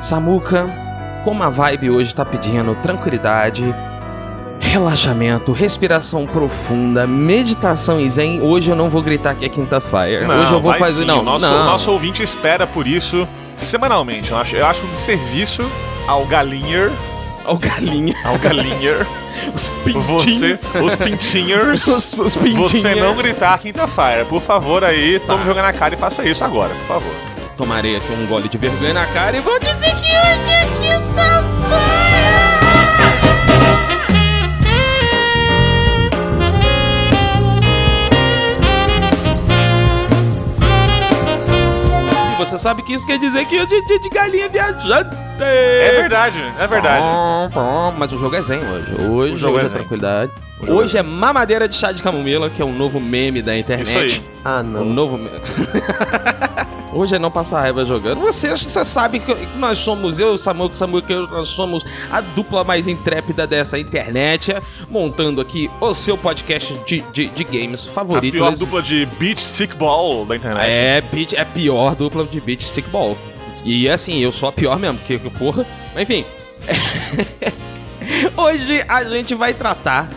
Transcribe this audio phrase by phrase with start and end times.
[0.00, 0.68] Samuca,
[1.24, 3.74] como a vibe hoje tá pedindo tranquilidade,
[4.58, 10.26] relaxamento, respiração profunda, meditação e zen, hoje eu não vou gritar que é quinta-feira.
[10.40, 11.02] Hoje eu vou fazer.
[11.02, 11.64] sim, Não, o nosso, não.
[11.64, 14.30] nosso ouvinte espera por isso semanalmente.
[14.30, 15.70] Eu acho, eu acho um desserviço
[16.06, 16.90] ao galinher,
[17.44, 18.14] Ó, o galinha.
[18.24, 19.06] ao galinher,
[19.54, 20.62] Os você, pintinhos.
[20.82, 22.72] os pintinhers, Os- os pintinhers.
[22.72, 24.24] você não gritar quinta-feira.
[24.24, 27.12] Por favor aí, tome vergonha na cara e faça isso agora, por favor.
[27.60, 32.30] Tomarei aqui um gole de vergonha na cara e vou dizer que hoje é quinta-feira.
[42.32, 45.14] E você sabe que isso quer dizer que hoje é dia de galinha viajante.
[45.40, 47.04] É verdade, é verdade.
[47.98, 48.94] Mas o jogo é zen hoje.
[49.06, 50.32] Hoje, O jogo hoje é é, tranquilidade.
[50.60, 53.56] O jogo Hoje é mamadeira de chá de camomila, que é um novo meme da
[53.56, 53.88] internet.
[53.88, 54.22] Isso aí.
[54.44, 54.84] Ah, O não.
[54.84, 55.18] novo.
[55.18, 55.30] me-
[56.92, 58.18] Hoje é não passar raiva jogando.
[58.20, 62.64] Você, você sabe que que nós somos, eu, Samuco, Samuco, eu, nós somos a dupla
[62.64, 64.52] mais intrépida dessa internet,
[64.90, 68.32] montando aqui o seu podcast de, de, de games A favorito.
[68.32, 70.66] pior Esse- dupla de beach stick ball da internet.
[70.68, 73.16] É, beat, é a pior dupla de beat stickball.
[73.64, 75.64] E assim, eu sou a pior mesmo, porque, porra.
[75.94, 76.24] Mas enfim.
[78.36, 80.08] Hoje a gente vai tratar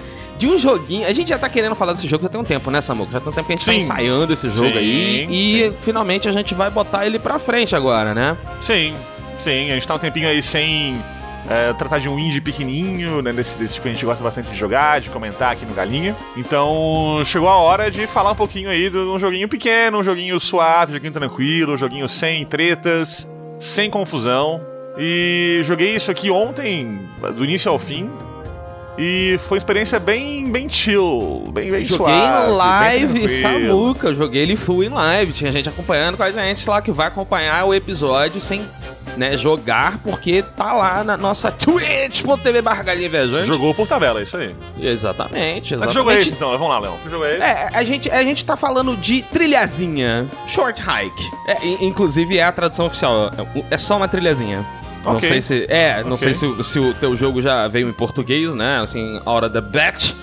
[0.44, 1.08] de um joguinho.
[1.08, 3.12] A gente já tá querendo falar desse jogo já tem um tempo, né, Samuco?
[3.12, 3.72] Já tem um tempo que a gente Sim.
[3.72, 5.28] tá ensaiando esse jogo Sim, aí.
[5.30, 5.76] E sim.
[5.82, 8.38] finalmente a gente vai botar ele pra frente agora, né?
[8.60, 8.94] Sim,
[9.40, 11.02] sim, a gente tá um tempinho aí sem
[11.50, 14.50] é, tratar de um indie pequenininho, né, desse, desse tipo que a gente gosta bastante
[14.50, 16.14] de jogar, de comentar aqui no Galinha.
[16.36, 20.38] Então, chegou a hora de falar um pouquinho aí de um joguinho pequeno, um joguinho
[20.42, 24.60] suave, um joguinho tranquilo, um joguinho sem tretas, sem confusão.
[24.98, 27.00] E joguei isso aqui ontem,
[27.34, 28.12] do início ao fim.
[28.98, 33.30] E foi uma experiência bem, bem chill, bem, bem joguei suave, em live.
[33.42, 34.08] Samuca.
[34.10, 35.34] Eu joguei ele full em live.
[35.34, 38.68] Tinha gente acompanhando com a gente lá que vai acompanhar o episódio sem
[39.18, 43.48] né, jogar, porque tá lá na nossa twitch.tv barra galinha viajante.
[43.48, 44.56] Jogou por tabela, é isso aí.
[44.80, 46.36] Exatamente, Mas que jogo é esse exatamente.
[46.36, 46.52] então?
[46.52, 46.98] Vamos lá, Léo.
[47.04, 47.44] Que jogo é esse?
[47.44, 51.24] É, a gente, a gente tá falando de trilhazinha, short hike.
[51.48, 54.66] É, inclusive é a tradução oficial, é- é só uma trilhazinha.
[55.04, 55.28] Não Ok.
[55.28, 55.66] sei se.
[55.70, 56.18] É, não Ok.
[56.18, 58.80] sei se, o- se o teu jogo já veio em português, né?
[58.82, 60.14] Assim, a hora da batch.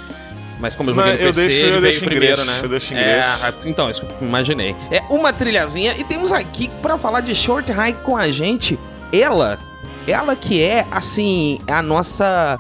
[0.58, 2.46] Mas como eu joguei Não, no eu PC, deixo- eu ele veio deixo primeiro, inglês,
[2.46, 2.60] né?
[2.62, 3.66] eu deixo É, inglês.
[3.66, 4.76] então, isso que imaginei.
[4.90, 8.78] É uma trilhazinha e temos aqui pra falar de short hike com a gente,
[9.10, 9.58] ela,
[10.06, 12.58] ela que é, assim, a nossa...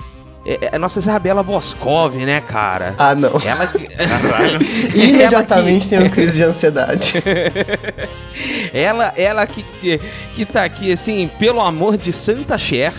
[0.50, 2.94] É é a nossa Isabela Boscov, né, cara?
[2.98, 3.30] Ah, não.
[3.44, 3.88] Ela que...
[4.98, 7.14] Imediatamente tem uma crise de ansiedade.
[8.72, 10.00] Ela, ela que, que,
[10.34, 12.92] que tá aqui, assim, pelo amor de Santa Cher.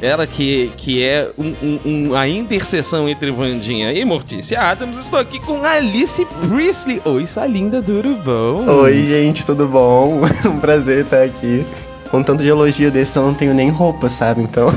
[0.00, 1.80] Ela que, que é um, um-
[2.10, 4.96] um- a interseção entre Vandinha e Mortícia Adams.
[4.98, 7.00] Estou aqui com Alice Priestley.
[7.04, 8.66] Oi, sua linda, tudo bom?
[8.82, 10.20] Oi, gente, tudo bom?
[10.46, 11.64] um prazer estar aqui.
[12.10, 14.42] Com tanto de elogio desse, eu não tenho nem roupa, sabe?
[14.42, 14.72] Então.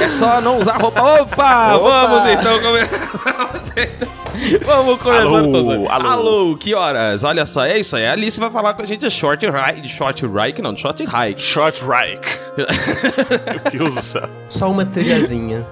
[0.00, 1.00] É só não usar roupa.
[1.00, 1.76] Opa!
[1.76, 2.06] Opa!
[2.06, 3.10] Vamos então começar.
[4.64, 5.22] Vamos começar.
[5.22, 5.90] Alô, todos.
[5.90, 6.08] alô.
[6.08, 7.24] alô, que horas?
[7.24, 8.06] Olha só, é isso aí.
[8.06, 9.80] A Alice vai falar com a gente de short hike.
[9.80, 11.40] De short hike, não, short hike.
[11.40, 12.38] Short Reich.
[12.56, 14.28] Meu Deus do céu.
[14.48, 15.66] Só uma trilhazinha.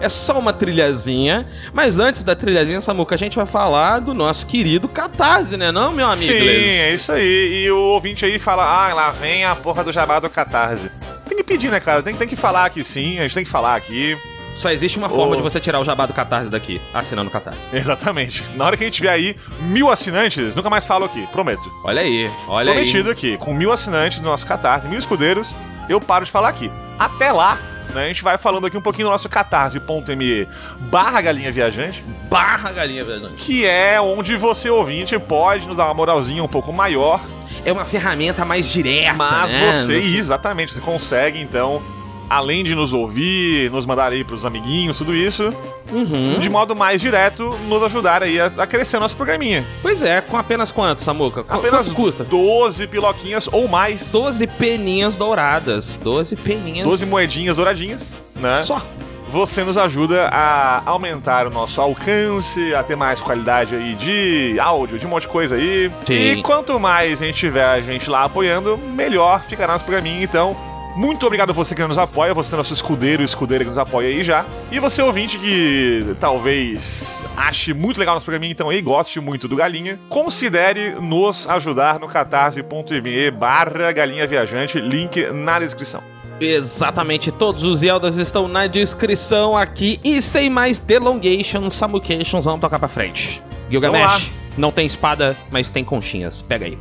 [0.00, 1.46] É só uma trilhazinha.
[1.72, 5.92] Mas antes da trilhazinha, Samuca, a gente vai falar do nosso querido Catarse, né, não,
[5.92, 6.22] meu amigo?
[6.22, 7.64] Sim, é isso aí.
[7.64, 10.90] E o ouvinte aí fala: ah, lá vem a porra do jabá do Catarse.
[11.28, 12.02] Tem que pedir, né, cara?
[12.02, 14.16] Tem, tem que falar aqui sim, a gente tem que falar aqui.
[14.54, 15.36] Só existe uma forma Ô.
[15.36, 17.68] de você tirar o jabá do Catarse daqui, assinando o Catarse.
[17.72, 18.44] Exatamente.
[18.54, 21.62] Na hora que a gente tiver aí mil assinantes, nunca mais falo aqui, prometo.
[21.82, 23.12] Olha aí, olha Prometido aí.
[23.12, 25.56] aqui, com mil assinantes no nosso Catarse, mil escudeiros,
[25.88, 26.70] eu paro de falar aqui.
[26.96, 27.58] Até lá,
[27.94, 30.46] né, a gente vai falando aqui um pouquinho do nosso catarse.me
[30.90, 33.30] barra galinha viajante, Barra galinha, velho.
[33.36, 37.20] que é onde você, ouvinte, pode nos dar uma moralzinha um pouco maior,
[37.64, 39.72] É uma ferramenta mais direta, mas né?
[39.72, 41.82] você, Você- exatamente, você consegue, então,
[42.28, 45.52] além de nos ouvir, nos mandar aí pros amiguinhos, tudo isso,
[45.92, 46.38] Uhum.
[46.40, 49.64] de modo mais direto, nos ajudar aí a, a crescer nosso programinha.
[49.82, 51.44] Pois é, com apenas quanto, Samuca?
[51.44, 52.24] Qu- Apenas quanto custa?
[52.24, 54.10] 12 piloquinhas ou mais.
[54.10, 55.96] 12 peninhas douradas.
[56.02, 56.88] 12 peninhas.
[56.88, 58.56] 12 moedinhas douradinhas, né?
[58.62, 58.80] Só.
[59.28, 64.96] Você nos ajuda a aumentar o nosso alcance, a ter mais qualidade aí de áudio,
[64.96, 65.90] de um monte de coisa aí.
[66.04, 66.14] Sim.
[66.38, 70.22] E quanto mais a gente tiver a gente lá apoiando, melhor ficará nosso programinha.
[70.22, 70.56] Então,
[70.96, 73.78] muito obrigado a você que nos apoia, você é nosso escudeiro e escudeira que nos
[73.78, 74.46] apoia aí já.
[74.70, 79.56] E você ouvinte que talvez ache muito legal nosso programinha, então aí goste muito do
[79.56, 86.02] Galinha, considere nos ajudar no catarse.me barra galinha viajante, link na descrição.
[86.40, 90.00] Exatamente, todos os Zeldas estão na descrição aqui.
[90.04, 93.42] E sem mais delongations, Samucations, vamos tocar pra frente.
[93.70, 96.42] Gilgamesh, não tem espada, mas tem conchinhas.
[96.42, 96.78] Pega aí.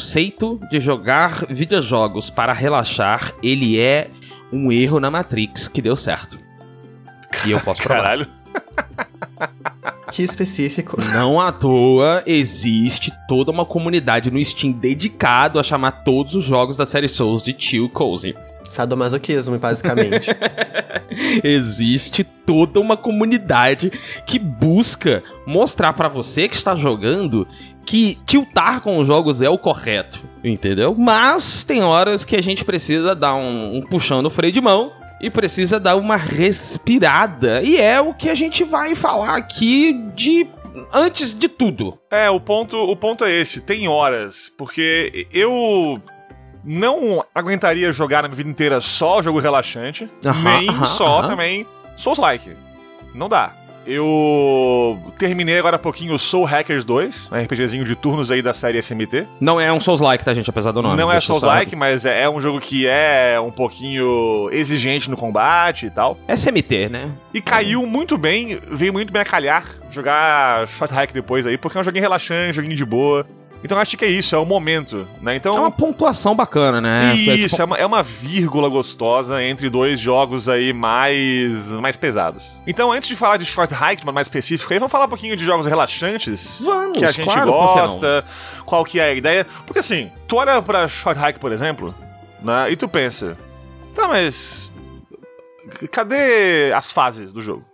[0.00, 4.08] Conceito de jogar videojogos para relaxar, ele é
[4.50, 6.38] um erro na Matrix que deu certo.
[7.44, 8.02] E eu posso provar.
[8.02, 8.26] Caralho.
[10.10, 11.00] Que específico.
[11.12, 16.76] Não à toa existe toda uma comunidade no Steam dedicado a chamar todos os jogos
[16.76, 18.34] da série Souls de Chill Cozy.
[18.68, 20.30] Sadomasoquismo, basicamente.
[21.42, 23.90] existe toda uma comunidade
[24.26, 27.46] que busca mostrar pra você que está jogando
[27.86, 30.94] que tiltar com os jogos é o correto, entendeu?
[30.96, 34.92] Mas tem horas que a gente precisa dar um, um puxão no freio de mão
[35.20, 37.62] e precisa dar uma respirada.
[37.62, 40.48] E é o que a gente vai falar aqui de
[40.92, 41.98] antes de tudo.
[42.10, 43.60] É, o ponto, o ponto é esse.
[43.60, 46.00] Tem horas, porque eu
[46.64, 50.08] não aguentaria jogar a minha vida inteira só jogo relaxante,
[50.42, 51.66] nem só também
[51.96, 52.56] Souls-like.
[53.14, 53.52] Não dá.
[53.86, 58.52] Eu terminei agora há pouquinho o Soul Hackers 2, um RPGzinho de turnos aí da
[58.52, 59.26] série SMT.
[59.40, 60.50] Não é um Souls-like, tá, gente?
[60.50, 60.96] Apesar do nome.
[60.96, 65.86] Não é Souls-like, mas é é um jogo que é um pouquinho exigente no combate
[65.86, 66.18] e tal.
[66.28, 67.10] SMT, né?
[67.32, 71.78] E caiu muito bem, veio muito bem a calhar jogar Short Hack depois aí, porque
[71.78, 73.26] é um joguinho relaxante, joguinho de boa.
[73.62, 75.36] Então acho que é isso, é o momento, né?
[75.36, 75.54] Então.
[75.54, 77.14] É uma pontuação bacana, né?
[77.14, 82.52] Isso, tipo- é, uma, é uma vírgula gostosa entre dois jogos aí mais, mais pesados.
[82.66, 85.36] Então, antes de falar de Short Hike, mas mais específico, aí vamos falar um pouquinho
[85.36, 86.58] de jogos relaxantes.
[86.60, 88.24] Vamos, que a gente claro, gosta,
[88.64, 89.46] qual que é a ideia.
[89.66, 91.94] Porque assim, tu olha pra Short Hike, por exemplo,
[92.42, 93.36] né, e tu pensa,
[93.94, 94.72] tá, mas
[95.90, 97.64] cadê as fases do jogo?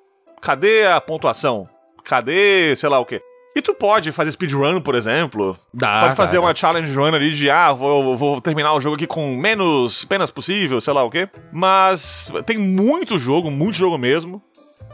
[0.40, 1.68] Cadê a pontuação?
[2.04, 3.20] Cadê, sei lá o quê?
[3.56, 6.46] E tu pode fazer speedrun, por exemplo, Dá, Pode fazer cara.
[6.46, 10.30] uma challenge run ali de, ah, vou, vou terminar o jogo aqui com menos penas
[10.30, 11.26] possível, sei lá o quê.
[11.50, 14.42] Mas tem muito jogo, muito jogo mesmo,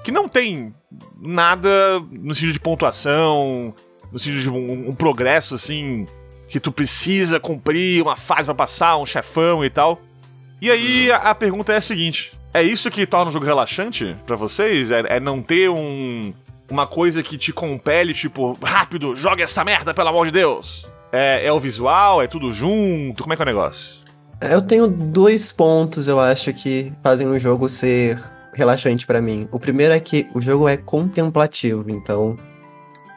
[0.05, 0.73] que não tem
[1.21, 3.75] nada no sentido de pontuação,
[4.13, 6.07] no sentido de um, um progresso, assim,
[6.49, 10.01] que tu precisa cumprir uma fase pra passar, um chefão e tal.
[10.61, 14.17] E aí a, a pergunta é a seguinte: é isso que torna o jogo relaxante
[14.25, 14.93] pra vocês?
[14.93, 16.33] É, é não ter um,
[16.73, 20.89] uma coisa que te compele, tipo, rápido, joga essa merda, pelo amor de Deus?
[21.13, 23.23] É, é o visual, é tudo junto?
[23.23, 24.01] Como é que é o negócio?
[24.41, 28.19] Eu tenho dois pontos, eu acho, que fazem o jogo ser
[28.55, 29.47] relaxante pra mim.
[29.53, 32.37] O primeiro é que o jogo é contemplativo, então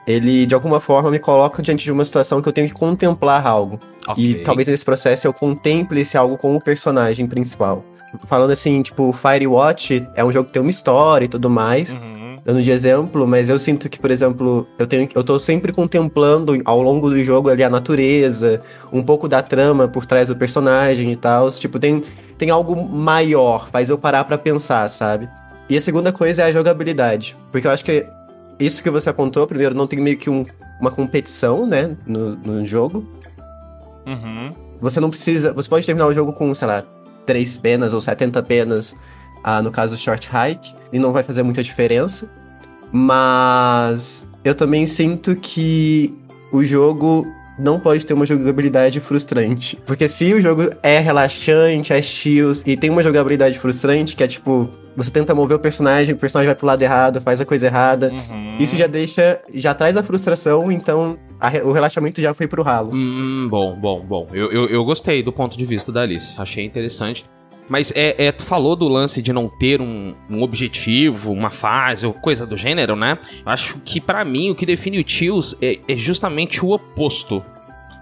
[0.08, 3.46] ele de alguma forma me coloca diante de uma situação que eu tenho que contemplar
[3.48, 3.80] algo.
[4.18, 4.44] E Ok.
[4.44, 7.84] talvez nesse processo eu contemple esse algo com o personagem principal.
[8.25, 12.14] Falando assim, tipo, Firewatch é um jogo que tem uma história e tudo mais, Uhum.
[12.46, 16.54] Dando de exemplo, mas eu sinto que, por exemplo, eu tenho eu tô sempre contemplando
[16.64, 18.62] ao longo do jogo ali a natureza,
[18.94, 21.50] um pouco da trama por trás do personagem e tal.
[21.50, 22.04] Tipo, tem,
[22.38, 25.28] tem algo maior, faz eu parar pra pensar, sabe?
[25.68, 27.36] E a segunda coisa é a jogabilidade.
[27.52, 28.06] Porque eu acho que
[28.60, 30.46] isso que você apontou, primeiro, não tem meio que um-
[30.80, 33.04] uma competição, né, no, no jogo.
[34.06, 34.52] Uhum.
[34.80, 35.52] Você não precisa.
[35.54, 36.84] Você pode terminar o jogo com, sei lá,
[37.25, 38.96] 3 penas ou 70 penas,
[39.44, 42.30] ah, no caso Short Hike, e não vai fazer muita diferença.
[42.98, 46.14] Mas eu também sinto que
[46.50, 47.28] o jogo
[47.60, 49.78] não pode ter uma jogabilidade frustrante.
[49.86, 54.28] Porque se o jogo é relaxante, é chill, e tem uma jogabilidade frustrante, que é
[54.28, 57.66] tipo, você tenta mover o personagem, o personagem vai pro lado errado, faz a coisa
[57.68, 58.14] errada.
[58.14, 58.58] Uhum.
[58.62, 59.42] Isso já deixa.
[59.54, 62.92] já traz a frustração, então a o relaxamento já foi pro ralo.
[62.94, 64.28] Hum, bom, bom, bom.
[64.32, 66.36] Eu, eu, eu gostei do ponto de vista da Alice.
[66.38, 67.25] Achei interessante.
[67.67, 72.05] Mas é, é, tu falou do lance de não ter um, um objetivo, uma fase
[72.05, 73.17] ou coisa do gênero, né?
[73.45, 77.43] Eu acho que pra mim o que define o Chills é, é justamente o oposto.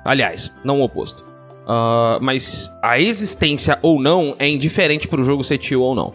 [0.04, 1.24] Aliás, não o oposto.
[1.68, 6.14] Ah, mas a existência ou não é indiferente pro jogo ser chill ou não.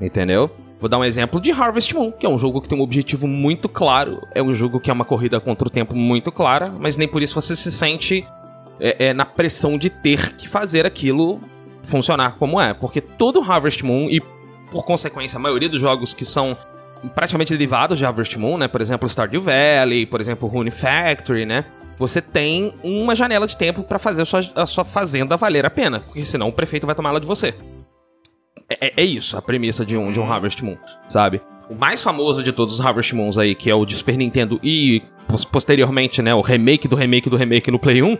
[0.00, 0.50] Entendeu?
[0.80, 3.26] Vou dar um exemplo de Harvest Moon, que é um jogo que tem um objetivo
[3.26, 4.20] muito claro.
[4.34, 7.22] É um jogo que é uma corrida contra o tempo muito clara, mas nem por
[7.22, 8.26] isso você se sente
[8.78, 11.40] é, é, na pressão de ter que fazer aquilo
[11.84, 12.74] funcionar como é.
[12.74, 14.20] Porque todo Harvest Moon, e
[14.70, 16.56] por consequência a maioria dos jogos que são
[17.14, 18.66] praticamente derivados de Harvest Moon, né?
[18.68, 21.64] Por exemplo, Stardew Valley, por exemplo, Rune Factory, né?
[21.98, 25.70] Você tem uma janela de tempo pra fazer a sua, a sua fazenda valer a
[25.70, 27.54] pena, porque senão o prefeito vai tomar ela de você.
[28.68, 30.76] É, é- é isso a premissa de um, de um Harvest Moon,
[31.08, 31.40] sabe?
[31.70, 34.58] O mais famoso de todos os Harvest Moons aí, que é o de Super Nintendo
[34.62, 38.16] e pos- posteriormente, né, o remake do remake do remake no Play 1,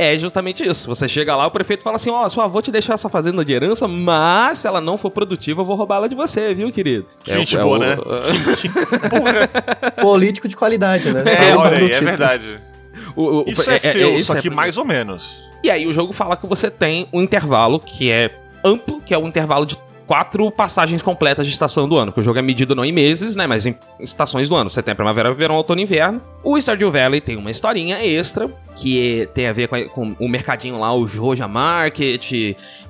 [0.00, 0.88] é justamente isso.
[0.88, 3.52] Você chega lá, o prefeito fala assim: Ó, sua avó te deixou essa fazenda de
[3.52, 7.06] herança, mas se ela não for produtiva, eu vou roubá-la de você, viu, querido?
[7.22, 7.96] Que gente boa, né?
[10.00, 11.22] Político de qualidade, né?
[11.26, 12.60] É, olha aí, é verdade.
[13.16, 15.44] O- o- Isso é, seu, isso só é- que mais ou menos.
[15.62, 18.30] E aí o jogo fala que você tem um intervalo que é
[18.64, 19.76] amplo, que é o intervalo de
[20.10, 23.36] quatro passagens completas de estação do ano, que o jogo é medido não em meses,
[23.36, 24.68] né, mas em estações do ano.
[24.68, 26.20] Tem primavera, verão, outono e inverno.
[26.42, 30.28] O Stardew Valley tem uma historinha extra, que tem a ver com, a- com o
[30.28, 32.28] mercadinho lá, o Joja Market,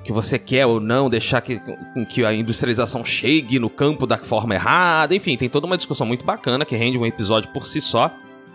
[0.03, 1.61] que você quer ou não deixar que,
[2.09, 5.13] que a industrialização chegue no campo da forma errada.
[5.13, 8.09] Enfim, tem toda uma discussão muito bacana, que rende um episódio por si só,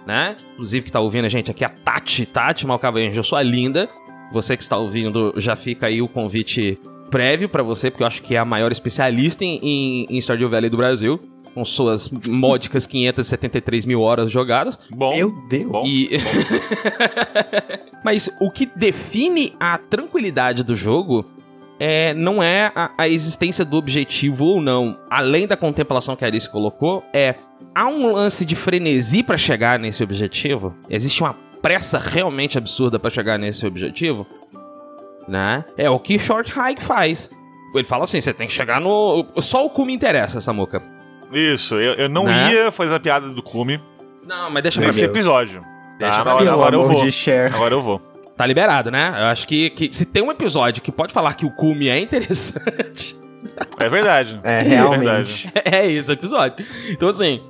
[0.04, 0.34] né?
[0.54, 3.88] Inclusive que tá ouvindo a gente aqui, a Tati, Tati Malcavenjo, sua linda.
[4.32, 6.80] Você que está ouvindo, já fica aí o convite
[7.10, 10.48] prévio pra você, porque eu acho que é a maior especialista em, em, em Stardew
[10.48, 11.20] Valley do Brasil,
[11.54, 14.78] com suas módicas 573 mil horas jogadas.
[14.90, 15.16] Bom.
[15.16, 15.70] Meu Deus.
[15.70, 15.84] Bom.
[15.86, 16.10] E...
[18.04, 21.24] Mas o que define a tranquilidade do jogo
[21.78, 24.98] é, não é a, a existência do objetivo ou não.
[25.10, 27.34] Além da contemplação que a Alice colocou, é
[27.74, 30.74] há um lance de frenesi pra chegar nesse objetivo?
[30.88, 34.26] Existe uma pressa realmente absurda pra chegar nesse objetivo?
[35.28, 35.64] Né?
[35.76, 37.30] É o que Short Hike faz.
[37.74, 39.26] Ele fala assim: você tem que chegar no.
[39.40, 40.82] Só o cu me interessa, Samuca.
[41.32, 42.52] Isso, eu, eu não Né?
[42.52, 43.80] ia fazer a piada do Cume
[44.24, 45.06] Não, mas deixa pra nesse mim.
[45.06, 45.16] Deus.
[45.16, 45.60] episódio.
[45.98, 47.02] Deixa Tá, pra agora, agora eu vou.
[47.54, 47.98] Agora eu vou.
[48.36, 49.12] Tá liberado, né?
[49.18, 51.98] Eu acho que, que se tem um episódio que pode falar que o cume é
[51.98, 53.18] interessante,
[53.78, 54.38] É verdade.
[54.44, 54.68] É, verdade.
[54.74, 55.50] realmente.
[55.64, 56.64] é esse episódio.
[56.90, 57.40] Então, assim,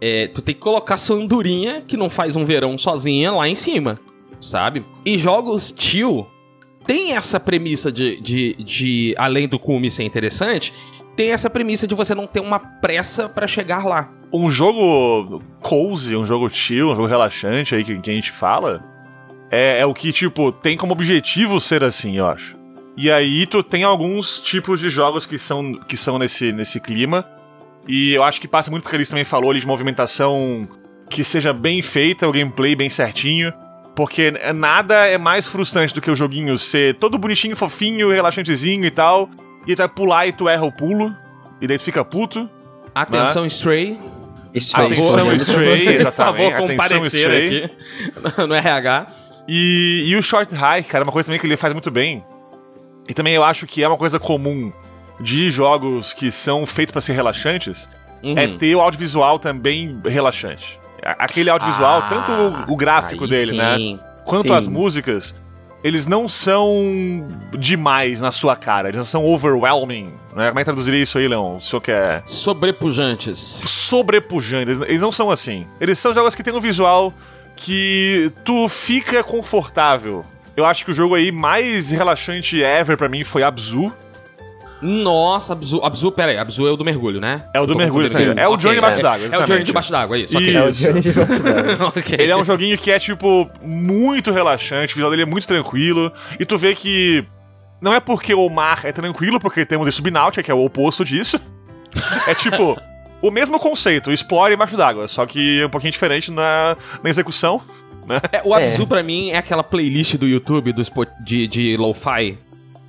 [0.00, 3.54] é, tu tem que colocar sua andorinha, que não faz um verão sozinha, lá em
[3.56, 3.98] cima,
[4.40, 4.84] sabe?
[5.04, 6.26] E jogos tio
[6.86, 10.72] tem essa premissa de, de, de além do cume ser interessante,
[11.16, 14.10] tem essa premissa de você não ter uma pressa pra chegar lá.
[14.32, 18.82] Um jogo cozy, um jogo chill, um jogo relaxante aí que, que a gente fala,
[19.50, 22.56] é, é o que, tipo, tem como objetivo ser assim, eu acho.
[22.96, 27.24] E aí tu tem alguns tipos de jogos que são, que são nesse, nesse clima.
[27.86, 30.66] E eu acho que passa muito porque eles também falou ali de movimentação
[31.10, 33.52] que seja bem feita, o gameplay bem certinho.
[33.94, 38.90] Porque nada é mais frustrante do que o joguinho ser todo bonitinho, fofinho, relaxantezinho e
[38.90, 39.30] tal.
[39.66, 41.14] E tu vai pular e tu erra o pulo.
[41.60, 42.48] E daí tu fica puto.
[42.94, 43.98] Atenção, Stray.
[44.52, 46.12] Isso aí, Atenção, Stray, Por exatamente.
[46.12, 47.64] favor, Atenção, Stray.
[47.64, 47.70] aqui
[48.46, 49.06] no RH.
[49.48, 52.24] E, e o short hike, cara, é uma coisa também que ele faz muito bem.
[53.08, 54.72] E também eu acho que é uma coisa comum
[55.20, 57.88] de jogos que são feitos pra ser relaxantes,
[58.22, 58.38] Uhum.
[58.38, 60.78] é ter o audiovisual também relaxante.
[61.04, 63.76] Aquele audiovisual, Ah, tanto o, o gráfico dele, né?
[63.76, 64.00] sim.
[64.24, 64.54] Quanto Sim.
[64.54, 65.34] as músicas,
[65.82, 67.26] eles não são
[67.58, 70.14] demais na sua cara, eles não são overwhelming.
[70.34, 70.48] Né?
[70.48, 71.56] Como é que traduziria isso aí, Leon?
[71.56, 73.62] O senhor quer Sobrepujantes.
[73.66, 74.80] sobrepujantes.
[74.80, 75.66] Eles não são assim.
[75.80, 77.12] Eles são jogos que têm um visual
[77.54, 80.24] que tu fica confortável.
[80.56, 83.92] Eu acho que o jogo aí mais relaxante ever pra mim foi Abzu.
[84.86, 87.46] Nossa, Abzu, Abzu, pera aí, Abzu é o do mergulho, né?
[87.54, 88.34] É o do mergulho também.
[88.36, 89.46] É o Journey debaixo d'água, É o.
[89.46, 90.36] Journey debaixo d'água, isso.
[90.36, 90.48] ok.
[90.48, 90.58] Isso.
[90.58, 91.82] É o Johnny de Velocidade.
[91.98, 92.18] ok.
[92.20, 96.12] Ele é um joguinho que é, tipo, muito relaxante, o visual dele é muito tranquilo.
[96.38, 97.24] E tu vê que
[97.80, 101.04] não é porque o mar é tranquilo, porque temos esse Subnáutica, que é o oposto
[101.04, 101.40] disso.
[102.26, 102.76] É tipo,
[103.22, 107.62] o mesmo conceito, explore embaixo d'água, só que é um pouquinho diferente na, na execução.
[108.32, 108.86] É, o Abzu, É.
[108.86, 110.82] pra mim, é aquela playlist do YouTube do
[111.24, 112.36] de, de lo-fi.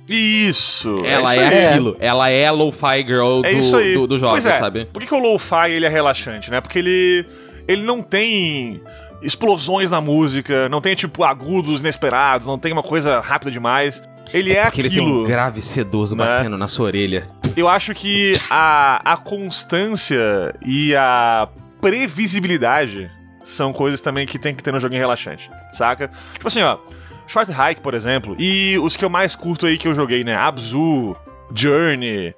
[0.08, 1.02] Isso!
[1.04, 1.66] Ela isso é, aí.
[1.66, 1.96] aquilo.
[1.98, 3.94] Ela é a lo-fi girl do, É isso aí.
[3.94, 4.52] do, do pois é.
[4.52, 4.84] sabe?
[4.86, 6.60] Por que, que o lo-fi ele é relaxante, né?
[6.60, 7.26] Porque ele
[7.68, 8.80] ele não tem
[9.20, 14.02] explosões na música, não tem tipo agudos inesperados, não tem uma coisa rápida demais.
[14.32, 15.22] Ele é, Porque ele tem aquilo.
[15.22, 16.24] um grave sedoso né?
[16.24, 17.24] batendo na sua orelha.
[17.56, 21.48] Eu acho que a, a constância e a
[21.80, 23.10] previsibilidade
[23.44, 26.10] são coisas também que tem que ter no joguinho relaxante, saca?
[26.32, 26.78] Tipo assim, ó,
[27.26, 30.34] Short Hike, por exemplo, e os que eu mais curto aí que eu joguei, né?
[30.36, 31.16] Abzu,
[31.54, 32.34] Journey,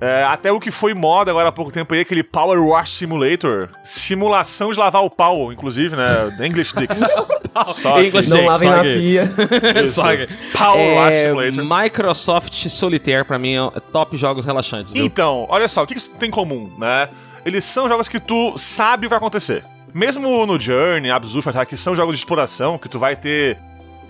[0.00, 3.68] é, até o que foi moda agora há pouco tempo aí, aquele Power Wash Simulator.
[3.84, 6.36] Simulação de lavar o pau, inclusive, né?
[6.44, 7.00] English Dicks.
[7.66, 9.32] Só que- English Não lavem só na que- pia.
[9.84, 10.00] Isso.
[10.00, 11.82] Só que- Power Wash É, Simulator.
[11.82, 15.04] Microsoft Solitaire, pra mim, é top jogos relaxantes, viu?
[15.04, 17.08] Então, olha só, o que, que isso tem em comum, né?
[17.44, 19.64] Eles são jogos que tu sabe o que vai acontecer.
[19.94, 23.58] Mesmo no Journey, Abzu, que são jogos de exploração, que tu vai ter,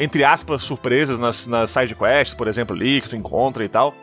[0.03, 3.95] entre aspas, surpresas nas, nas side quests, por exemplo, ali, que tu encontra e tal.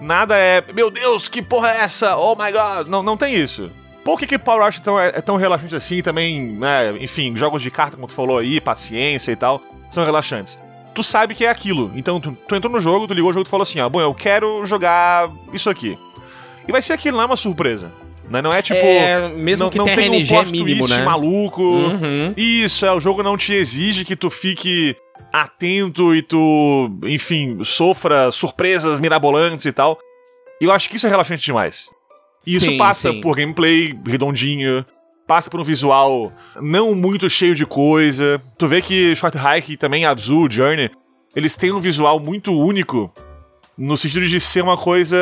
[0.00, 2.16] Nada é, meu Deus, que porra é essa?
[2.16, 2.88] Oh my god.
[2.88, 3.70] Não, não tem isso.
[4.04, 6.02] Por que, que Power Rush é tão, é, é tão relaxante assim?
[6.02, 10.58] Também, né, enfim, jogos de carta, como tu falou aí, paciência e tal, são relaxantes.
[10.94, 11.90] Tu sabe que é aquilo.
[11.94, 13.88] Então, tu, tu entrou no jogo, tu ligou o jogo e tu falou assim: ó,
[13.88, 15.98] bom, eu quero jogar isso aqui.
[16.66, 17.90] E vai ser aquilo, é uma surpresa.
[18.30, 18.42] Né?
[18.42, 18.78] Não é tipo.
[18.78, 21.04] É, mesmo não, que não tenha tem RNG um mínimo, twist né?
[21.04, 21.62] maluco.
[21.62, 22.34] Uhum.
[22.36, 24.96] Isso, é, o jogo não te exige que tu fique
[25.32, 29.98] atento e tu, enfim, sofra surpresas mirabolantes e tal.
[30.60, 31.88] E eu acho que isso é relaxante demais.
[32.46, 33.20] E isso Sim, passa sim.
[33.20, 34.84] por gameplay redondinho,
[35.26, 38.40] passa por um visual não muito cheio de coisa.
[38.56, 40.90] Tu vê que Short Hike e também Abzu, Journey,
[41.36, 43.12] eles têm um visual muito único
[43.76, 45.16] no sentido de ser uma coisa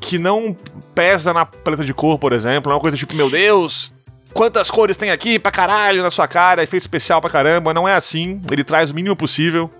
[0.00, 0.56] que não
[0.94, 2.68] pesa na paleta de cor, por exemplo.
[2.68, 3.92] Não é uma coisa tipo, meu Deus,
[4.32, 7.74] quantas cores tem aqui pra caralho na sua cara, efeito especial pra caramba.
[7.74, 8.40] Não é assim.
[8.50, 9.70] Ele traz o mínimo possível.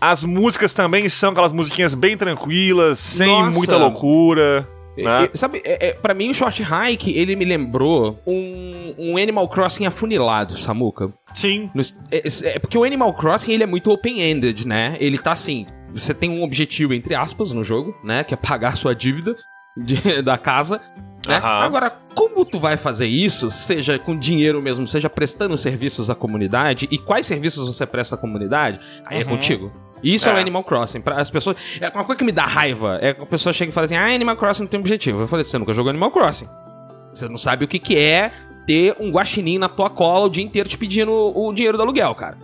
[0.00, 3.50] As músicas também são aquelas musiquinhas bem tranquilas, sem Nossa.
[3.50, 4.66] muita loucura.
[4.96, 5.28] Né?
[5.32, 9.48] É, sabe, é, é, pra mim o Short Hike, ele me lembrou um, um Animal
[9.48, 11.12] Crossing afunilado, Samuca.
[11.34, 11.70] Sim.
[11.74, 12.22] No- é,
[12.54, 14.96] é porque o Animal Crossing, ele é muito open-ended, né?
[14.98, 18.24] Ele tá assim, você tem um objetivo, entre aspas, no jogo, né?
[18.24, 19.36] Que é pagar sua dívida
[19.84, 20.80] de- da casa,
[21.26, 21.36] né?
[21.36, 21.60] Aham.
[21.64, 26.88] Agora, como tu vai fazer isso, seja com dinheiro mesmo, seja prestando serviços à comunidade,
[26.90, 29.72] e quais serviços você presta à comunidade, aí é contigo.
[30.02, 30.32] Isso é.
[30.32, 30.40] o É.
[30.40, 31.02] Animal Crossing.
[31.02, 31.56] Pra as pessoas.
[31.78, 32.98] É uma coisa que me dá raiva.
[33.02, 35.20] É que a pessoa chega e fala assim: Ah, Animal Crossing não tem objetivo.
[35.20, 36.48] Eu falei, você nunca jogou Animal Crossing.
[37.12, 38.30] Você não sabe o que, que é
[38.66, 42.14] ter um guaxinim na tua cola o dia inteiro te pedindo o dinheiro do aluguel,
[42.14, 42.38] cara.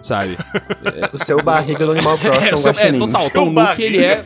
[0.00, 0.36] Sabe?
[1.12, 2.98] O seu barriga do Animal Crossing é um o seu- é, guaxinim.
[3.00, 3.20] total.
[3.20, 4.24] O Seu Tom Nook, ele é.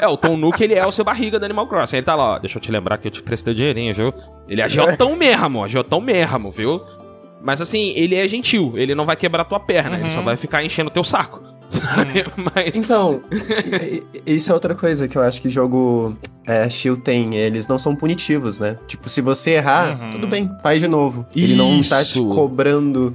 [0.00, 1.96] É, o Tom Nook, ele é o seu barriga do Animal Crossing.
[1.96, 2.38] Ele tá lá, ó.
[2.38, 4.14] Deixa eu te lembrar que eu te prestei o dinheirinho, viu?
[4.48, 6.80] Ele é agiotão mesmo, agiotão mesmo, viu?
[7.44, 10.62] Mas assim, ele é gentil, ele não vai quebrar tua perna, ele só vai ficar
[10.64, 11.42] enchendo teu saco.
[11.72, 12.24] sabe?
[12.54, 12.76] Mas.
[12.76, 13.20] Então,
[14.24, 17.34] isso é outra coisa que eu acho que jogo é, Shield tem.
[17.34, 18.76] Eles não são punitivos, né?
[18.86, 20.10] Tipo, se você errar, Uhum.
[20.10, 21.26] tudo bem, faz de novo.
[21.34, 22.28] Ele não tá te Isso.
[22.28, 23.14] cobrando.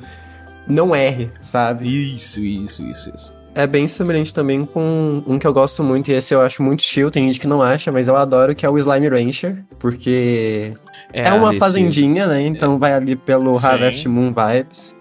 [0.68, 1.88] Não erre, sabe?
[1.88, 3.34] Isso, isso, isso, isso.
[3.58, 6.84] É bem semelhante também com um que eu gosto muito, e esse eu acho muito
[6.84, 10.74] chill, tem gente que não acha, mas eu adoro, que é o Slime Rancher, porque
[11.12, 12.46] é, uma desse- fazendinha, né?
[12.46, 13.66] Então vai ali pelo Sim.
[13.66, 14.96] Harvest Moon vibes.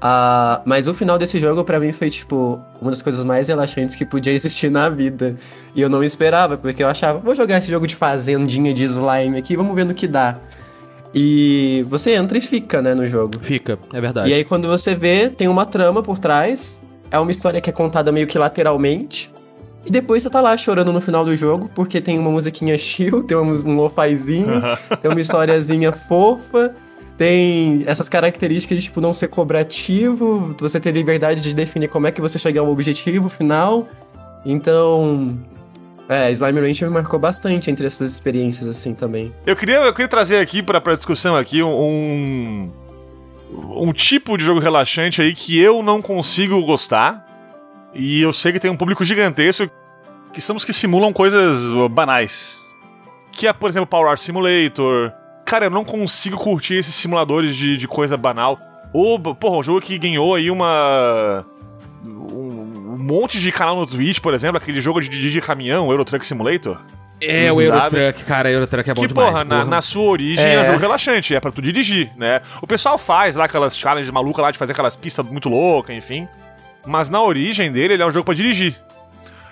[0.00, 3.94] Ah, mas o final desse jogo, pra mim, foi, tipo, uma das coisas mais relaxantes
[3.94, 5.36] que podia existir na vida.
[5.74, 9.38] E eu não esperava, porque eu achava, vou jogar esse jogo de fazendinha de slime
[9.38, 10.38] aqui, vamos ver no que dá.
[11.14, 13.38] E você entra e fica, né, no jogo.
[13.40, 14.30] Fica, é verdade.
[14.30, 16.82] E aí, quando você vê, tem uma trama por trás.
[17.10, 19.30] É uma história que é contada meio que lateralmente.
[19.86, 23.22] E depois você tá lá chorando no final do jogo, porque tem uma musiquinha chill,
[23.22, 24.62] tem um, lo-fizinho,
[25.02, 26.74] tem uma historiazinha fofa,
[27.18, 32.10] tem essas características de, tipo, não ser cobrativo, você ter liberdade de definir como é
[32.10, 33.86] que você chega ao objetivo final.
[34.44, 35.38] Então,
[36.08, 39.32] é, Slime Rancher me marcou bastante entre essas experiências, assim, também.
[39.46, 42.70] Eu queria, eu queria trazer aqui pra, pra discussão aqui um,
[43.50, 47.24] um tipo de jogo relaxante aí que eu não consigo gostar.
[47.94, 49.70] E eu sei que tem um público gigantesco
[50.32, 52.60] que são que simulam coisas banais.
[53.32, 55.12] Que é, por exemplo, Power Art Simulator.
[55.44, 58.58] Cara, eu não consigo curtir esses simuladores de, de coisa banal.
[58.92, 61.44] Ou, porra, um jogo que ganhou aí uma.
[62.04, 66.04] Um, um monte de canal no Twitch, por exemplo, aquele jogo de dirigir caminhão, Euro
[66.04, 66.78] Truck Simulator.
[67.28, 67.60] É o?
[67.60, 69.30] Eurotruck, cara, Eurotruck é bom que, demais.
[69.30, 70.54] porra, na, na sua origem é.
[70.54, 70.62] É.
[70.62, 72.40] um jogo relaxante, é pra tu dirigir, né?
[72.60, 76.28] O pessoal faz lá aquelas challenges malucas lá de fazer aquelas pistas muito loucas, enfim.
[76.86, 78.74] Mas na origem dele, ele é um jogo pra dirigir.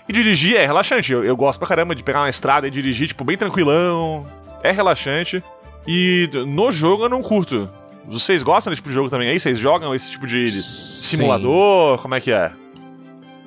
[0.09, 1.13] E dirigir é relaxante.
[1.13, 4.27] Eu, eu gosto pra caramba de pegar uma estrada e dirigir, tipo, bem tranquilão.
[4.63, 5.43] É relaxante.
[5.87, 7.69] E no jogo eu não curto.
[8.07, 9.39] Vocês gostam desse tipo de jogo também aí?
[9.39, 11.99] Vocês jogam esse tipo de simulador?
[11.99, 12.53] Como é que é?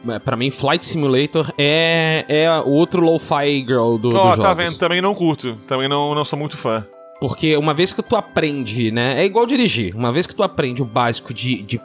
[0.07, 4.49] É, Pra mim, Flight Simulator é, é o outro lo-fi girl do, Ó, dos tá
[4.49, 4.57] jogos.
[4.57, 4.77] vendo?
[4.77, 5.55] Também não curto.
[5.67, 6.85] Também não, não sou muito fã.
[7.19, 9.21] Porque uma vez que tu aprende, né?
[9.21, 9.95] É igual dirigir.
[9.95, 11.81] Uma vez que tu aprende o básico de, de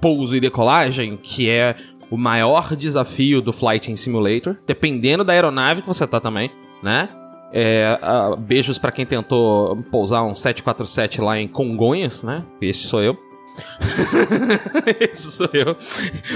[0.00, 1.74] pouso e decolagem, que é
[2.10, 6.50] o maior desafio do Flight Simulator, dependendo da aeronave que você tá também,
[6.82, 7.08] né?
[7.52, 12.44] É, ah, beijos pra quem tentou pousar um 747 lá em Congonhas, né?
[12.60, 13.16] Esse sou eu.
[15.00, 15.74] Esse sou eu.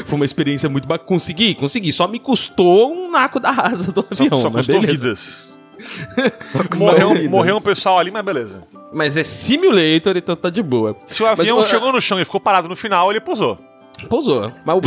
[0.06, 1.08] Foi uma experiência muito bacana.
[1.08, 1.92] Consegui, consegui.
[1.92, 4.38] Só me custou um naco da asa do Só, avião.
[4.38, 5.02] só mas custou beleza.
[5.02, 5.52] vidas.
[6.78, 8.61] Morreu, morreu um pessoal ali, mas beleza.
[8.92, 10.96] Mas é simulator, então tá de boa.
[11.06, 13.58] Se o avião Mas, chegou no chão e ficou parado no final, ele pousou.
[14.08, 14.52] Pousou.
[14.64, 14.80] Mas o,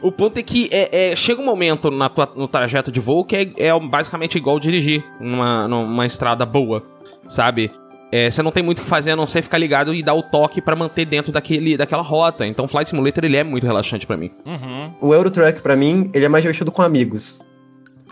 [0.08, 3.24] o ponto é que é, é- chega um momento na tua- no trajeto de voo
[3.24, 6.82] que é, é basicamente igual dirigir numa, numa estrada boa,
[7.26, 7.70] sabe?
[8.10, 10.14] É, você não tem muito o que fazer a não ser ficar ligado e dar
[10.14, 12.46] o toque pra manter dentro daquele, daquela rota.
[12.46, 14.30] Então, Flight Simulator ele é muito relaxante pra mim.
[15.00, 17.40] O Euro Truck, pra mim, ele é mais divertido com amigos.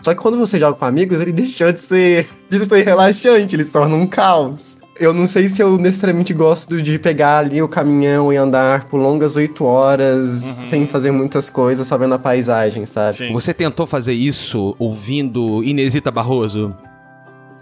[0.01, 3.63] Só que quando você joga com amigos, ele deixou de ser, de ser relaxante, ele
[3.63, 4.77] se torna um caos.
[4.99, 8.99] eu não sei se eu necessariamente gosto de pegar ali o caminhão e andar por
[8.99, 10.27] longas oito horas
[10.69, 13.17] sem fazer muitas coisas, só vendo a paisagem, sabe?
[13.17, 13.33] Sim.
[13.33, 16.75] Você tentou fazer isso ouvindo Inesita Barroso?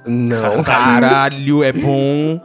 [0.06, 0.62] Não.
[0.64, 2.40] Caralho, é bom.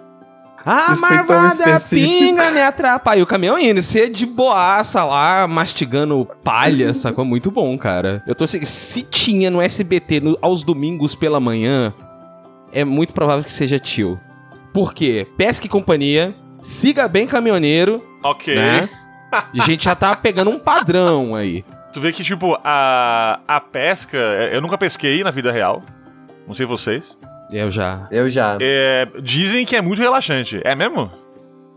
[0.64, 3.18] A Isso marvada pinga me atrapalha.
[3.18, 7.25] E o caminhão indo, você de boaça lá, mastigando palha, sacou?
[7.25, 8.23] Muito bom, cara.
[8.27, 11.94] Eu tô assim, se tinha no SBT no- aos domingos pela manhã,
[12.73, 14.20] é muito provável que seja tio.
[14.73, 15.27] Por quê?
[15.38, 18.55] Pesca e companhia, siga bem caminhoneiro, Ok.
[18.55, 18.87] né?
[19.33, 21.64] A gente já tá pegando um padrão aí.
[21.94, 24.18] Tu vê que, tipo, a, a pesca.
[24.53, 25.83] Eu nunca pesquei na vida real.
[26.46, 27.16] Não sei vocês.
[27.52, 28.06] Eu já.
[28.10, 28.56] Eu já.
[28.60, 30.60] É, dizem que é muito relaxante.
[30.64, 31.10] É mesmo?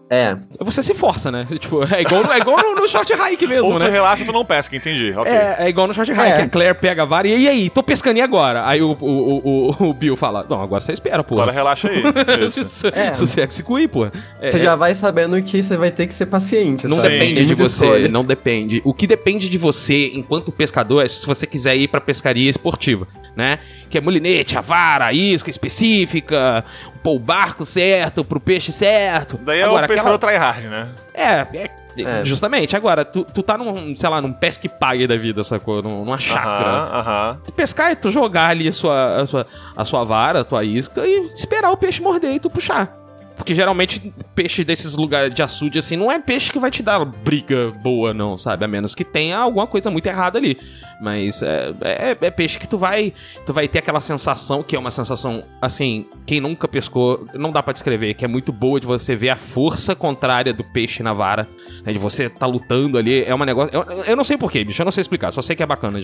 [0.09, 0.35] É.
[0.59, 1.47] Você se força, né?
[1.59, 3.89] Tipo, é igual, no- é igual no, no short hike mesmo, Ou tu né?
[3.89, 5.11] relaxa, tu não pesca, entendi.
[5.17, 5.31] Ok.
[5.31, 6.41] É, é igual no short hike, É.
[6.43, 8.67] a Claire pega a vara e e aí, tô pescando e agora?
[8.67, 9.39] Aí o, o,
[9.79, 11.35] o, o- Bill fala, não, agora você espera, pô.
[11.35, 12.03] Agora relaxa aí.
[12.47, 12.87] Isso.
[12.87, 13.13] É.
[13.13, 14.05] Sossega se cuir, pô.
[14.05, 17.17] É, Você é, já vai sabendo que você vai ter que ser paciente, não sabe?
[17.19, 18.07] depende de você, escolha.
[18.09, 18.81] não depende.
[18.85, 23.07] O que depende de você, enquanto pescador, é se você quiser ir pra pescaria esportiva,
[23.35, 23.57] né?
[23.89, 26.63] Que é mulinete, a vara, a isca específica,
[27.03, 29.37] pô, o barco certo, pro peixe certo.
[29.43, 30.87] Daí é Agora, o pescador aquela- tryhard, né?
[31.13, 32.25] É, é, É.
[32.25, 32.75] justamente.
[32.75, 35.81] Agora, tu, tu tá num, sei lá, num pesque pague da vida, sacou?
[35.81, 36.69] Num- Numa chácara.
[36.69, 37.37] Aham, aham.
[37.45, 40.63] Tu pescar e tu jogar ali a sua, a sua, a sua vara, a tua
[40.63, 43.02] isca e esperar o peixe morder e tu puxar.
[43.35, 47.03] Porque geralmente peixe desses lugares de açude assim não é peixe que vai te dar
[47.03, 48.63] briga boa, não, sabe?
[48.63, 50.57] A menos que tenha alguma coisa muito errada ali.
[51.01, 53.13] Mas é, é, é peixe que tu vai.
[53.45, 57.61] Tu vai ter aquela sensação que é uma sensação, assim, quem nunca pescou, não dá
[57.61, 61.13] pra descrever, que é muito boa de você ver a força contrária do peixe na
[61.13, 61.47] vara.
[61.83, 63.23] né, de você tá lutando ali.
[63.23, 63.71] É um negócio.
[63.73, 64.81] Eu, eu não sei porquê, bicho.
[64.81, 65.99] Eu não sei explicar, só sei que é bacana.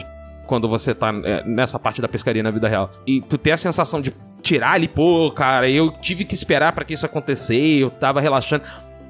[0.47, 2.91] quando você tá é, nessa parte da pescaria na vida real.
[3.05, 6.83] E tu ter a sensação de tirar ali, pô, cara, eu tive que esperar pra
[6.83, 8.63] que isso acontecer, eu tava relaxando.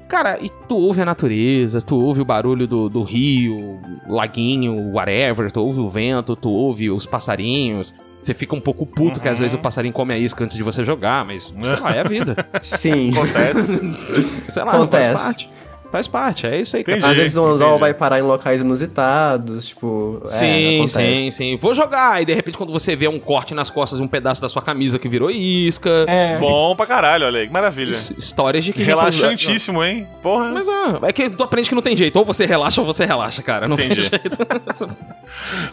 [0.08, 5.52] Cara, e tu ouve a natureza, tu ouve o barulho do, do rio, laguinho, whatever,
[5.52, 7.94] tu ouve o vento, tu ouve os passarinhos.
[8.20, 10.62] Você fica um pouco puto que às vezes o passarinho come a isca antes de
[10.62, 12.36] você jogar, mas sei lá, é a vida.
[12.60, 13.10] Sim.
[13.16, 13.96] Acontece.
[14.50, 15.08] Sei lá, Acontece.
[15.10, 15.50] faz parte.
[15.90, 16.98] Faz parte, é isso aí, cara.
[16.98, 17.10] Entendi.
[17.10, 20.20] Às vezes o anzol vai parar em locais inusitados, tipo.
[20.24, 21.16] é, Sim, acontece.
[21.16, 21.56] sim, sim.
[21.56, 22.22] Vou jogar.
[22.22, 24.62] E de repente, quando você vê um corte nas costas e um pedaço da sua
[24.62, 25.90] camisa que virou isca.
[26.06, 26.38] É.
[26.38, 27.96] Bom pra caralho, olha aí, que maravilha.
[28.16, 28.84] Histórias de que.
[28.84, 30.06] Relaxantíssimo, hein?
[30.22, 30.50] Porra.
[30.52, 32.16] Mas ah, é que tu aprende que não tem jeito.
[32.16, 33.66] Ou você relaxa ou você relaxa, cara.
[33.66, 34.08] Não Entendi.
[34.10, 34.38] tem jeito.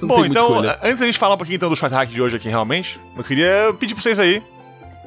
[0.01, 0.79] Não Bom, tem então, escolha.
[0.81, 3.23] antes da gente falar um pouquinho então do short hack de hoje aqui, realmente, eu
[3.23, 4.41] queria pedir pra vocês aí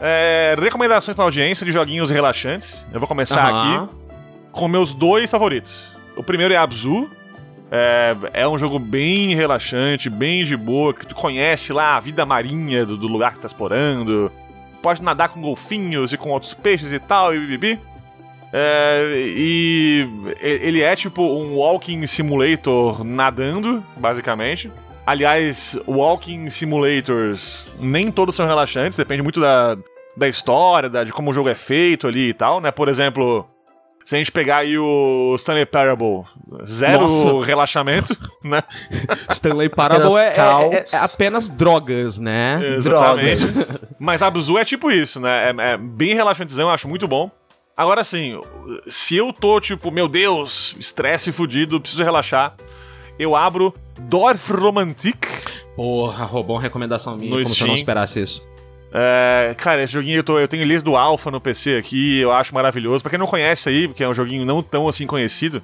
[0.00, 2.84] é, recomendações pra audiência de joguinhos relaxantes.
[2.92, 3.99] Eu vou começar aqui
[4.52, 5.84] com meus dois favoritos.
[6.16, 7.08] O primeiro é Abzu.
[7.72, 12.26] É, é um jogo bem relaxante, bem de boa, que tu conhece lá a vida
[12.26, 14.30] marinha do, do lugar que tá explorando.
[14.82, 17.78] Pode nadar com golfinhos e com outros peixes e tal, e bibi.
[18.52, 20.08] É, e
[20.40, 24.70] ele é tipo um walking simulator nadando, basicamente.
[25.06, 29.76] Aliás, walking simulators nem todos são relaxantes, depende muito da,
[30.16, 32.70] da história, da, de como o jogo é feito ali e tal, né?
[32.70, 33.48] Por exemplo,
[34.10, 36.24] se a gente pegar aí o Stanley Parable,
[36.66, 37.44] zero Nossa.
[37.46, 38.60] relaxamento, né?
[39.30, 42.60] Stanley Parable é, Apenas é- é- é apenas drogas, né?
[42.74, 43.36] Exatamente.
[43.38, 43.84] Drogas.
[44.00, 45.52] Mas Abzu é tipo isso, né?
[45.56, 47.30] É, é bem relaxantezão, eu acho muito bom.
[47.76, 48.36] Agora sim,
[48.88, 52.56] se eu tô tipo, meu Deus, estresse fudido, preciso relaxar,
[53.16, 55.24] eu abro Dorf Romantic.
[55.76, 57.68] Porra, roubou uma recomendação minha, No como se eu Steam.
[57.68, 58.44] não esperasse isso.
[58.92, 62.32] É, cara, esse joguinho eu, tô, eu tenho ele do Alpha no PC aqui, eu
[62.32, 63.02] acho maravilhoso.
[63.02, 65.62] Pra quem não conhece aí, porque é um joguinho não tão assim conhecido,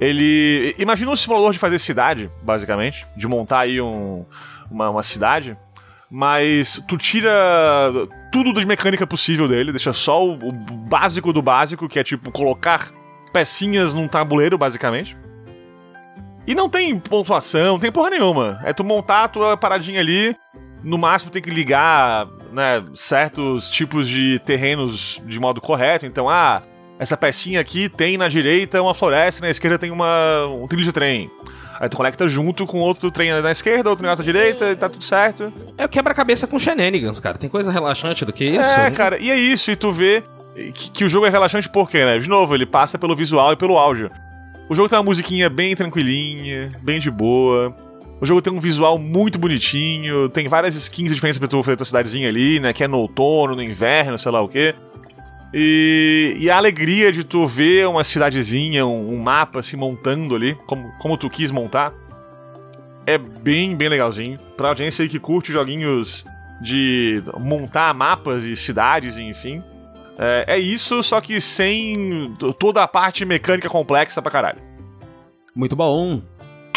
[0.00, 0.74] ele.
[0.78, 3.06] Imagina um simulador de fazer cidade, basicamente.
[3.16, 4.24] De montar aí um,
[4.70, 5.56] uma, uma cidade.
[6.10, 7.32] Mas tu tira
[8.32, 12.30] tudo de mecânica possível dele, deixa só o, o básico do básico, que é tipo
[12.30, 12.90] colocar
[13.32, 15.16] pecinhas num tabuleiro, basicamente.
[16.46, 18.60] E não tem pontuação, não tem porra nenhuma.
[18.62, 20.36] É tu montar a tua paradinha ali,
[20.86, 26.06] no máximo tem que ligar né, certos tipos de terrenos de modo correto.
[26.06, 26.62] Então, ah,
[26.96, 30.92] essa pecinha aqui tem na direita uma floresta, na esquerda tem uma, um trilho de
[30.92, 31.28] trem.
[31.80, 34.88] Aí tu conecta junto com outro trem na esquerda, outro negócio na direita, e tá
[34.88, 35.52] tudo certo.
[35.76, 37.36] É o quebra-cabeça com shenanigans, cara.
[37.36, 38.80] Tem coisa relaxante do que isso?
[38.80, 40.22] É, cara, e é isso, e tu vê
[40.72, 42.16] que, que o jogo é relaxante porque, né?
[42.18, 44.08] De novo, ele passa pelo visual e pelo áudio.
[44.68, 47.76] O jogo tem uma musiquinha bem tranquilinha, bem de boa.
[48.20, 51.84] O jogo tem um visual muito bonitinho, tem várias skins diferentes pra tu fazer tua
[51.84, 52.72] cidadezinha ali, né?
[52.72, 54.74] Que é no outono, no inverno, sei lá o quê.
[55.52, 60.54] E, e a alegria de tu ver uma cidadezinha, um, um mapa se montando ali,
[60.66, 61.92] como, como tu quis montar,
[63.06, 64.38] é bem, bem legalzinho.
[64.56, 66.24] Pra audiência aí que curte joguinhos
[66.60, 69.62] de montar mapas e cidades, enfim.
[70.18, 74.60] É, é isso, só que sem toda a parte mecânica complexa pra caralho.
[75.54, 76.22] Muito bom.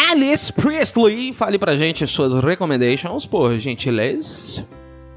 [0.08, 4.66] Alice Priestley, fale pra gente suas recommendations, por gentileza.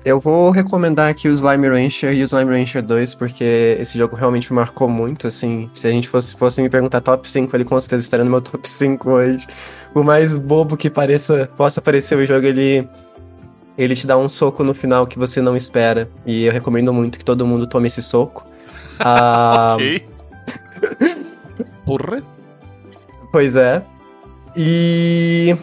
[0.04, 4.16] Eu vou recomendar aqui o Slime Rancher e o Slime Rancher 2, porque esse jogo
[4.16, 5.70] realmente me marcou muito, assim.
[5.72, 8.40] Se a gente fosse, fosse me perguntar top 5, ele com certeza estaria no meu
[8.42, 9.46] top 5 hoje.
[9.94, 12.86] Por mais bobo que pareça, possa parecer o jogo, ele,
[13.78, 16.10] ele te dá um soco no final que você não espera.
[16.26, 18.42] E eu recomendo muito que todo mundo tome esse soco.
[19.04, 20.06] Ah, ok.
[21.86, 22.22] Porra.
[23.32, 23.82] Pois é.
[24.56, 25.56] E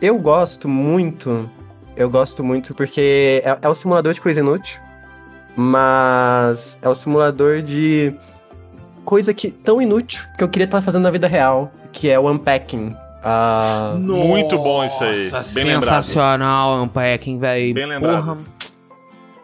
[0.00, 1.48] eu gosto muito.
[1.96, 4.80] Eu gosto muito porque é, é o simulador de coisa inútil,
[5.56, 8.14] mas é o simulador de
[9.04, 12.30] coisa que tão inútil que eu queria estar fazendo na vida real, que é o
[12.30, 12.96] unpacking.
[13.22, 15.14] Ah, Muito bom isso aí.
[15.54, 16.02] Bem lembrado.
[16.02, 17.72] sensacional, Unpacking, velho.
[17.72, 18.24] Bem lembrado.
[18.24, 18.38] Porra.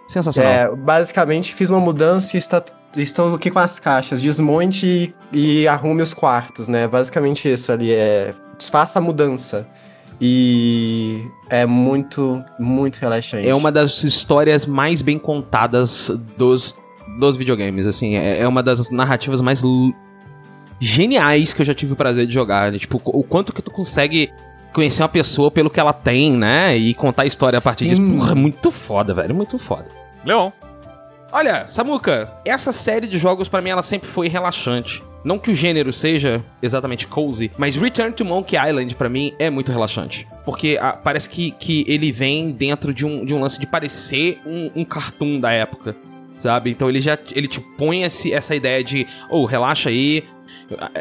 [0.08, 0.50] Sensacional.
[0.52, 2.62] é, basicamente fiz uma mudança e está,
[2.96, 6.88] estou aqui com as caixas, desmonte e, e arrume os quartos, né?
[6.88, 9.68] Basicamente isso ali é desfaça a mudança.
[10.20, 13.48] E é muito, muito relaxante.
[13.48, 16.74] É uma das histórias mais bem contadas dos,
[17.20, 18.16] dos videogames, assim.
[18.16, 19.62] É, é uma das narrativas mais
[20.80, 22.72] geniais que eu já tive o prazer de jogar.
[22.72, 22.78] né?
[22.78, 24.28] Tipo, o quanto que tu consegue
[24.72, 26.76] conhecer uma pessoa pelo que ela tem, né?
[26.76, 28.02] E contar a história a partir disso.
[28.02, 28.16] Sim.
[28.16, 29.34] Porra, muito foda, velho.
[29.34, 29.86] Muito foda.
[30.24, 30.50] Leon.
[31.30, 35.02] Olha, Samuka, essa série de jogos pra mim ela sempre foi relaxante.
[35.22, 39.50] Não que o gênero seja exatamente cozy, mas Return to Monkey Island pra mim é
[39.50, 40.26] muito relaxante.
[40.44, 44.40] Porque ah, parece que, que ele vem dentro de um, de um lance de parecer
[44.46, 45.94] um, um cartoon da época,
[46.34, 46.70] sabe?
[46.70, 50.24] Então ele já ele te põe esse, essa ideia de, oh, relaxa aí,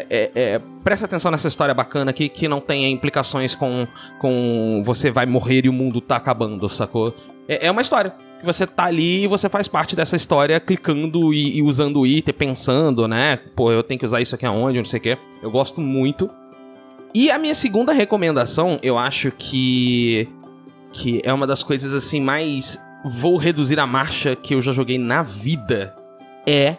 [0.09, 3.87] é, é, presta atenção nessa história bacana aqui que não tem implicações com,
[4.19, 7.15] com você vai morrer e o mundo tá acabando, sacou?
[7.47, 11.33] É, é uma história que você tá ali e você faz parte dessa história clicando
[11.33, 13.37] e, e usando o item, pensando, né?
[13.55, 15.17] Pô, eu tenho que usar isso aqui aonde, não sei o quê.
[15.41, 16.29] Eu gosto muito.
[17.15, 20.27] E a minha segunda recomendação, eu acho que
[20.93, 24.97] que é uma das coisas assim mais vou reduzir a marcha que eu já joguei
[24.97, 25.95] na vida
[26.45, 26.77] é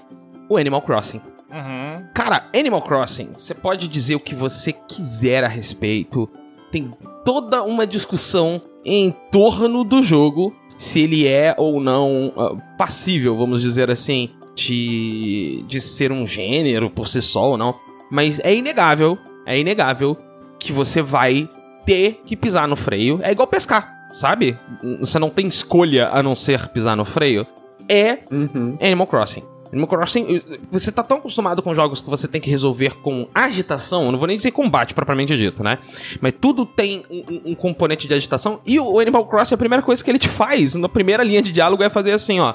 [0.48, 1.20] o Animal Crossing.
[1.50, 2.06] Uhum.
[2.14, 6.28] Cara, Animal Crossing, você pode dizer o que você quiser a respeito.
[6.70, 6.90] Tem
[7.24, 13.60] toda uma discussão em torno do jogo, se ele é ou não ah, passível, vamos
[13.60, 17.74] dizer assim, de, de ser um gênero por si só ou não.
[18.10, 20.16] Mas é inegável, é inegável
[20.58, 21.50] que você vai
[21.84, 23.18] ter que pisar no freio.
[23.22, 24.56] É igual pescar, sabe?
[25.00, 27.44] Você não tem escolha a não ser pisar no freio.
[27.88, 28.78] É Uhum.
[28.80, 29.42] Animal Crossing.
[29.72, 34.10] Animal Crossing, você tá tão acostumado com jogos que você tem que resolver com agitação,
[34.10, 35.78] não vou nem dizer combate propriamente dito, né?
[36.20, 38.60] Mas tudo tem um, um- componente de agitação.
[38.64, 41.52] E o Animal Crossing, a primeira coisa que ele te faz, na primeira linha de
[41.52, 42.54] diálogo, é fazer assim, ó.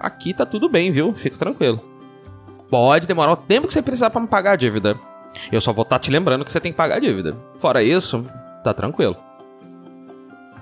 [0.00, 1.12] Aqui tá tudo bem, viu?
[1.14, 1.80] Fica tranquilo.
[2.70, 4.98] Pode demorar o tempo que você precisar pra me pagar a dívida.
[5.52, 7.36] Eu só vou estar te lembrando que você tem que pagar a dívida.
[7.58, 8.26] Fora isso,
[8.64, 9.16] tá tranquilo.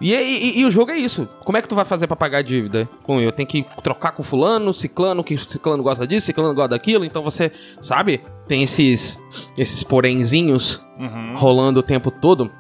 [0.01, 1.29] E, e- e o jogo é isso.
[1.45, 2.89] Como é que tu vai fazer pra pagar a dívida?
[3.07, 7.05] Bom, eu tenho que trocar com fulano, ciclano, que ciclano gosta disso, ciclano gosta daquilo,
[7.05, 8.21] então você, sabe?
[8.47, 9.19] Tem esses
[9.57, 11.35] esses porenzinhos Uhum.
[11.37, 12.51] rolando o tempo todo.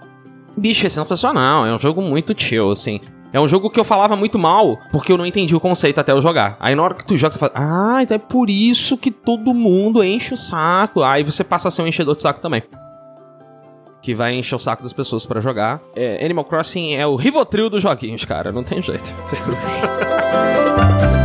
[0.58, 3.00] Bicho, é sensacional, é um jogo muito chill, assim.
[3.32, 6.12] É um jogo que eu falava muito mal, porque eu não entendi o conceito até
[6.12, 6.56] eu jogar.
[6.58, 9.52] Aí na hora que tu joga, tu fala, ah, então é por isso que todo
[9.52, 11.02] mundo enche o saco.
[11.02, 12.62] Aí você passa a ser um enchedor de saco também.
[14.06, 15.82] Que vai encher o saco das pessoas pra jogar.
[15.92, 19.10] É, Animal Crossing é o Rivotril dos joguinhos, cara, não tem jeito.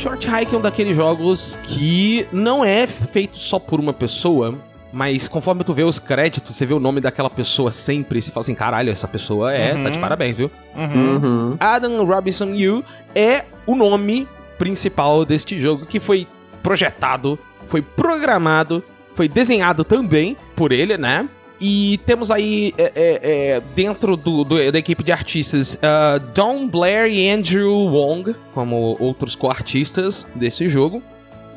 [0.00, 4.54] Short Hike é um daqueles jogos que não é feito só por uma pessoa,
[4.90, 8.30] mas conforme tu vê os créditos, você vê o nome daquela pessoa sempre, e você
[8.30, 10.50] fala assim, caralho, essa pessoa é, tá de parabéns, viu?
[10.74, 11.54] Uhum.
[11.60, 12.82] Adam Robinson Yu
[13.14, 16.26] é o nome principal deste jogo que foi
[16.62, 18.82] projetado, foi programado,
[19.14, 21.28] foi desenhado também por ele, né?
[21.60, 23.20] E temos aí é, é,
[23.56, 28.96] é, dentro do, do- da equipe de artistas ah, Don Blair e Andrew Wong como
[28.98, 31.02] outros co-artistas desse jogo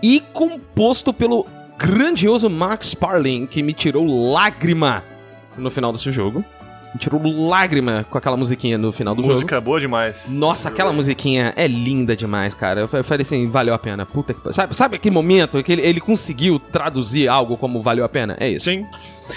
[0.01, 1.45] e composto pelo
[1.77, 5.03] grandioso Mark Sparling que me tirou lágrima
[5.57, 6.43] no final desse jogo.
[6.93, 9.33] Me tirou lágrima com aquela musiquinha no final do jogo.
[9.33, 10.25] Música boa demais.
[10.29, 12.81] Nossa, aquela musiquinha é linda demais, cara.
[12.81, 14.05] Eu fa- eu falei assim, valeu a pena.
[14.05, 14.53] Puta que...
[14.53, 18.37] Sabe, sabe aquele momento que ele, ele conseguiu traduzir algo como valeu a pena?
[18.39, 18.65] É isso.
[18.65, 18.85] Sim.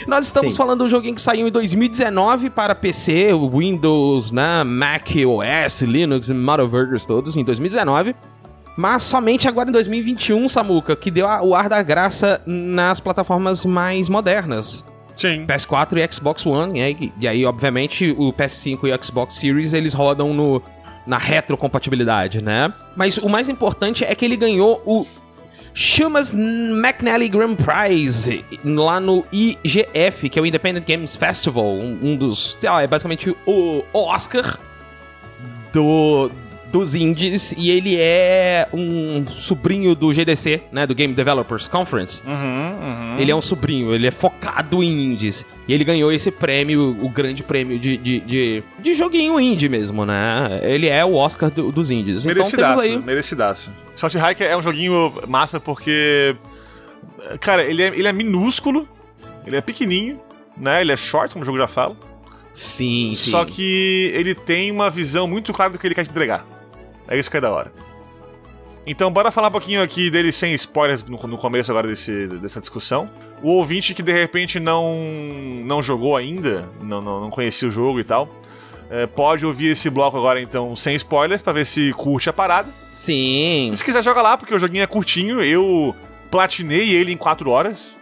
[0.06, 0.58] Nós estamos Sim.
[0.58, 6.28] falando de um joguinho que saiu em 2019 para PC, Windows, né, Mac OS, Linux
[6.28, 8.14] e Mothervergers todos em 2019.
[8.76, 13.64] Mas somente agora em 2021, Samuca, que deu a- o ar da graça nas plataformas
[13.64, 14.84] mais modernas.
[15.16, 15.46] Sim.
[15.46, 19.72] PS4 e Xbox One, e aí, e aí, obviamente, o PS5 e o Xbox Series,
[19.72, 20.62] eles rodam no,
[21.06, 22.72] na retrocompatibilidade, né?
[22.94, 25.06] Mas o mais importante é que ele ganhou o
[25.72, 32.16] Chumas McNally Grand Prize lá no IGF, que é o Independent Games Festival, um, um
[32.16, 32.56] dos...
[32.60, 34.58] sei lá, é basicamente o Oscar
[35.72, 36.30] do,
[36.78, 42.22] dos indies, e ele é um sobrinho do GDC, né, do Game Developers Conference.
[42.26, 43.16] Uhum, uhum.
[43.18, 45.44] Ele é um sobrinho, ele é focado em indies.
[45.66, 50.04] E ele ganhou esse prêmio, o grande prêmio de, de, de, de joguinho indie mesmo,
[50.04, 50.60] né?
[50.62, 52.24] Ele é o Oscar do- dos indies.
[52.26, 52.96] Então Merecidaço, aí.
[52.98, 53.72] merecidaço.
[53.96, 56.36] Short Hike é um joguinho massa porque.
[57.40, 58.86] Cara, ele é, ele é minúsculo,
[59.46, 60.20] ele é pequenininho,
[60.56, 60.80] né?
[60.82, 61.96] Ele é short, como o jogo já fala.
[62.52, 63.30] Sim, sim.
[63.30, 66.46] Só que ele tem uma visão muito clara do que ele quer te entregar.
[67.08, 67.72] É isso que é da hora.
[68.86, 72.60] Então, bora falar um pouquinho aqui dele sem spoilers no, no começo agora desse, dessa
[72.60, 73.10] discussão.
[73.42, 74.94] O ouvinte que de repente não,
[75.64, 78.28] não jogou ainda, não, não, não conhecia o jogo e tal,
[78.88, 82.68] é, pode ouvir esse bloco agora então sem spoilers pra ver se curte a parada.
[82.88, 83.72] Sim.
[83.74, 85.42] Se quiser, joga lá, porque o joguinho é curtinho.
[85.42, 85.94] Eu
[86.30, 87.94] platinei ele em 4 horas.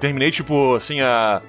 [0.00, 1.42] Terminei, tipo, assim, a.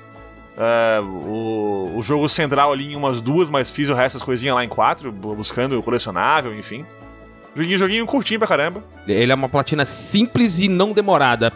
[0.58, 4.56] a- o, o jogo central ali em umas duas, mas fiz o resto das coisinhas
[4.56, 6.86] lá em quatro, bu- buscando o colecionável, enfim.
[7.56, 8.84] Joguinho, joguinho curtinho pra caramba.
[9.08, 11.52] Ele é uma platina simples e não demorada.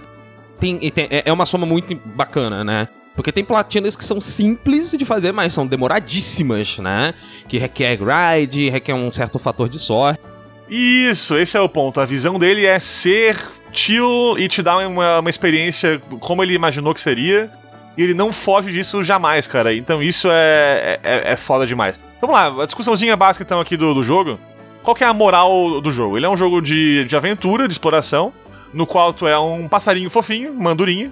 [0.60, 2.88] Tem, tem- é é uma soma muito bacana, né?
[3.16, 7.14] Porque tem platinas que são simples de fazer, mas são demoradíssimas, né?
[7.48, 10.22] Que requer grind, requer um certo fator de sorte.
[10.70, 12.00] Isso, esse é o ponto.
[12.00, 13.38] A visão dele é ser
[13.74, 17.52] chill e te dar uma, uma experiência como ele imaginou que seria.
[17.98, 19.74] E ele não foge disso jamais, cara.
[19.74, 22.00] Então isso é, é, é foda demais.
[22.20, 24.40] Vamos lá, a discussãozinha básica então aqui do, do jogo.
[24.84, 26.18] Qual que é a moral do jogo?
[26.18, 28.34] Ele é um jogo de, de aventura, de exploração,
[28.74, 31.12] no qual tu é um passarinho fofinho, uma andorinha.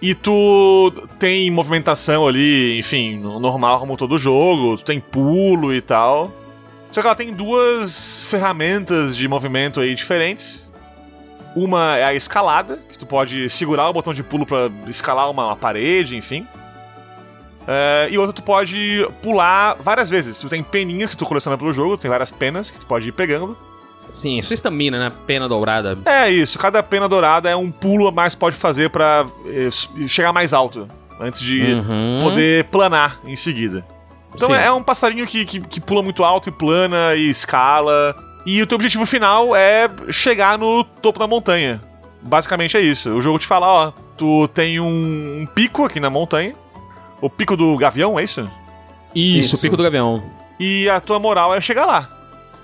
[0.00, 6.32] E tu tem movimentação ali, enfim, normal como todo jogo, tu tem pulo e tal.
[6.90, 10.67] Só que ela tem duas ferramentas de movimento aí diferentes.
[11.58, 15.46] Uma é a escalada, que tu pode segurar o botão de pulo pra escalar uma,
[15.46, 16.46] uma parede, enfim.
[17.66, 20.38] É, e outra tu pode pular várias vezes.
[20.38, 23.12] Tu tem peninhas que tu coleciona pelo jogo, tem várias penas que tu pode ir
[23.12, 23.56] pegando.
[24.10, 25.12] Sim, sua estamina, né?
[25.26, 25.98] Pena dourada.
[26.06, 29.68] É isso, cada pena dourada é um pulo a mais que pode fazer pra eh,
[30.08, 30.88] chegar mais alto.
[31.20, 32.20] Antes de Uhum.
[32.22, 33.84] poder planar em seguida.
[34.34, 34.54] Então Sim.
[34.54, 38.14] é um passarinho que, que, que pula muito alto e plana e escala.
[38.46, 41.80] E o teu objetivo final é chegar no topo da montanha.
[42.22, 43.10] Basicamente é isso.
[43.10, 46.54] O jogo te fala, ó, tu tem um, um pico aqui na montanha.
[47.20, 48.48] O pico do gavião, é isso?
[49.14, 49.56] Isso, Isso.
[49.56, 50.22] o pico do gavião.
[50.60, 52.08] E a tua moral é chegar lá.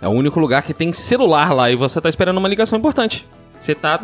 [0.01, 3.27] É o único lugar que tem celular lá e você tá esperando uma ligação importante.
[3.59, 4.01] Você tá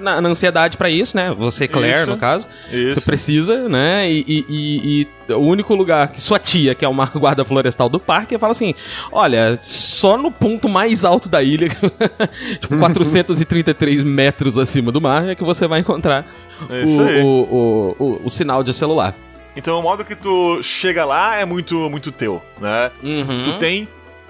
[0.00, 1.32] na, na ansiedade pra isso, né?
[1.36, 2.10] Você, Claire, Isso.
[2.10, 2.48] no caso.
[2.72, 3.00] Isso.
[3.00, 4.10] Você precisa, né?
[4.10, 8.00] E, e- e- o único lugar que sua tia, que é uma guarda florestal do
[8.00, 8.74] parque, fala assim:
[9.12, 11.68] olha, só no ponto mais alto da ilha,
[12.60, 16.26] tipo 433 metros acima do mar, é que você vai encontrar
[16.70, 16.84] É
[17.22, 19.14] o, o, o, o- sinal de celular.
[19.56, 22.90] Então o modo que tu chega lá é muito, muito teu, né?
[23.02, 23.44] Uhum.
[23.52, 23.88] Tu tem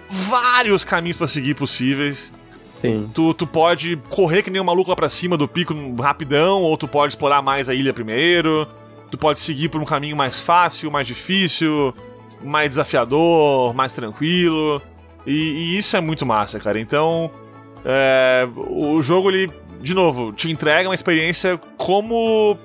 [0.09, 2.33] vários caminhos pra seguir possíveis.
[2.80, 3.10] Sim.
[3.12, 6.76] Tu, tu pode correr que nem um maluco lá pra cima do pico rapidão, ou
[6.76, 8.66] tu pode explorar mais a ilha primeiro.
[9.10, 11.94] Tu pode seguir por um caminho mais fácil, mais difícil,
[12.44, 14.80] mais desafiador, mais tranquilo.
[15.26, 16.78] E, e isso é muito massa, cara.
[16.78, 17.30] Então,
[17.84, 22.56] é, o jogo, ele, de novo, te entrega uma experiência como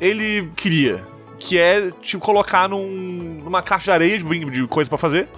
[0.00, 1.02] ele queria.
[1.38, 5.28] Que é te colocar num- numa caixa de areia de, de coisa pra fazer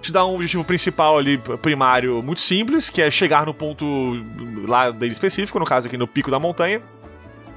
[0.00, 3.84] te dá um objetivo principal ali, primário, muito simples, que é chegar no ponto
[4.66, 6.80] lá dele específico, no caso aqui no pico da montanha.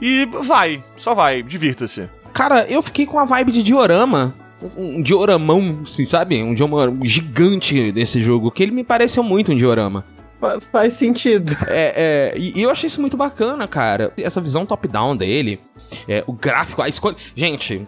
[0.02, 2.10] E vai, só vai, divirta-se.
[2.34, 4.34] Cara, eu fiquei com a vibe de diorama.
[4.78, 6.42] Um dioramão, assim, sabe?
[6.42, 10.06] Um diorama gigante desse jogo, que ele me pareceu muito um diorama.
[10.40, 11.56] Fa- faz sentido.
[11.68, 14.12] É, é, e, e eu achei isso muito bacana, cara.
[14.18, 15.60] Essa visão top-down dele,
[16.08, 17.16] é, o gráfico, a escolha.
[17.36, 17.88] Gente,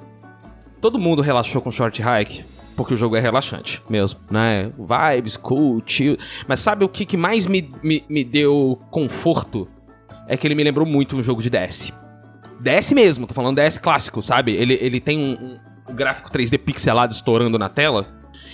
[0.81, 2.43] todo mundo relaxou com Short Hike.
[2.75, 4.71] Porque o jogo é relaxante mesmo, né?
[4.77, 6.17] Vibes, cool, chill.
[6.47, 9.67] Mas sabe o que, que mais me, me, me deu conforto?
[10.27, 11.93] É que ele me lembrou muito um jogo de DS.
[12.59, 14.53] DS mesmo, tô falando DS clássico, sabe?
[14.53, 15.57] Ele, ele tem um,
[15.91, 18.07] um- gráfico 3D pixelado estourando na tela.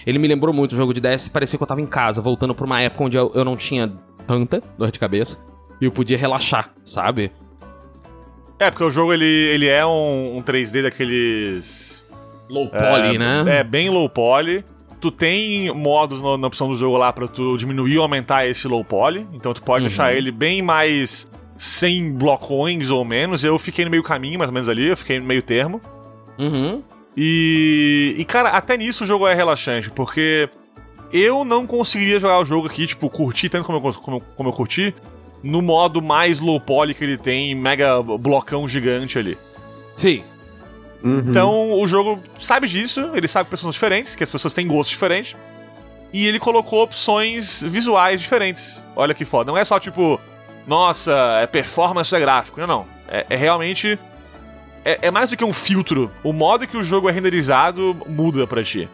[0.06, 2.54] Ele me lembrou muito o jogo de DS, parecia que eu tava em casa, voltando
[2.56, 3.88] pra uma época onde eu, eu não tinha
[4.26, 5.38] tanta dor de cabeça.
[5.80, 7.32] E eu podia relaxar, sabe?
[8.58, 11.89] É, porque o jogo ele, ele é um, um 3D daqueles.
[12.50, 13.60] Low poly, é, né?
[13.60, 14.66] É, bem low poly.
[15.00, 18.68] Tu tem modos no- na opção do jogo lá pra tu diminuir ou aumentar esse
[18.68, 19.26] low poly.
[19.34, 19.88] Então tu pode Uhum.
[19.88, 23.44] deixar ele bem mais 100 blocões ou menos.
[23.44, 24.88] Eu fiquei no meio caminho, mais ou menos ali.
[24.90, 25.80] Eu fiquei no meio termo.
[26.38, 26.82] Uhum.
[27.16, 30.50] E, e, cara, até nisso o jogo é relaxante, porque
[31.12, 34.50] eu não conseguiria jogar o jogo aqui, tipo, curtir tanto como eu, como, eu- como
[34.50, 34.94] eu curti,
[35.44, 39.38] no modo mais low poly que ele tem, mega blocão gigante ali.
[39.96, 40.24] Sim.
[41.04, 41.24] Uhum.
[41.28, 44.68] Então o jogo sabe disso, ele sabe que pessoas são diferentes, que as pessoas têm
[44.68, 45.36] gostos diferentes.
[46.12, 48.84] E ele colocou opções visuais diferentes.
[48.96, 49.52] Olha que foda.
[49.52, 50.20] Não é só tipo,
[50.68, 52.60] nossa, é performance é gráfico.
[52.60, 52.86] Não, não.
[53.08, 53.98] É, é realmente.
[54.84, 56.12] É, é mais do que um filtro.
[56.24, 58.90] O modo que o jogo é renderizado muda pra ti.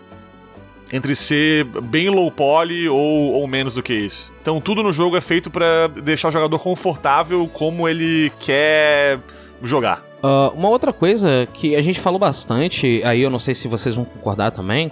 [0.91, 4.31] Entre ser bem low poly ou, ou menos do que isso.
[4.41, 9.19] Então tudo no jogo é feito pra deixar o jogador confortável como ele quer
[9.63, 10.03] jogar.
[10.27, 13.93] Ah, uma outra coisa que a gente falou bastante, aí eu não sei se vocês
[13.93, 14.91] vão concordar também.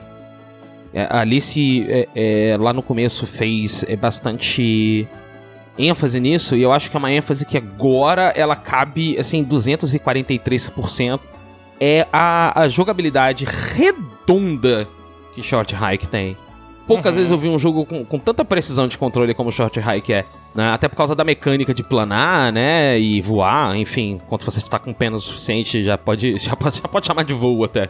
[0.93, 5.07] é, a Alice é, é, lá no começo fez é, bastante
[5.75, 11.19] ênfase nisso, e eu acho que é uma ênfase que agora ela cabe assim 243%.
[11.79, 14.87] É a, a jogabilidade redonda
[15.33, 16.37] que Short Hike tem.
[16.87, 17.15] Poucas Uhum.
[17.15, 20.25] vezes eu vi um jogo com, com tanta precisão de controle como Short Hike é.
[20.53, 20.69] né?
[20.71, 22.99] Até por causa da mecânica de planar, né?
[22.99, 24.19] E voar, enfim.
[24.27, 27.63] Quando você está com pena suficiente, já pode, já pode, já pode chamar de voo
[27.63, 27.89] até.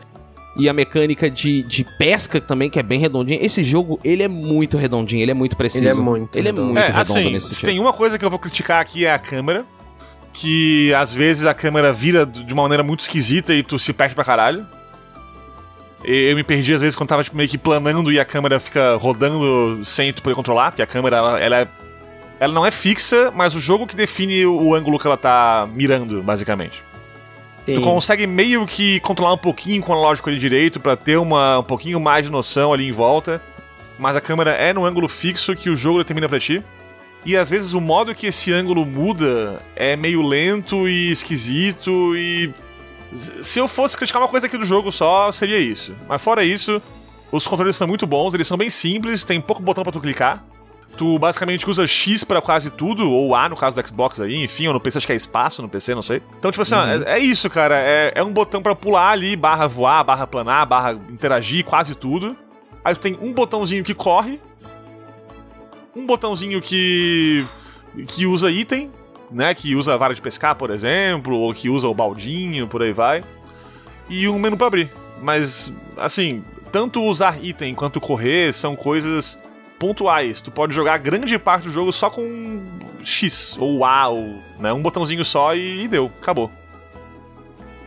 [0.55, 3.39] E a mecânica de, de pesca também, que é bem redondinha.
[3.43, 5.83] Esse jogo, ele é muito redondinho, ele é muito preciso.
[5.85, 6.67] Ele é muito Ele é redondo.
[6.67, 9.11] muito é, redondo assim, nesse se tem uma coisa que eu vou criticar aqui é
[9.13, 9.65] a câmera.
[10.31, 14.13] Que às vezes a câmera vira de uma maneira muito esquisita e tu se perde
[14.15, 14.65] pra caralho.
[16.03, 18.95] Eu me perdi às vezes quando tava tipo, meio que planando e a câmera fica
[18.95, 21.67] rodando sem tu poder controlar, porque a câmera ela, ela, é-
[22.39, 26.21] ela não é fixa, mas o jogo que define o, ângulo que ela tá mirando,
[26.21, 26.83] basicamente.
[27.65, 27.75] Sim.
[27.75, 31.59] Tu consegue meio que controlar um pouquinho com o analógico ali direito pra ter uma,
[31.59, 33.41] um pouquinho mais de noção ali em volta.
[33.97, 36.61] Mas a câmera é no ângulo fixo que o jogo determina pra ti.
[37.25, 42.51] E às vezes o modo que esse ângulo muda é meio lento e esquisito e.
[43.15, 45.95] Se eu fosse criticar uma coisa aqui do jogo só, seria isso.
[46.07, 46.81] Mas fora isso,
[47.31, 50.43] os controles são muito bons, eles são bem simples, tem pouco botão pra tu clicar.
[50.95, 54.67] Tu basicamente usa X pra quase tudo, ou A no caso do Xbox aí, enfim,
[54.67, 56.21] ou no PC acho que é espaço no PC, não sei.
[56.37, 57.75] Então, tipo assim, ó, é, é isso, cara.
[57.75, 62.37] É, é um botão pra pular ali, barra voar, barra planar, barra interagir, quase tudo.
[62.85, 64.39] Aí tu tem um botãozinho que corre,
[65.95, 67.45] um botãozinho que
[68.07, 68.91] que usa item,
[69.33, 72.81] né, que usa a vara de pescar, por exemplo, ou que usa o baldinho, por
[72.81, 73.23] aí vai.
[74.07, 74.91] E um menu pra abrir.
[75.21, 79.41] Mas assim, tanto usar item quanto correr são coisas
[79.79, 80.41] pontuais.
[80.41, 82.61] Tu pode jogar grande parte do jogo só com
[83.03, 86.51] X ou A ou, né, um botãozinho só e, e deu, acabou.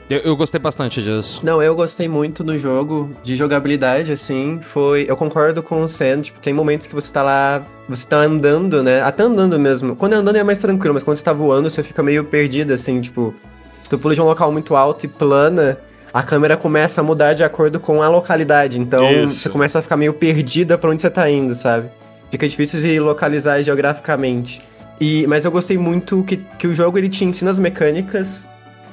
[0.08, 1.40] Eu, eu gostei bastante disso.
[1.42, 5.04] Não, eu gostei muito no jogo de jogabilidade, assim, foi...
[5.08, 8.82] Eu concordo com o Sen, tipo, tem momentos que você tá lá, você tá andando,
[8.82, 9.96] né, até andando mesmo.
[9.96, 12.72] Quando é andando é mais tranquilo, mas quando você tá voando, você fica meio perdido,
[12.72, 13.34] assim, tipo...
[13.82, 15.78] Se tu pula de um local muito alto e plana,
[16.12, 18.80] a câmera começa a mudar de acordo com a localidade.
[18.80, 19.40] Então, Isso.
[19.40, 21.88] você começa a ficar meio perdida pra onde você tá indo, sabe?
[22.30, 24.60] Fica difícil de localizar geograficamente.
[25.00, 28.46] E, mas eu gostei muito que, que o jogo ele te ensina as mecânicas,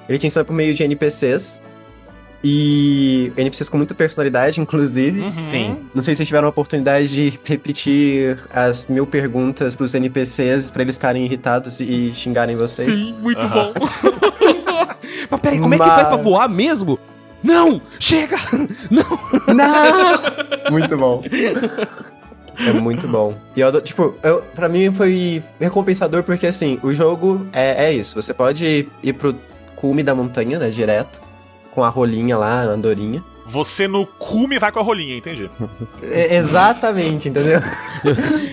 [0.09, 1.61] ele te ensina por meio de NPCs.
[2.45, 5.31] E NPCs com muita personalidade, inclusive.
[5.31, 5.77] Sim.
[5.95, 10.81] Não sei se vocês tiveram a oportunidade de repetir as mil perguntas pros NPCs pra
[10.81, 12.99] eles ficarem irritados e xingarem vocês.
[12.99, 13.71] muito Aham.
[13.73, 13.87] bom.
[15.31, 16.99] Mas peraí, como é que faz pra Mas- voar mesmo?
[17.41, 17.81] Não!
[17.97, 18.37] Chega!
[18.91, 19.53] Não!
[19.53, 20.71] Não!
[20.71, 21.23] muito bom.
[22.57, 23.35] É muito bom.
[23.55, 28.21] E eu, tipo, eu, pra mim foi recompensador porque, assim, o jogo é, é isso.
[28.21, 29.33] Você pode ir pro
[29.83, 31.21] cume da montanha, né, direto,
[31.71, 33.21] com a rolinha lá, a andorinha.
[33.45, 35.49] Você no cume vai com a rolinha, entendi.
[36.01, 37.59] É, exatamente, entendeu?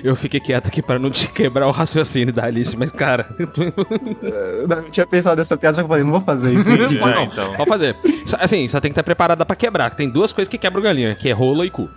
[0.02, 3.28] Eu fiquei quieto aqui pra não te quebrar o raciocínio da Alice, mas cara.
[3.38, 6.68] Eu não tinha pensado nessa piada, só que eu falei, não vou fazer isso.
[6.68, 7.22] Pode É, não.
[7.22, 7.54] então.
[7.54, 7.94] Pode fazer.
[8.40, 9.90] Assim, só tem que estar preparada pra quebrar.
[9.90, 11.88] que Tem duas coisas que quebram galinha, que é rola e cu.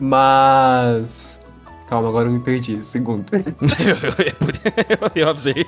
[0.00, 1.40] Mas.
[1.92, 2.82] Calma, agora eu me perdi.
[2.82, 3.26] Segundo.
[3.36, 5.66] eu, eu avisei.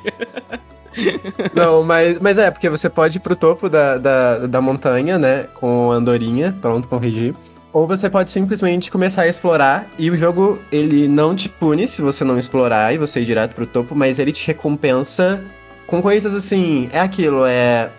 [1.55, 5.49] Não, mas, mas é, porque você pode ir pro topo da, da, da montanha, né?
[5.53, 7.35] Com a andorinha, pronto, corrigir.
[7.75, 12.01] Ou você pode simplesmente começar a explorar e o jogo, ele não te pune se
[12.01, 15.45] você não explorar e você ir direto pro topo, mas ele te recompensa
[15.87, 17.91] com coisas assim, é aquilo, é...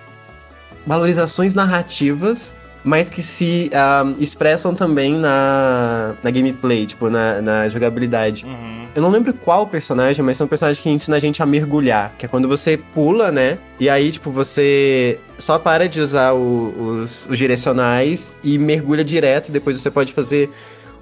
[0.87, 2.55] valorizações narrativas,
[2.85, 8.45] mas que se ah, expressam também na, na gameplay, tipo, na, na jogabilidade.
[8.45, 8.85] Uhum.
[8.95, 12.13] Eu não lembro qual personagem, mas são personagens que ensina a gente a mergulhar.
[12.17, 13.57] Que é quando você pula, né?
[13.79, 19.51] E aí, tipo, você só para de usar o- os, os direcionais e mergulha direto.
[19.51, 20.49] Depois você pode fazer.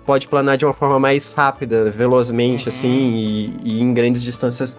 [0.06, 2.70] Pode planar de uma forma mais rápida, velozmente, Uhum.
[2.70, 4.76] assim, e, e em grandes distâncias.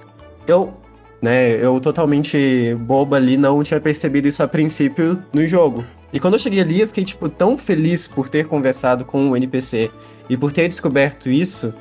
[0.46, 0.74] Eu,
[1.22, 5.82] né, eu totalmente boba ali, não tinha percebido isso a princípio no jogo.
[6.14, 9.36] E quando eu cheguei ali, eu fiquei, tipo, tão feliz por ter conversado com o
[9.36, 9.90] NPC
[10.30, 11.74] e por ter descoberto isso,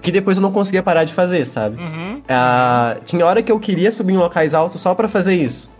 [0.00, 1.76] que depois eu não conseguia parar de fazer, sabe?
[1.76, 2.22] Uhum.
[2.26, 5.70] Ah, tinha hora que eu queria subir em locais altos só pra fazer isso.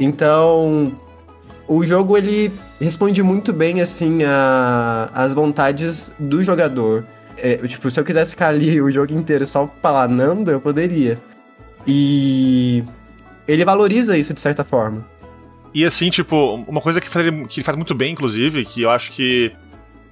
[0.00, 0.96] Então,
[1.68, 2.50] o jogo ele
[2.80, 7.04] responde muito bem assim a, as vontades do jogador.
[7.36, 11.20] É, tipo, se eu quisesse ficar ali o jogo inteiro só palanando, eu poderia.
[11.86, 12.82] E
[13.46, 15.11] ele valoriza isso de certa forma.
[15.74, 18.90] E assim, tipo, uma coisa que, faz, que ele faz muito bem, inclusive, que eu
[18.90, 19.52] acho que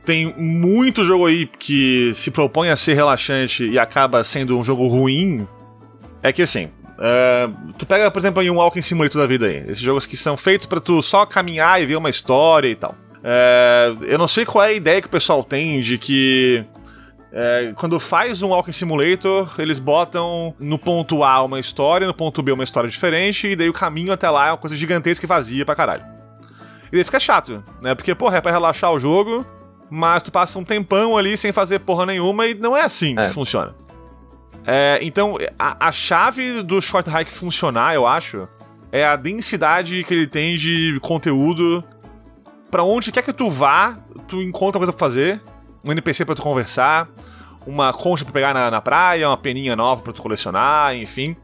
[0.05, 4.89] tem muito jogo aí que se propõe a ser relaxante e acaba sendo um jogo
[4.89, 5.47] ruim,
[6.23, 6.71] é que assim.
[6.99, 7.49] é,
[7.79, 9.65] tu pega, por exemplo, aí um Walking Simulator da vida aí.
[9.69, 12.95] Esses jogos que são feitos pra tu só caminhar e ver uma história e tal.
[13.23, 16.65] É, eu não sei qual é a ideia que o pessoal tem de que
[17.33, 22.43] é, quando faz um Walking Simulator, eles botam no ponto A uma história, no ponto
[22.43, 25.28] B uma história diferente, e daí o caminho até lá é uma coisa gigantesca e
[25.28, 26.05] vazia pra caralho.
[26.93, 27.95] E daí fica chato, né?
[27.95, 29.47] Porque, porra, é pra relaxar o jogo,
[29.89, 33.26] mas tu passa um tempão ali sem fazer porra nenhuma e não é assim É.
[33.26, 33.74] que funciona.
[34.66, 38.49] É, então, a, a chave do Short Hike funcionar, eu acho,
[38.93, 41.83] é a densidade que ele tem de conteúdo.
[42.70, 43.97] Pra onde quer que tu vá,
[44.28, 45.41] tu encontra coisa pra fazer,
[45.85, 47.09] um NPC pra tu conversar,
[47.66, 51.37] uma concha pra pegar na, na praia, uma peninha nova pra tu colecionar, enfim.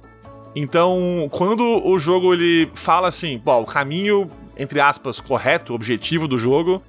[0.55, 6.39] Então, quando o jogo ele fala assim, bom, o caminho, entre aspas, correto, objetivo do
[6.39, 6.83] jogo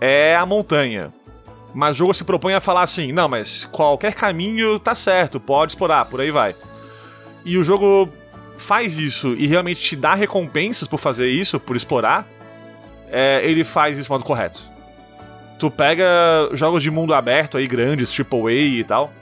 [0.00, 1.12] é a montanha.
[1.72, 5.72] Mas o jogo se propõe a falar assim, não, mas qualquer caminho tá certo, pode
[5.72, 6.54] explorar, por aí vai.
[7.44, 8.08] E o jogo
[8.58, 12.28] faz isso e realmente te dá recompensas por fazer isso, por explorar,
[13.10, 14.71] é, ele faz isso de modo correto.
[15.62, 16.04] Tu pega
[16.54, 19.12] jogos de mundo aberto aí, grandes, AAA e tal,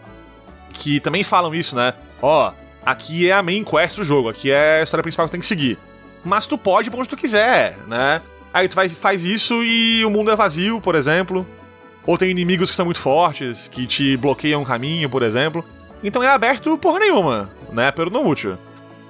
[0.73, 1.93] que também falam isso, né?
[2.23, 2.51] Ó,
[2.83, 5.47] aqui é a main quest do jogo, aqui é a história principal que tem que
[5.47, 5.79] seguir.
[6.25, 8.23] Mas tu pode ir pra onde tu quiser, né?
[8.55, 11.47] Aí tu faz, faz isso e o mundo é vazio, por exemplo.
[12.07, 15.63] Ou tem inimigos que são muito fortes, que te bloqueiam o caminho, por exemplo.
[16.03, 17.93] Então é aberto porra nenhuma, né?
[17.93, 18.57] Pelo não útil.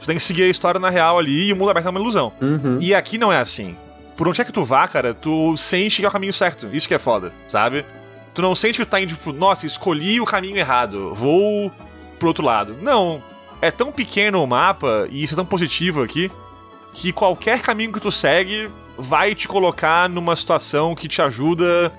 [0.00, 2.00] Tu tem que seguir a história na real ali e o mundo aberto é uma
[2.00, 2.32] ilusão.
[2.40, 2.78] Uhum.
[2.80, 3.76] E aqui não é assim.
[4.20, 6.68] Por onde é que tu vá, cara, tu sente que é o caminho certo.
[6.74, 7.86] Isso que é foda, sabe?
[8.34, 11.72] Tu não sente que tu tá indo, tipo, nossa, escolhi o caminho errado, vou
[12.18, 12.76] pro outro lado.
[12.82, 13.22] Não.
[13.62, 16.30] É tão pequeno o mapa, e isso é tão positivo aqui,
[16.92, 21.90] que qualquer caminho que tu segue vai te colocar numa situação que te ajuda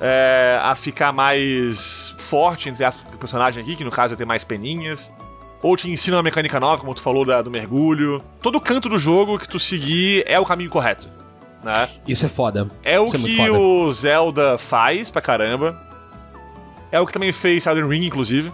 [0.00, 4.24] é, a ficar mais forte, entre aspas, o personagem aqui, que no caso é ter
[4.24, 5.12] mais peninhas.
[5.60, 8.22] Ou te ensina uma mecânica nova, como tu falou da- do mergulho.
[8.40, 11.23] Todo canto do jogo que tu seguir é o caminho correto.
[11.64, 11.88] Né?
[12.06, 12.68] Isso é foda.
[12.82, 13.52] É o Isso é que foda.
[13.58, 15.80] o Zelda faz pra caramba.
[16.92, 18.52] É o que também fez Elden Ring, inclusive.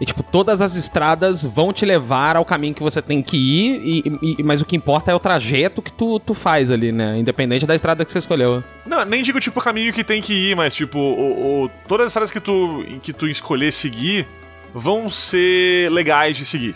[0.00, 3.80] E, tipo, todas as estradas vão te levar ao caminho que você tem que ir,
[4.22, 7.16] e, e- mas o que importa é o trajeto que tu, tu faz ali, né?
[7.16, 8.62] Independente da estrada que você escolheu.
[8.84, 12.06] Não, nem digo tipo o caminho que tem que ir, mas tipo, o, o- todas
[12.06, 14.26] as estradas que tu, que tu escolher seguir
[14.74, 16.74] vão ser legais de seguir.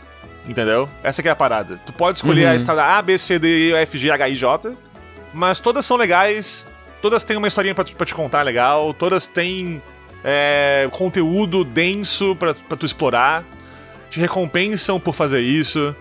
[0.49, 0.89] Entendeu?
[1.03, 1.79] Essa que é a parada.
[1.85, 2.53] Tu pode escolher Uhum.
[2.53, 4.77] a estrada A, B, C, D, E, F, G, H, I, J,
[5.33, 6.67] mas todas são legais,
[7.01, 9.83] todas têm uma historinha pra, pra te contar legal, todas têm
[10.25, 13.45] é, conteúdo denso pra, pra tu explorar,
[14.11, 15.95] te recompensam por fazer isso.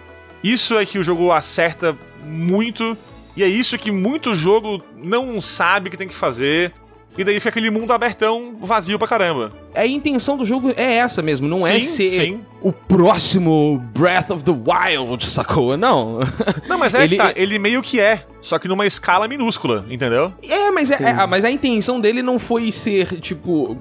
[0.43, 2.97] Isso é que o jogo acerta muito,
[3.36, 6.73] e é isso que muito jogo não sabe que tem que fazer,
[7.18, 9.51] e daí fica aquele mundo abertão vazio pra caramba.
[9.76, 12.39] A intenção do jogo é essa mesmo, não é Sim, ser sim.
[12.62, 15.76] o próximo Breath of the Wild, sacou?
[15.78, 16.20] Não.
[16.68, 19.86] Não, mas é Ele- que tá, ele meio que é, só que numa escala minúscula,
[19.89, 20.34] entendeu?
[20.47, 23.78] É, mas, é, é, mas a intenção dele não foi ser, tipo,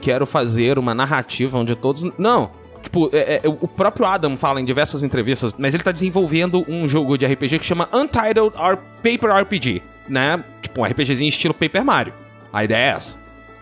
[0.00, 2.04] quero fazer uma narrativa onde todos.
[2.18, 2.50] Não.
[2.82, 6.86] Tipo, é- é, o próprio Adam fala em diversas entrevistas, mas ele tá desenvolvendo um
[6.88, 10.42] jogo de RPG que chama Untitled R Paper RPG, né?
[10.62, 12.12] Tipo, um RPGzinho estilo Paper Mario.
[12.52, 13.16] A ideia é essa.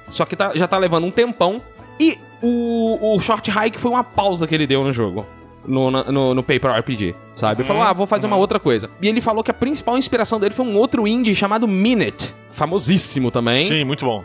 [0.08, 1.60] Só que tá- já tá levando um tempão.
[1.98, 5.26] E o, o Short Hike foi uma pausa que ele deu no jogo.
[5.66, 7.62] No, no, no Paper RPG, sabe?
[7.62, 8.88] Ele falou, ah, vou fazer uma outra coisa.
[9.02, 12.32] E ele falou que a principal inspiração dele foi um outro indie chamado Minute.
[12.50, 14.22] Famosíssimo também, Sim, muito bom.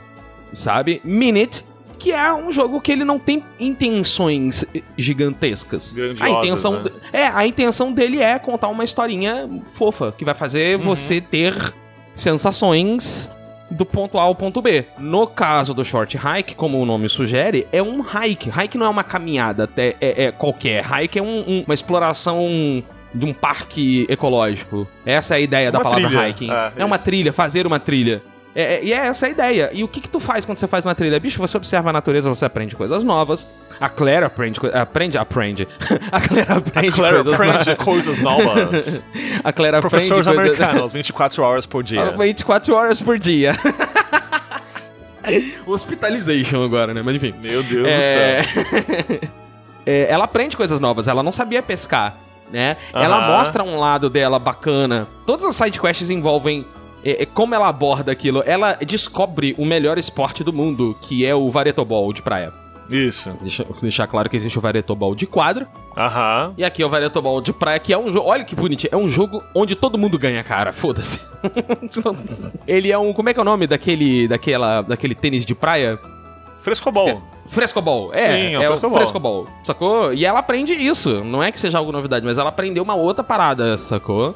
[0.53, 1.01] sabe?
[1.03, 1.66] Minute,
[1.97, 4.64] que é um jogo que ele não tem intenções
[4.95, 5.93] gigantescas.
[5.93, 6.91] Grandiosas, a intenção né?
[7.12, 10.84] É, a intenção dele é contar uma historinha fofa, que vai fazer Uhum.
[10.86, 11.55] você ter
[12.14, 13.30] sensações
[13.72, 14.86] do ponto A ao ponto B.
[14.99, 18.49] No caso do short hike, como o nome sugere, é um hike.
[18.49, 20.84] Hike não é uma caminhada até é, é qualquer.
[20.86, 24.88] Hike é um- um- uma exploração de um parque ecológico.
[25.05, 26.30] Essa é a ideia da Uma palavra trilha.
[26.30, 26.51] hiking.
[26.51, 28.22] É, É, uma trilha, fazer uma trilha.
[28.53, 29.69] É, é- e é essa a ideia.
[29.74, 31.17] E o que que tu faz quando você faz uma trilha?
[31.19, 33.47] Bicho, você observa a natureza, você aprende coisas novas.
[33.82, 34.59] A Claire aprende...
[34.73, 35.67] Aprende, aprende.
[36.11, 37.84] a Claire aprende Claire coisas aprende novas.
[37.84, 39.03] coisas novas.
[39.43, 40.59] A Claire aprende Professores coisas...
[40.61, 42.11] americanos, 24 horas por dia.
[42.11, 43.57] 24 horas por dia.
[45.65, 47.01] Hospitalization agora, né?
[47.03, 47.34] Mas enfim.
[47.41, 48.41] Meu Deus É...
[48.41, 49.19] do céu.
[49.84, 52.15] É, ela aprende coisas novas, ela não sabia pescar,
[52.51, 52.77] né?
[52.93, 55.07] Ela mostra um lado dela bacana.
[55.25, 56.63] Todas as sidequests envolvem
[57.03, 58.43] é, é, como ela aborda aquilo.
[58.45, 62.61] Ela descobre o melhor esporte do mundo, que é o varetobol de praia.
[62.89, 63.32] Isso.
[63.41, 65.67] Deixa deixar claro que existe o varetobol de quadra.
[65.95, 66.53] Aham.
[66.57, 68.27] E aqui é o varetobol de praia, que é um jogo...
[68.27, 68.89] Olha que bonitinho.
[68.93, 70.73] É um jogo onde todo mundo ganha, cara.
[70.73, 71.19] Foda-se.
[72.67, 73.13] Ele é um...
[73.13, 75.99] Como é que é o nome daquele, daquela, daquele tênis de praia?
[76.59, 77.21] Frescobol.
[77.47, 78.97] Frescobol, é, Sim, é o é, frescobol.
[78.97, 80.13] frescobol, sacou?
[80.13, 83.23] E ela aprende isso, não é que seja algo novidade, mas ela aprendeu uma outra
[83.23, 84.36] parada, sacou?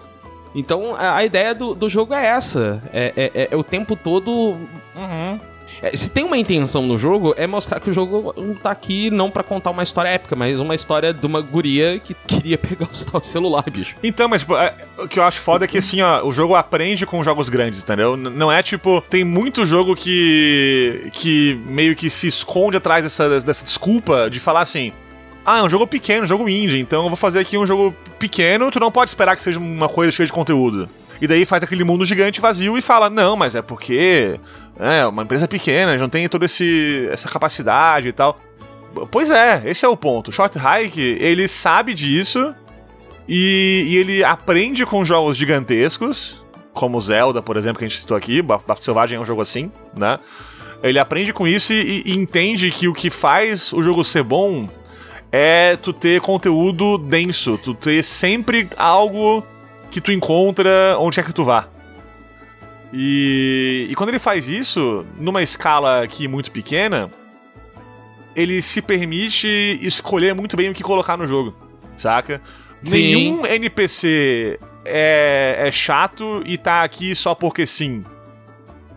[0.53, 3.95] Então a, a ideia do, do jogo é essa, é, é- é- é o tempo
[3.95, 4.57] todo...
[4.95, 5.39] Uhum.
[5.82, 9.30] É, se tem uma intenção no jogo, é mostrar que o jogo tá aqui não
[9.30, 13.24] pra contar uma história épica, mas uma história de uma guria que queria pegar o
[13.24, 13.95] celular, bicho.
[14.03, 16.55] Então, mas tipo, é, o que eu acho foda é que assim, ó, o jogo
[16.55, 18.16] aprende com jogos grandes, entendeu?
[18.16, 23.63] Não é tipo, tem muito jogo que que meio que se esconde atrás dessa, dessa
[23.63, 24.91] desculpa de falar assim:
[25.45, 27.95] "Ah, é um jogo pequeno, um jogo indie, então eu vou fazer aqui um jogo
[28.20, 30.89] pequeno, tu não pode esperar que seja uma coisa cheia de conteúdo".
[31.22, 34.39] E daí faz aquele mundo gigante vazio e fala: "Não, mas é porque
[34.80, 38.39] é uma empresa pequena, não tem toda essa capacidade e tal".
[39.11, 40.32] Pois é, esse é o ponto.
[40.32, 42.55] Short Hike, ele sabe disso
[43.28, 46.41] e, e ele aprende com jogos gigantescos,
[46.73, 48.41] como Zelda, por exemplo, que a gente citou aqui.
[48.41, 50.17] Baf- Bafo Selvagem é um jogo assim, né?
[50.82, 54.69] Ele aprende com isso e, e entende que o que faz o jogo ser bom
[55.32, 59.45] é tu ter conteúdo denso, tu ter sempre algo
[59.91, 61.67] que tu encontra onde quer que tu vá.
[62.97, 67.11] E, e quando ele faz isso, numa escala aqui muito pequena,
[68.33, 71.53] ele se permite escolher muito bem o que colocar no jogo,
[71.97, 72.41] saca?
[72.85, 73.01] Sim.
[73.01, 78.01] Nenhum NPC é, é chato e tá aqui só porque sim.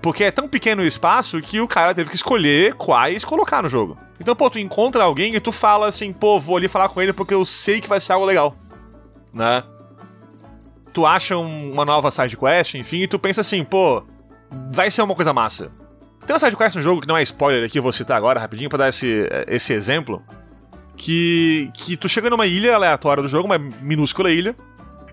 [0.01, 3.69] Porque é tão pequeno o espaço que o cara teve que escolher quais colocar no
[3.69, 3.99] jogo.
[4.21, 7.13] Então, pô, tu encontra alguém e tu fala assim, pô, vou ali falar com ele
[7.13, 8.55] porque eu sei que vai ser algo legal.
[9.35, 9.65] Né?
[10.93, 14.03] Tu acha um- uma nova side quest, enfim, e tu pensa assim, pô,
[14.71, 15.71] vai ser uma coisa massa.
[16.27, 18.69] Tem uma sidequest no jogo que não é spoiler aqui, eu vou citar agora rapidinho
[18.69, 20.23] pra dar esse, esse exemplo.
[20.97, 24.55] Que, que tu chega numa ilha aleatória do jogo, uma minúscula ilha,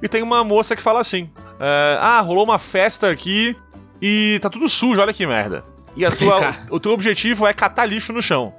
[0.01, 3.55] e tem uma moça que fala assim: é, Ah, rolou uma festa aqui
[4.01, 5.63] e tá tudo sujo, olha que merda.
[5.95, 8.53] E a tua, o teu objetivo é catar lixo no chão.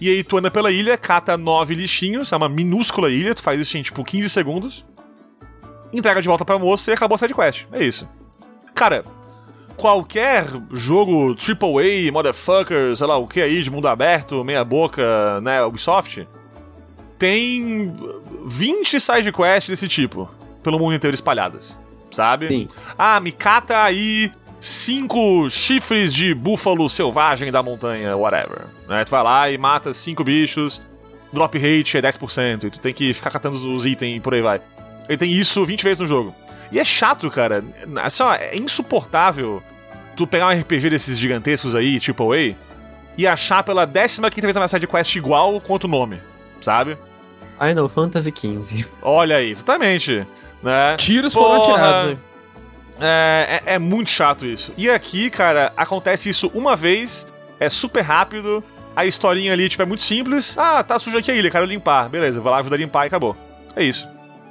[0.00, 3.58] E aí tu anda pela ilha, cata nove lixinhos, é uma minúscula ilha, tu faz
[3.60, 4.86] isso em tipo 15 segundos,
[5.92, 7.66] entrega de volta pra moça e acabou a sidequest.
[7.72, 8.08] É isso.
[8.74, 9.04] Cara,
[9.76, 15.62] qualquer jogo AAA, motherfucker, sei lá o que aí, de mundo aberto, meia boca, né,
[15.64, 16.28] Ubisoft,
[17.18, 17.94] tem
[18.44, 20.28] 20 sidequests desse tipo,
[20.62, 21.78] pelo mundo inteiro espalhadas,
[22.10, 22.48] sabe?
[22.48, 22.68] Sim.
[22.96, 28.66] Ah, me cata aí cinco chifres de búfalo selvagem da montanha, whatever.
[28.88, 29.04] Né?
[29.04, 30.82] Tu vai lá e mata cinco bichos,
[31.32, 34.42] drop rate é 10%, e tu tem que ficar catando os itens e por aí
[34.42, 34.60] vai.
[35.08, 36.34] Ele tem isso 20 vezes no jogo.
[36.70, 37.64] E é chato, cara.
[38.02, 39.62] Assim, ó, é insuportável
[40.16, 42.36] tu pegar um RPG desses gigantescos aí, tipo A,
[43.16, 46.20] e achar pela 15 vez na sidequest igual quanto o nome,
[46.60, 46.98] sabe?
[47.58, 48.86] Final Fantasy XV.
[49.02, 50.26] Olha aí, exatamente.
[50.62, 50.96] Né?
[50.96, 51.72] Tiros foram Porra.
[51.72, 52.18] atirados.
[53.00, 54.72] É, é, é muito chato isso.
[54.76, 57.26] E aqui, cara, acontece isso uma vez,
[57.60, 58.62] é super rápido,
[58.94, 60.58] a historinha ali, tipo, é muito simples.
[60.58, 62.08] Ah, tá sujo aqui a ilha, quero limpar.
[62.08, 63.36] Beleza, vou lá ajudar a limpar e acabou.
[63.76, 64.08] É isso.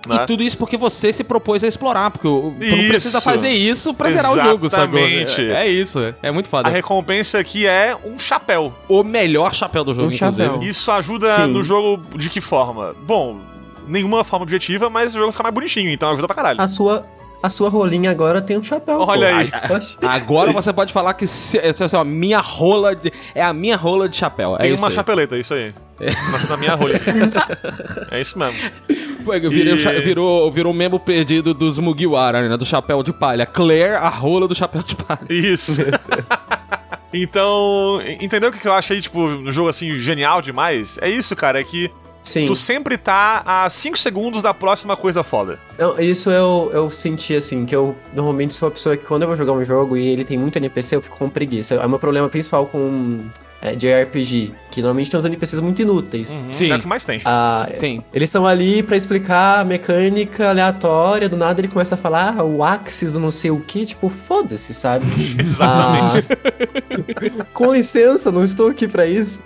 [0.07, 0.23] Né?
[0.23, 3.49] E tudo isso porque você se propôs a explorar, porque o- tu não precisa fazer
[3.49, 4.97] isso pra zerar o jogo, sacou?
[4.99, 5.41] Exatamente.
[5.51, 6.69] É, é isso, é muito A foda.
[6.69, 8.73] recompensa aqui é um chapéu.
[8.87, 10.45] O melhor chapéu do jogo, Um chapéu.
[10.45, 10.69] inclusive.
[10.71, 11.47] Isso ajuda Sim.
[11.47, 12.95] no jogo de que forma?
[13.03, 13.37] Bom,
[13.87, 16.61] nenhuma forma objetiva, mas o jogo fica mais bonitinho, então ajuda pra caralho.
[16.61, 17.05] A sua,
[17.41, 18.99] a sua rolinha agora tem um chapéu.
[19.01, 19.35] Olha pô.
[19.75, 19.81] aí.
[20.01, 24.09] Agora você pode falar que se, se, se, minha rola de- é a minha rola
[24.09, 24.55] de chapéu.
[24.55, 25.73] É Tem isso uma chapeleta, é isso aí.
[26.31, 26.99] Nossa, na minha rolha.
[28.11, 28.59] é isso mesmo.
[29.23, 32.55] Foi, virou, E- virou, virou o mesmo perdido dos Mugiwara, né?
[32.55, 33.45] Do chapéu de palha.
[33.45, 35.19] Claire, a rola do chapéu de palha.
[35.29, 35.81] Isso.
[37.13, 40.97] então, entendeu o que eu achei, tipo, no jogo assim, genial demais?
[41.01, 41.91] É isso, cara, é que
[42.21, 42.45] Sim.
[42.45, 45.59] tu sempre tá a 5 segundos da próxima coisa foda.
[45.79, 49.27] Não, isso eu, eu senti assim, que eu normalmente sou a pessoa que quando eu
[49.27, 51.75] vou jogar um jogo e ele tem muito NPC, eu fico com preguiça.
[51.75, 53.23] É o meu problema principal com
[53.61, 56.33] é, JRPG, que normalmente tem uns NPCs muito inúteis.
[56.33, 56.71] Uhum, Sim.
[56.71, 57.21] É o que mais tem.
[57.25, 58.03] Ah, Sim.
[58.13, 62.43] Eles estão ali pra explicar a mecânica aleatória, do nada ele começa a falar ah,
[62.43, 65.05] o axis do não sei o que, tipo, foda-se, sabe?
[65.39, 66.27] Exatamente.
[67.39, 69.41] Ah, com licença, não estou aqui pra isso.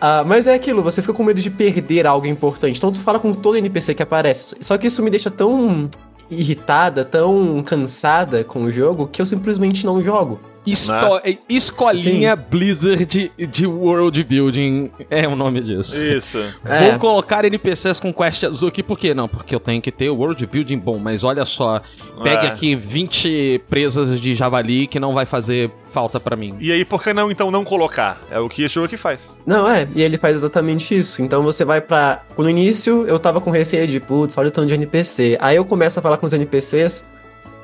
[0.00, 2.78] Ah, mas é aquilo, você fica com medo de perder algo importante.
[2.78, 4.56] Então tu fala com todo NPC que aparece.
[4.60, 5.90] Só que isso me deixa tão
[6.30, 10.40] irritada, tão cansada com o jogo, que eu simplesmente não jogo.
[10.66, 15.98] Esto- Escolinha Blizzard de World Building é o nome disso.
[16.00, 16.38] Isso.
[16.64, 16.90] É.
[16.90, 19.14] Vou colocar NPCs com quest azul aqui, por quê?
[19.14, 21.80] Não, porque eu tenho que ter o World Building bom, mas olha só,
[22.22, 22.50] pegue É.
[22.50, 26.54] aqui 20 presas de javali que não vai fazer falta pra mim.
[26.60, 28.20] E aí, por que não então não colocar?
[28.30, 29.32] É o que esse jogo aqui faz.
[29.46, 31.22] Não, é, e ele faz exatamente isso.
[31.22, 32.22] Então você vai pra.
[32.36, 35.38] No início eu tava com receio de, putz, olha o tanto de NPC.
[35.40, 37.06] Aí eu começo a falar com os NPCs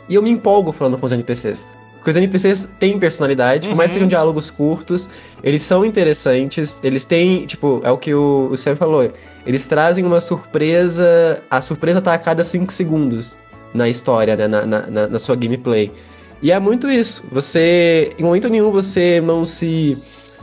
[0.09, 1.69] e eu me empolgo falando com os NPCs.
[2.07, 5.09] Porque os NPCs têm personalidade, por mais que sejam diálogos curtos,
[5.43, 9.11] eles são interessantes, eles têm, tipo, é o que o, o Sam falou,
[9.45, 11.43] eles trazem uma surpresa.
[11.51, 13.37] A surpresa tá a cada 5 segundos
[13.75, 14.47] na história, né?
[14.47, 15.91] Na, na, na- sua gameplay.
[16.41, 17.25] E é muito isso.
[17.33, 18.13] Você.
[18.17, 19.99] Em momento nenhum você não se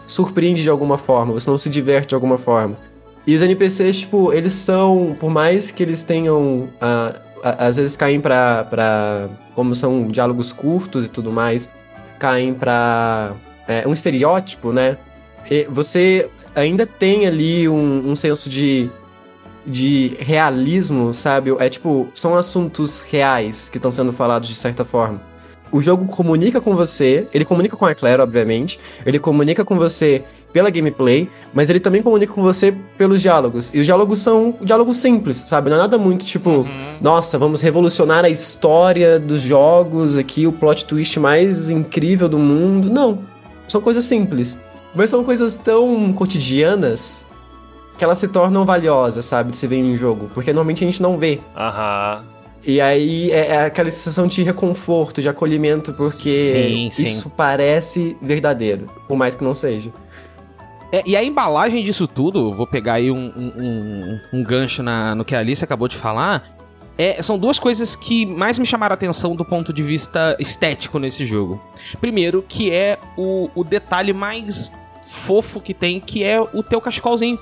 [0.06, 2.78] surpreende de alguma forma, você não se diverte de alguma forma.
[3.26, 7.96] E os NPCs, tipo, eles são, por mais que eles tenham, ah, a- às vezes
[7.96, 11.70] caem pra, pra, como são diálogos curtos e tudo mais,
[12.18, 13.34] caem pra
[13.68, 14.98] é, um estereótipo, né?
[15.52, 18.90] E você ainda tem ali um, um senso de,
[19.66, 21.54] de realismo, sabe?
[21.60, 25.22] É tipo, são assuntos reais que estão sendo falados de certa forma.
[25.72, 30.24] O jogo comunica com você, ele comunica com a Claire, obviamente, ele comunica com você
[30.54, 33.74] pela gameplay, mas ele também comunica com você pelos diálogos.
[33.74, 35.72] E os diálogos são diálogos simples, sabe?
[35.72, 36.66] Não é nada muito tipo,
[37.02, 42.90] nossa, vamos revolucionar a história dos jogos aqui, o plot twist mais incrível do mundo.
[42.90, 43.20] Não.
[43.68, 44.60] São coisas simples.
[44.96, 47.26] Mas são coisas tão cotidianas
[47.98, 49.52] que elas se tornam valiosas, sabe?
[49.52, 50.30] De se ver em um jogo.
[50.34, 51.40] Porque normalmente a gente não vê.
[51.58, 52.24] Aham.
[52.66, 57.04] E aí é, é aquela sensação de reconforto, de acolhimento, porque Sim, sim.
[57.04, 59.92] isso parece verdadeiro, por mais que não seja.
[60.94, 65.16] É, e a embalagem disso tudo, vou pegar aí um, um- um- um gancho na-
[65.16, 66.56] no que a Alice acabou de falar.
[66.96, 71.00] é, são duas coisas que mais me chamaram a atenção do ponto de vista estético
[71.00, 71.60] nesse jogo.
[72.00, 74.72] Primeiro, que é o, o detalhe mais
[75.02, 77.40] fofo que tem, que é o teu cachecolzinho.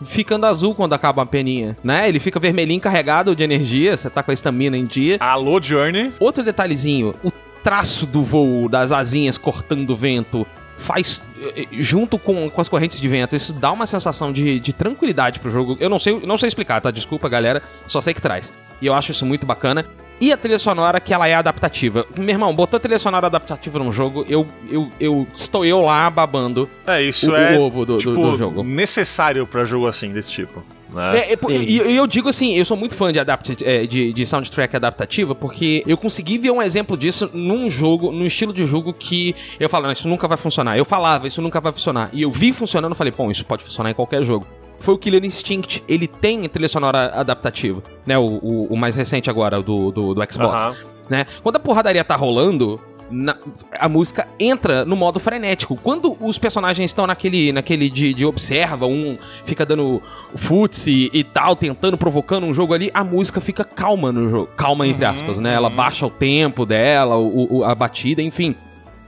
[0.00, 2.08] Ficando azul quando acaba a peninha, né?
[2.08, 5.18] Ele fica vermelhinho carregado de energia, você tá com a estamina em dia.
[5.20, 6.14] Alô, Journey.
[6.18, 7.30] Outro detalhezinho, o
[7.62, 10.46] traço do voo, das asinhas cortando o vento,
[10.78, 11.22] faz.
[11.56, 15.40] eh, Junto com, com as correntes de vento, isso dá uma sensação de, de tranquilidade
[15.40, 15.76] pro jogo.
[15.80, 16.90] Eu não sei, não sei explicar, tá?
[16.90, 17.62] Desculpa, galera.
[17.86, 18.52] Só sei que traz.
[18.80, 19.84] E eu acho isso muito bacana.
[20.20, 22.06] E a trilha sonora, que ela é adaptativa.
[22.16, 26.70] Meu irmão, botou trilha sonora adaptativa num jogo, eu, eu, eu estou eu lá babando.
[26.86, 28.62] É, isso O- é o ovo do- do- tipo, do jogo.
[28.62, 30.62] necessário pra jogo assim, desse tipo.
[30.94, 31.18] Né?
[31.18, 34.12] É, é, e e eu, digo assim, eu sou muito fã de, adapti é, de,
[34.12, 38.64] de soundtrack adaptativa, porque eu consegui ver um exemplo disso num jogo, num estilo de
[38.66, 40.78] jogo que eu falo, isso nunca vai funcionar.
[40.78, 42.10] Eu falava, isso nunca vai funcionar.
[42.12, 44.46] E eu vi funcionando e falei, pô, isso pode funcionar em qualquer jogo.
[44.80, 48.18] Foi o Killer Instinct, ele tem trilha sonora adaptativa, né?
[48.18, 51.26] O, o, o mais recente agora, do, do, do Xbox né?
[51.42, 52.80] Quando a porradaria tá rolando,
[53.10, 53.36] na-
[53.78, 55.76] a música entra no modo frenético.
[55.76, 60.02] Quando os personagens estão naquele, naquele de, de observa, um fica dando
[60.34, 64.48] futse e tal, tentando, provocando um jogo ali, a música fica calma no jogo.
[64.56, 65.54] Calma, entre aspas, né?
[65.54, 68.54] Ela baixa o tempo dela, o, o- a batida, enfim.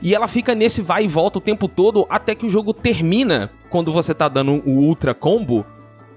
[0.03, 3.51] E ela fica nesse vai e volta o tempo todo até que o jogo termina.
[3.71, 5.65] Quando você tá dando o ultra combo,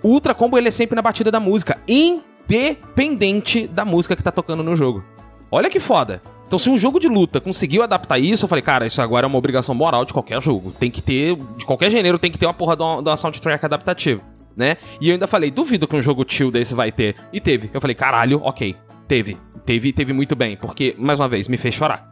[0.04, 4.32] o ultra combo ele é sempre na batida da música, independente da música que tá
[4.32, 5.04] tocando no jogo.
[5.52, 6.22] Olha que foda.
[6.50, 9.28] Então, se um jogo de luta conseguiu adaptar isso, eu falei, cara, isso agora é
[9.28, 10.72] uma obrigação moral de qualquer jogo.
[10.72, 13.16] Tem que ter, de qualquer gênero, tem que ter uma porra de uma, de uma
[13.16, 14.20] soundtrack adaptativa,
[14.58, 14.78] né?
[15.00, 17.16] E eu ainda falei, duvido que um jogo chill desse vai ter.
[17.32, 17.70] E teve.
[17.72, 18.76] Eu falei, caralho, ok.
[19.08, 19.38] Teve.
[19.64, 20.58] Teve, teve muito bem.
[20.58, 22.10] Porque, mais uma vez, me fez chorar.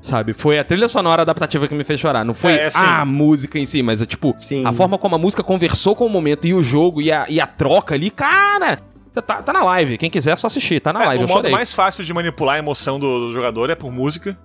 [0.00, 0.34] Sabe?
[0.34, 2.24] Foi a trilha sonora adaptativa que me fez chorar.
[2.24, 4.64] Não foi É, assim- a música em si, mas é tipo, Sim.
[4.64, 7.40] a forma como a música conversou com o momento e o jogo e a, e
[7.40, 8.78] a troca ali, cara.
[9.14, 9.98] Tá, tá na live.
[9.98, 10.80] Quem quiser é só assistir.
[10.80, 11.24] Tá na É, live.
[11.24, 11.52] o eu modo chorei.
[11.52, 14.38] mais fácil de manipular a emoção do, do jogador é por música.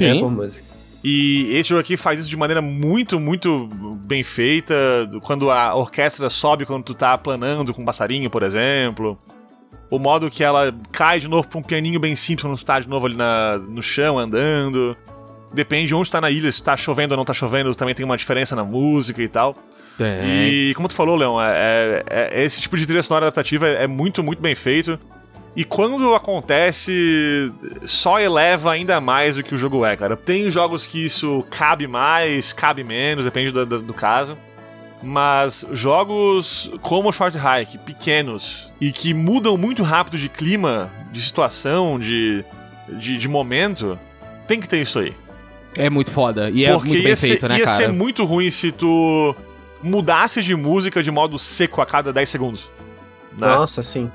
[0.00, 0.64] É por música.
[1.04, 3.68] E esse jogo aqui faz isso de maneira muito, muito
[4.04, 4.74] bem feita.
[5.22, 9.18] Quando a orquestra sobe quando tu tá planando com um passarinho, por exemplo.
[9.90, 12.78] O modo que ela cai de novo pra um pianinho bem simples quando tu tá
[12.80, 14.96] de novo ali na, no chão andando.
[15.52, 18.06] Depende de onde tá na ilha, se tá chovendo ou não tá chovendo, também tem
[18.06, 19.54] uma diferença na música e tal.
[20.24, 23.84] E como tu falou, Leon, é, é- é- esse tipo de trilha sonora adaptativa é,
[23.84, 24.98] é muito, muito bem feito.
[25.54, 27.52] E quando acontece,
[27.84, 30.16] só eleva ainda mais o que o jogo é, cara.
[30.16, 34.36] Tem jogos que isso cabe mais, cabe menos, depende do, do- do caso.
[35.02, 41.98] Mas jogos como Short Hike, pequenos, e que mudam muito rápido de clima, de situação,
[41.98, 42.44] de,
[42.88, 43.98] de, de momento,
[44.46, 45.12] tem que ter isso aí.
[45.76, 46.48] É muito foda.
[46.50, 47.76] E é Porque muito bem ia, ser, feito, né, ia cara?
[47.76, 49.34] ser muito ruim se tu
[49.82, 52.68] mudasse de música de modo seco a cada 10 segundos.
[53.36, 53.46] Né?
[53.46, 54.10] Nossa, sim.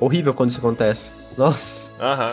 [0.00, 1.10] Horrível quando isso acontece.
[1.36, 1.92] Nossa.
[2.00, 2.32] Aham.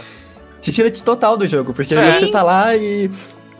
[0.61, 2.11] Te tira de total do jogo, porque Sim.
[2.11, 3.09] você tá lá e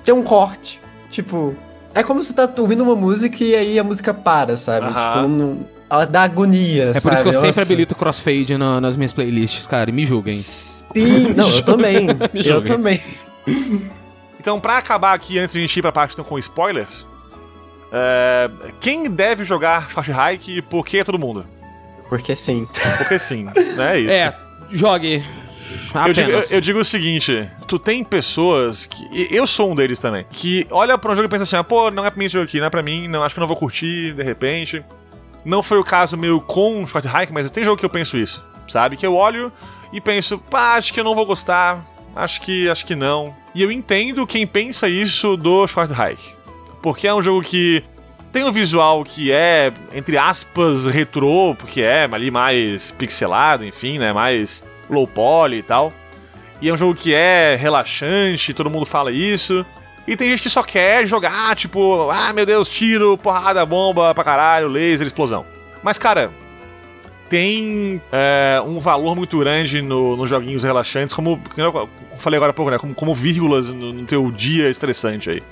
[0.04, 0.82] tem um corte.
[1.10, 1.56] Tipo,
[1.94, 4.88] é como se tá ouvindo uma música e aí a música para, sabe?
[4.88, 5.14] Aham.
[5.24, 7.46] Tipo, não, ela dá agonia, É por isso que eu sabe?
[7.48, 7.62] sempre Nossa.
[7.62, 9.90] habilito crossfade na- nas minhas playlists, cara.
[9.90, 10.36] E me julguem.
[10.36, 12.08] Sim, não, eu também.
[12.34, 12.74] Me eu julguem.
[12.76, 13.02] também.
[14.40, 17.06] Então, pra acabar aqui, antes de a gente ir pra parte então, com spoilers,
[17.92, 21.46] é, quem deve jogar Short Hike e por que todo mundo?
[22.08, 22.68] Porque sim.
[22.98, 23.54] Porque sim, né?
[23.94, 24.12] É isso.
[24.12, 24.36] É,
[24.72, 25.24] jogue.
[26.08, 29.28] Eu digo, eu, eu digo o seguinte: tu tem pessoas que.
[29.32, 30.26] Eu sou um deles também.
[30.30, 32.34] Que olha pra um jogo e pensa assim: ah, pô, não é pra mim esse
[32.34, 34.84] jogo aqui, não é pra mim, não, acho que eu não vou curtir, de repente.
[35.46, 38.44] Não foi o caso meu com Short Hike, mas tem jogo que eu penso isso,
[38.68, 38.98] sabe?
[38.98, 39.52] Que eu olho
[39.94, 41.84] e penso, pá, acho que eu não vou gostar,
[42.16, 43.36] acho que, acho que não.
[43.56, 46.36] E eu entendo quem pensa isso do Short Hike.
[46.82, 47.84] Porque é um jogo que
[48.32, 54.14] tem um visual que é, entre aspas, retrô, porque é ali mais pixelado, enfim, né?
[54.14, 55.92] Mais low poly e tal.
[56.62, 59.66] E é um jogo que é relaxante, todo mundo fala isso.
[60.08, 64.24] E tem gente que só quer jogar, tipo, ah, meu Deus, tiro, porrada, bomba pra
[64.24, 65.46] caralho, laser, explosão.
[65.84, 66.32] Mas, cara,
[67.30, 72.54] tem é, um valor muito grande no- nos joguinhos relaxantes, como eu falei agora há
[72.54, 72.78] pouco, né?
[72.80, 75.44] Como, como vírgulas no, no teu dia estressante aí.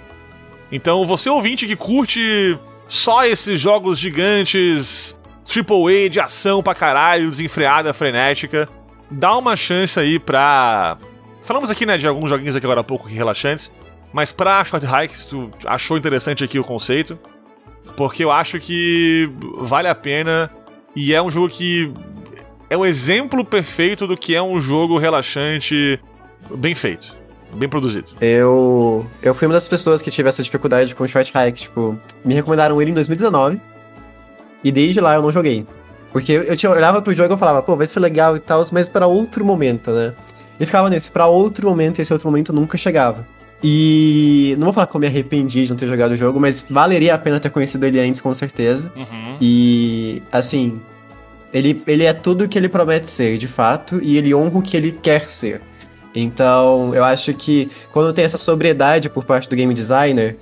[0.71, 2.57] Então, você ouvinte que curte
[2.87, 8.67] só esses jogos gigantes, AAA de ação pra caralho, desenfreada, frenética,
[9.09, 10.97] dá uma chance aí pra.
[11.41, 13.71] Falamos aqui, né, de alguns joguinhos aqui agora há pouco relaxantes,
[14.11, 17.17] mas pra Short Hike, se tu achou interessante aqui o conceito,
[17.95, 20.51] porque eu acho que vale a pena
[20.93, 21.91] e é um jogo que
[22.69, 25.99] é um exemplo perfeito do que é um jogo relaxante
[26.53, 27.15] bem feito,
[27.55, 28.11] bem produzido.
[28.19, 31.61] Eu, eu fui uma das pessoas que tive essa dificuldade com o Short Hike.
[31.61, 33.59] Tipo, me recomendaram ele em 2019.
[34.63, 35.65] E desde lá eu não joguei.
[36.11, 38.39] Porque eu, eu tinha, eu olhava pro jogo e falava, pô, vai ser legal e
[38.39, 40.13] tal, mas pra outro momento, né?
[40.59, 43.25] E ficava nesse, pra outro momento, e esse outro momento nunca chegava.
[43.63, 46.65] E não vou falar que eu me arrependi de não ter jogado o jogo, mas
[46.69, 48.91] valeria a pena ter conhecido ele antes, com certeza.
[48.95, 49.37] Uhum.
[49.41, 50.79] E, assim,
[51.53, 54.61] ele, ele é tudo o que ele promete ser, de fato, e ele honra o
[54.61, 55.61] que ele quer ser.
[56.19, 60.37] Então, eu acho que quando tem essa sobriedade por parte do game designer,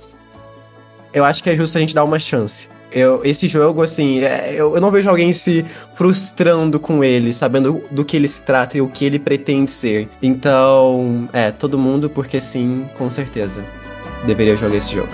[1.12, 2.68] eu acho que é justo a gente dar uma chance.
[2.92, 5.64] Eu, esse jogo, assim, é- eu, eu não vejo alguém se
[5.94, 10.08] frustrando com ele, sabendo do que ele se trata e o que ele pretende ser.
[10.22, 13.64] Então, é, todo mundo, porque sim, com certeza,
[14.24, 15.08] deveria jogar esse jogo.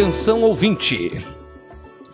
[0.00, 1.26] Atenção, ouvinte.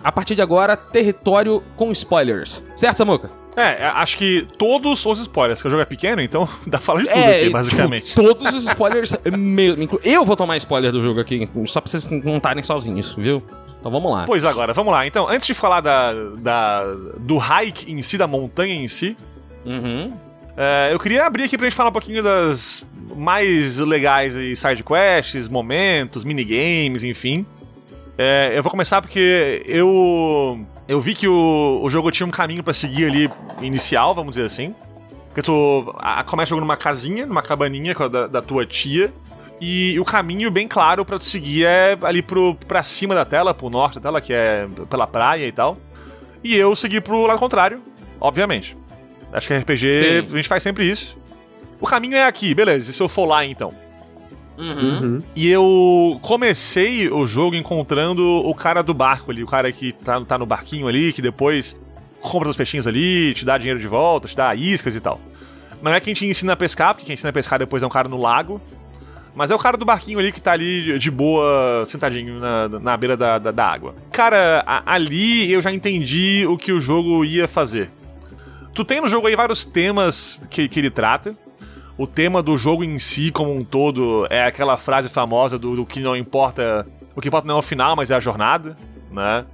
[0.03, 2.61] A partir de agora, território com spoilers.
[2.74, 3.30] Certo, Samuca?
[3.57, 7.03] É, acho que todos os spoilers, que o jogo é pequeno, então dá pra falar
[7.03, 8.07] de tudo É, aqui, basicamente.
[8.07, 10.01] tipo, todos os spoilers mesmo.
[10.03, 13.41] Eu vou tomar spoiler do jogo aqui, só pra vocês não estarem sozinhos, viu?
[13.78, 14.24] Então vamos lá.
[14.26, 15.07] Pois agora, vamos lá.
[15.07, 19.16] Então, antes de falar da, da- do hike em si, da montanha em si,
[19.64, 20.12] Uhum.
[20.57, 22.84] é, eu queria abrir aqui pra gente falar um pouquinho das
[23.16, 27.47] mais legais aí, side quests, momentos, minigames, enfim.
[28.19, 32.62] É, eu vou começar porque eu eu vi que o, o jogo tinha um caminho
[32.62, 34.75] pra seguir ali inicial, vamos dizer assim.
[35.29, 39.12] Porque tu a, começa jogando numa casinha, numa cabaninha da, da tua tia.
[39.61, 43.55] E o caminho bem claro pra tu seguir é ali pro, pra cima da tela,
[43.55, 45.79] pro norte da tela, que é pela praia e tal.
[46.45, 47.83] E eu segui pro lado contrário,
[48.21, 48.77] obviamente.
[49.33, 50.33] Acho que RPG, Sim.
[50.33, 51.19] a gente faz sempre isso.
[51.81, 53.75] O caminho é aqui, beleza, e se eu for lá então?
[54.59, 55.00] Uhum.
[55.00, 55.22] Uhum.
[55.34, 60.20] E eu comecei o jogo encontrando o cara do barco ali, o cara que tá,
[60.22, 61.80] tá no barquinho ali, que depois
[62.20, 65.20] compra os peixinhos ali, te dá dinheiro de volta, te dá iscas e tal.
[65.82, 67.90] Não é quem te ensina a pescar, porque quem ensina a pescar depois é um
[67.90, 68.61] cara no lago.
[69.34, 72.96] Mas é o cara do barquinho ali que tá ali de boa, sentadinho na, na
[72.96, 73.94] beira da, da, da água.
[74.11, 77.90] Cara, a, ali eu já entendi o que o jogo ia fazer.
[78.72, 81.36] Tu tem no jogo aí vários temas que, que ele trata.
[81.99, 85.86] O tema do jogo em si, como um todo, é aquela frase famosa do, do
[85.86, 86.86] que não importa.
[87.14, 88.76] O que importa não é o final, mas é a jornada,
[89.11, 89.44] né?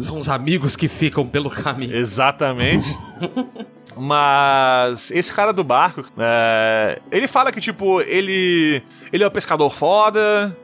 [0.00, 1.96] São os amigos que ficam pelo caminho.
[1.96, 2.96] Exatamente.
[3.98, 9.70] Mas esse cara do barco, é, ele fala que, tipo, ele, ele é um pescador
[9.70, 10.54] foda,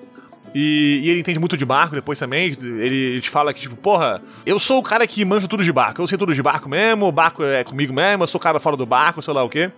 [0.54, 2.48] e, e ele entende muito de barco depois também.
[2.48, 5.72] Ele, ele te fala que, tipo, porra, eu sou o cara que manja tudo de
[5.72, 6.02] barco.
[6.02, 8.60] Eu sei tudo de barco mesmo, o barco é comigo mesmo, eu sou o cara
[8.60, 9.70] fora do barco, sei lá o quê.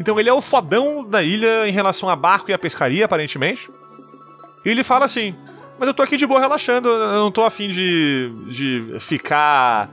[0.00, 3.70] Então ele é o fodão da ilha em relação a barco e a pescaria, aparentemente.
[4.64, 5.34] E ele fala assim:
[5.78, 9.90] Mas eu tô aqui de boa relaxando, eu não tô afim de, de ficar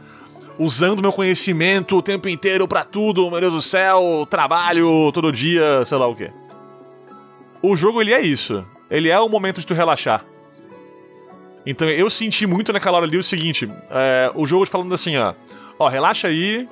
[0.58, 5.84] usando meu conhecimento o tempo inteiro pra tudo, meu Deus do céu, trabalho todo dia,
[5.86, 6.32] sei lá o quê.
[7.62, 8.66] O jogo ele é isso.
[8.89, 10.24] Ele é o momento de tu relaxar.
[11.66, 15.18] Então eu senti muito naquela hora ali o seguinte: é, o jogo te falando assim,
[15.18, 15.34] ó.
[15.80, 16.70] Ó, relaxa aí.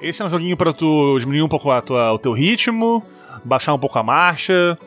[0.00, 3.02] Esse é um joguinho pra tu diminuir um pouco a tua, o teu ritmo,
[3.44, 4.78] baixar um pouco a marcha.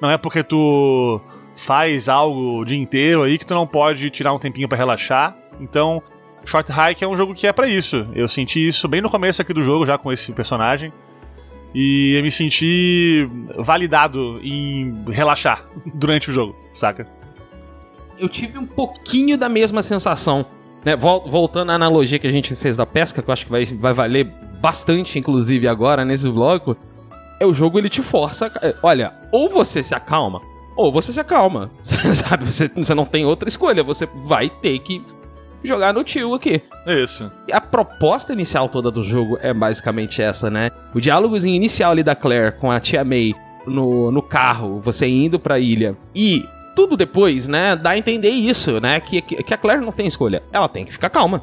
[0.00, 1.20] Não é porque tu
[1.56, 5.36] faz algo o dia inteiro aí que tu não pode tirar um tempinho pra relaxar.
[5.60, 6.02] Então,
[6.44, 8.06] Short Hike é um jogo que é pra isso.
[8.14, 10.92] Eu senti isso bem no começo aqui do jogo, já com esse personagem.
[11.74, 15.64] E eu me senti validado em relaxar
[15.94, 17.06] durante o jogo, saca?
[18.18, 20.44] Eu tive um pouquinho da mesma sensação.
[20.84, 20.96] Né?
[20.96, 23.64] Vol- Voltando à analogia que a gente fez da pesca, que eu acho que vai,
[23.64, 24.32] vai valer
[24.66, 26.76] bastante, inclusive, agora nesse bloco.
[27.38, 28.46] É o jogo, ele te força.
[28.46, 30.40] a- Olha, ou você se acalma,
[30.76, 31.70] ou você se acalma.
[31.84, 32.44] Sabe?
[32.46, 33.84] Você, você não tem outra escolha.
[33.84, 35.00] Você vai ter que
[35.62, 36.60] jogar no tio aqui.
[36.84, 37.30] Isso.
[37.52, 40.70] A proposta inicial toda do jogo é basicamente essa, né?
[40.92, 43.34] O diálogozinho inicial ali da Claire com a tia May
[43.66, 45.96] no, no carro, você indo pra ilha.
[46.14, 46.44] E
[46.74, 48.98] tudo depois, né, dá a entender isso, né?
[49.00, 50.42] Que, que, que a Claire não tem escolha.
[50.52, 51.42] Ela tem que ficar calma.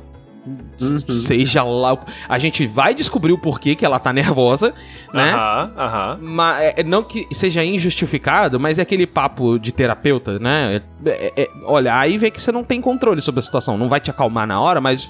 [0.77, 1.93] S- Seja lá.
[1.93, 4.73] o- A gente vai descobrir o porquê que ela tá nervosa,
[5.13, 5.31] né?
[5.33, 6.17] Aham, aham.
[6.21, 10.81] Mas, é, não que seja injustificado, mas é aquele papo de terapeuta, né?
[11.05, 13.77] É, é, é, olhar e ver que você não tem controle sobre a situação.
[13.77, 15.09] Não vai te acalmar na hora, mas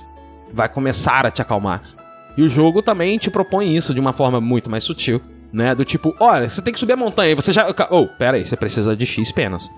[0.54, 1.82] vai começar a te acalmar.
[2.38, 5.22] E o jogo também te propõe isso de uma forma muito mais sutil,
[5.52, 5.74] né?
[5.76, 7.68] Do tipo, olha, você tem que subir a montanha e você já.
[7.90, 9.70] Oh, pera aí, você precisa de X penas.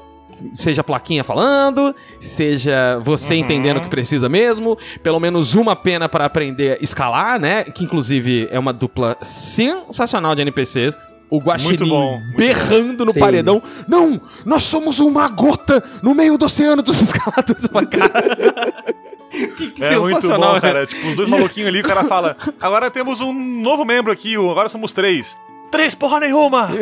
[0.54, 6.26] Seja a plaquinha falando, seja você entendendo que precisa mesmo, pelo menos uma pena para
[6.26, 7.64] aprender a escalar, né?
[7.64, 10.98] Que inclusive é uma dupla sensacional de NPCs.
[11.30, 13.20] O Guaxinim bom, muito berrando no Sim.
[13.20, 13.62] paredão.
[13.88, 14.22] Não!
[14.46, 17.66] Nós somos uma gota no meio do oceano dos escaladores.
[17.66, 18.94] Falei, cara.
[19.58, 20.62] que, que É muito sensacional, bom, né?
[20.62, 20.86] cara.
[20.86, 24.70] Tipo, os dois maluquinhos ali, o cara fala: agora temos um novo membro aqui, agora
[24.70, 25.36] somos três.
[25.76, 26.70] Três porra nenhuma!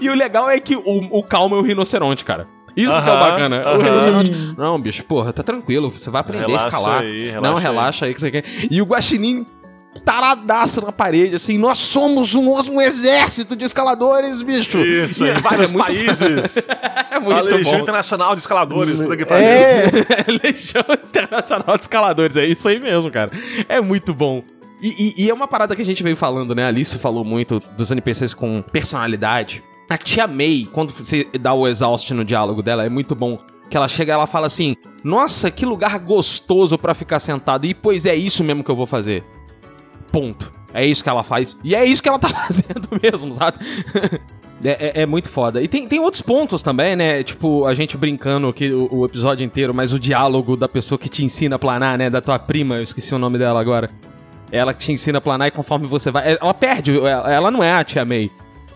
[0.00, 2.48] E o legal é que o, o calmo é o rinoceronte, cara.
[2.76, 3.58] Isso que é o bacana.
[3.64, 3.82] O aham.
[3.84, 4.54] rinoceronte.
[4.58, 5.88] Não, bicho, porra, tá tranquilo.
[5.88, 7.02] Você vai aprender Relaxa a escalar.
[7.02, 7.62] aí, relaxa não, aí.
[7.62, 8.44] relaxa aí que você quer.
[8.68, 9.46] E o guaxinim
[10.04, 14.78] taradaço na parede, assim, nós somos um, um exército de escaladores, bicho.
[14.78, 16.66] Isso, E- em vários é muito- países.
[17.10, 17.82] É muito a Legião bom.
[17.82, 18.96] Internacional de Escaladores.
[18.96, 19.46] puta que pariu.
[19.46, 19.90] É,
[20.44, 23.30] Legião Internacional de Escaladores, é isso aí mesmo, cara.
[23.68, 24.42] É muito bom.
[24.80, 26.64] E, e- e é uma parada que a gente veio falando, né?
[26.64, 29.62] A Alice falou muito dos NPCs com personalidade.
[29.90, 33.38] A tia May, quando você dá o exaust no diálogo dela, é muito bom.
[33.70, 37.66] Que ela chega e ela fala assim: Nossa, que lugar gostoso pra ficar sentado.
[37.66, 39.24] E pois é isso mesmo que eu vou fazer.
[40.12, 40.52] Ponto.
[40.72, 41.56] É isso que ela faz.
[41.64, 43.58] E é isso que ela tá fazendo mesmo, sabe?
[44.64, 45.62] É, é- é muito foda.
[45.62, 47.22] E tem, tem outros pontos também, né?
[47.22, 51.08] Tipo, a gente brincando aqui o, o episódio inteiro, mas o diálogo da pessoa que
[51.08, 52.10] te ensina a planar, né?
[52.10, 53.88] Da tua prima, eu esqueci o nome dela agora.
[54.50, 56.36] Ela te ensina a planar e conforme você vai.
[56.40, 58.30] Ela perde, ela não é a tia May.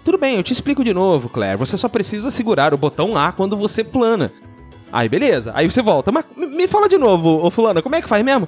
[0.04, 1.56] Tudo bem, eu te explico de novo, Claire.
[1.58, 4.32] Você só precisa segurar o botão A quando você plana.
[4.92, 5.52] Aí, beleza.
[5.54, 6.10] Aí você volta.
[6.12, 8.46] Mas me fala de novo, ô fulana, como é que faz mesmo?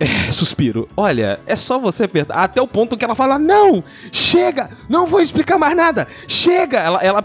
[0.00, 0.88] É, suspiro.
[0.96, 2.36] Olha, é só você apertar.
[2.42, 3.84] Até o ponto que ela fala: Não!
[4.10, 4.70] Chega!
[4.88, 6.06] Não vou explicar mais nada!
[6.26, 6.78] Chega!
[6.78, 7.24] Ela, ela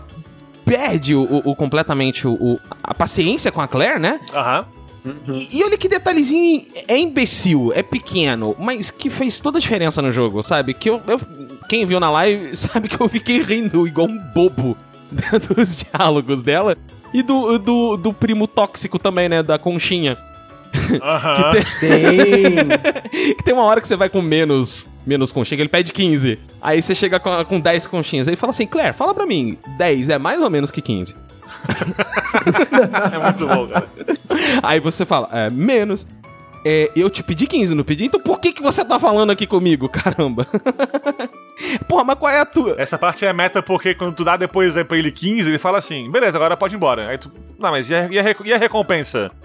[0.65, 4.19] perde o, o- completamente o, o- a paciência com a Claire, né?
[4.33, 4.65] Aham.
[5.33, 10.01] E, e olha que detalhezinho é imbecil, é pequeno, mas que fez toda a diferença
[10.01, 10.73] no jogo, sabe?
[10.73, 11.19] Que eu, eu-
[11.69, 14.75] quem viu na live sabe que eu fiquei rindo igual um bobo
[15.55, 16.77] dos diálogos dela
[17.13, 19.41] e do, do, do primo tóxico também, né?
[19.41, 20.17] Da conchinha.
[21.01, 21.51] Aham.
[21.79, 23.35] tem.
[23.35, 26.37] Que tem uma hora que você vai com menos, menos conchinha, que ele pede 15.
[26.61, 28.27] Aí você chega com, com 10 conchinhas.
[28.27, 31.15] Aí fala assim, Claire, fala pra mim, 10 é mais ou menos que 15?
[33.13, 33.87] É muito bom, cara.
[34.63, 36.05] Aí você fala, é, menos.
[36.65, 38.05] é, eu te pedi 15, não pedi?
[38.05, 40.45] Então por que, que você tá falando aqui comigo, caramba?
[41.87, 42.75] Porra, mas qual é a tua?
[42.77, 45.77] Essa parte é meta porque quando tu dá depois aí pra ele 15, ele fala
[45.77, 47.09] assim, beleza, agora pode ir embora.
[47.09, 49.29] Aí tu, não, mas e a, e a, e a recompensa?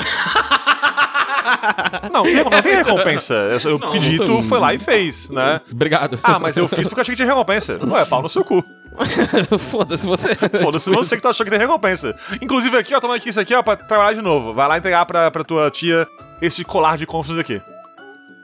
[2.13, 3.35] não, tem, não tem recompensa.
[3.35, 5.61] Eu, eu Não, pedi, tu foi lá e fez, né?
[5.71, 6.19] Obrigado.
[6.23, 7.79] Ah, mas eu fiz porque eu achei que tinha recompensa.
[7.85, 8.65] Ué, pau no seu cu.
[9.59, 10.34] Foda-se você.
[10.62, 12.14] Foda-se você que tu achou que tem recompensa.
[12.40, 14.53] Inclusive aqui, ó, toma aqui isso aqui, ó, pra trabalhar de novo.
[14.55, 16.07] Vai lá entregar pra, pra tua tia
[16.40, 17.61] esse colar de conchas aqui.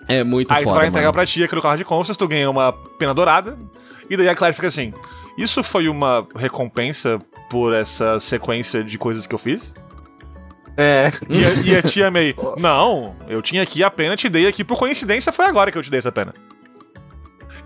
[0.09, 1.13] É muito Aí tu foda, vai entregar mano.
[1.13, 3.57] pra tia aquele colar de conchas, tu ganha uma pena dourada.
[4.09, 4.93] E daí a Claire fica assim:
[5.39, 9.75] Isso foi uma recompensa por essa sequência de coisas que eu fiz?
[10.77, 11.13] É.
[11.29, 14.65] E a, e a tia May, não, eu tinha aqui a pena, te dei aqui,
[14.65, 16.33] por coincidência foi agora que eu te dei essa pena.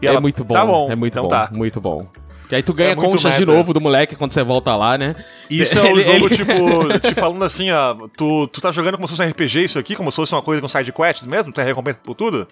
[0.03, 0.55] E é ela, muito bom.
[0.55, 1.29] Tá bom, É muito então bom.
[1.29, 1.49] tá.
[1.55, 2.07] Muito bom.
[2.49, 3.53] Que aí tu ganha É conchas de meta.
[3.53, 5.15] novo do moleque quando você volta lá, né?
[5.49, 8.97] Isso é o Ele- jogo, ele- tipo, te falando assim, ó, tu, tu tá jogando
[8.97, 11.27] como se fosse um RPG isso aqui, como se fosse uma coisa com side quests
[11.27, 12.47] mesmo, tu tem recompensa por tudo?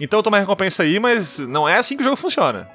[0.00, 2.68] Então toma recompensa aí, mas não é assim que o jogo funciona.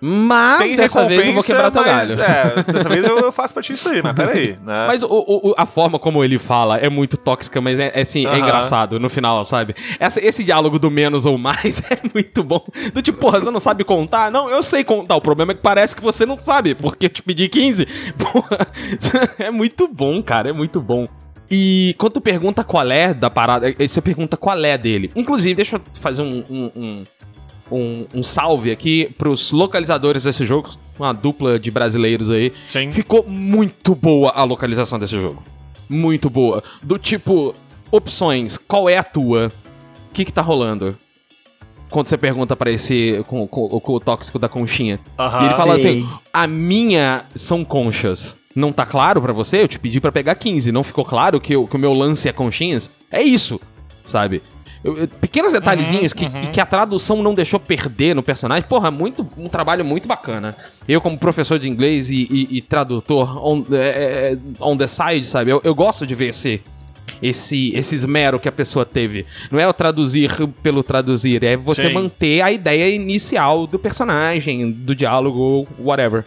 [0.00, 2.30] Mas Tem dessa vez eu vou quebrar teu mas, galho.
[2.30, 4.86] É, dessa vez eu, eu faço pra ti isso aí, mas peraí, né?
[4.86, 8.24] Mas o, o- a forma como ele fala é muito tóxica, mas é, é, assim,
[8.24, 8.38] é Aham.
[8.38, 9.74] engraçado no final, sabe?
[9.98, 12.64] Essa- esse diálogo do menos ou mais é muito bom.
[12.94, 14.30] Do tipo, porra, você não sabe contar?
[14.30, 15.16] Não, eu sei contar.
[15.16, 17.86] O problema é que parece que você não sabe, porque eu te pedi 15.
[18.16, 18.66] Porra,
[19.38, 21.06] é muito bom, cara, é muito bom.
[21.50, 25.10] E quando tu pergunta qual é da parada, aí você pergunta qual é dele.
[25.16, 27.04] Inclusive, deixa eu fazer um, um, um,
[27.70, 32.52] um- um salve aqui pros localizadores desse jogo, uma dupla de brasileiros aí.
[32.66, 32.90] Sim.
[32.90, 35.42] Ficou muito boa a localização desse jogo.
[35.88, 36.62] Muito boa.
[36.82, 37.54] Do tipo,
[37.90, 39.50] opções, qual é a tua?
[40.08, 40.96] O que que tá rolando?
[41.90, 45.00] Quando você pergunta pra esse, com, com- com o tóxico da conchinha.
[45.18, 45.42] Aham.
[45.42, 45.80] E ele fala Sim.
[46.04, 48.36] assim, a minha são conchas.
[48.54, 49.62] Não tá claro pra você?
[49.62, 50.70] Eu te pedi pra pegar 15.
[50.72, 52.88] Não ficou claro que, eu- que o meu lance é conchinhas?
[53.10, 53.60] É isso,
[54.04, 54.40] sabe?
[54.82, 58.64] Eu- eu- pequenos detalhezinhos que, que a tradução não deixou perder no personagem.
[58.68, 60.56] Porra, muito, um trabalho muito bacana.
[60.88, 65.24] Eu, como professor de inglês e, e- e tradutor on, é, é, on the side,
[65.24, 65.50] sabe?
[65.50, 66.62] Eu, eu gosto de ver esse,
[67.22, 69.26] esse, esse esmero que a pessoa teve.
[69.50, 70.30] Não é o traduzir
[70.62, 71.92] pelo traduzir, é você Sim.
[71.92, 76.24] manter a ideia inicial do personagem, do diálogo, whatever.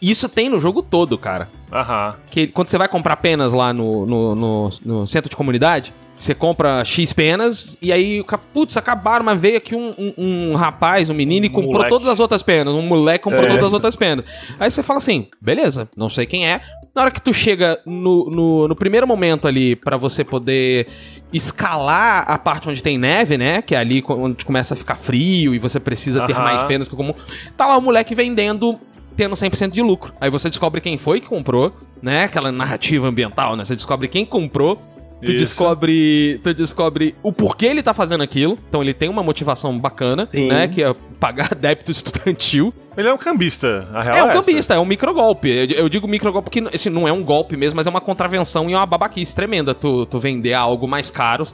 [0.00, 1.48] Isso tem no jogo todo, cara.
[1.72, 2.14] Aham.
[2.30, 6.34] Que quando você vai comprar penas lá no, no, no- no centro de comunidade, você
[6.34, 10.14] compra X penas e aí, putz, acabaram, mas veio aqui um, um-
[10.52, 11.90] um rapaz, um menino e Um comprou moleque.
[11.90, 12.72] todas as outras penas.
[12.72, 13.48] Um moleque comprou É.
[13.48, 14.24] todas as outras penas.
[14.60, 16.60] Aí você fala assim, beleza, não sei quem é.
[16.94, 20.86] Na hora que tu chega no, no, no primeiro momento ali pra você poder
[21.32, 23.62] escalar a parte onde tem neve, né?
[23.62, 26.42] Que é ali onde começa a ficar frio e você precisa ter Aham.
[26.44, 27.14] mais penas que o comum.
[27.56, 28.78] Tá lá o moleque vendendo
[29.16, 30.12] tendo 100% de lucro.
[30.20, 32.24] Aí você descobre quem foi que comprou, né?
[32.24, 33.64] Aquela narrativa ambiental, né?
[33.64, 34.78] Você descobre quem comprou.
[35.24, 35.38] Tu Isso.
[35.38, 38.58] descobre, tu descobre o porquê ele tá fazendo aquilo.
[38.68, 40.48] Então ele tem uma motivação bacana, Sim.
[40.48, 40.66] né?
[40.66, 42.74] Que é pagar débito estudantil.
[42.96, 44.42] Ele é um cambista, a real É um essa.
[44.42, 45.48] cambista, é um microgolpe.
[45.48, 48.68] Eu, eu digo microgolpe porque esse não é um golpe mesmo, mas é uma contravenção
[48.68, 49.72] e uma babaquice tremenda.
[49.74, 51.46] Tu, tu vender algo mais caro,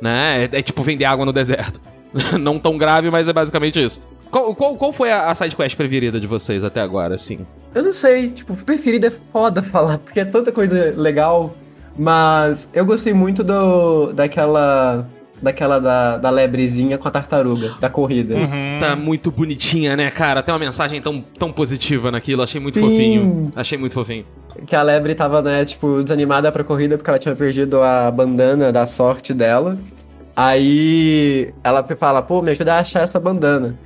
[0.00, 0.48] né?
[0.52, 1.80] É, é tipo vender água no deserto.
[2.38, 4.02] não tão grave, mas é basicamente isso.
[4.30, 7.46] Qual, qual, qual foi a, a sidequest preferida de vocês até agora, assim?
[7.74, 11.54] Eu não sei, tipo, preferida é foda falar, porque é tanta coisa legal.
[11.96, 15.06] Mas eu gostei muito do daquela.
[15.40, 18.36] Daquela da, da lebrezinha com a tartaruga, da corrida.
[18.36, 18.78] Uhum.
[18.78, 20.40] Tá muito bonitinha, né, cara?
[20.40, 22.42] Tem uma mensagem tão, tão positiva naquilo.
[22.42, 22.84] Achei muito Sim.
[22.84, 23.50] fofinho.
[23.56, 24.24] Achei muito fofinho.
[24.64, 28.70] Que a lebre tava, né, tipo, desanimada pra corrida porque ela tinha perdido a bandana
[28.70, 29.76] da sorte dela.
[30.36, 33.76] Aí ela fala, pô, me ajuda a achar essa bandana.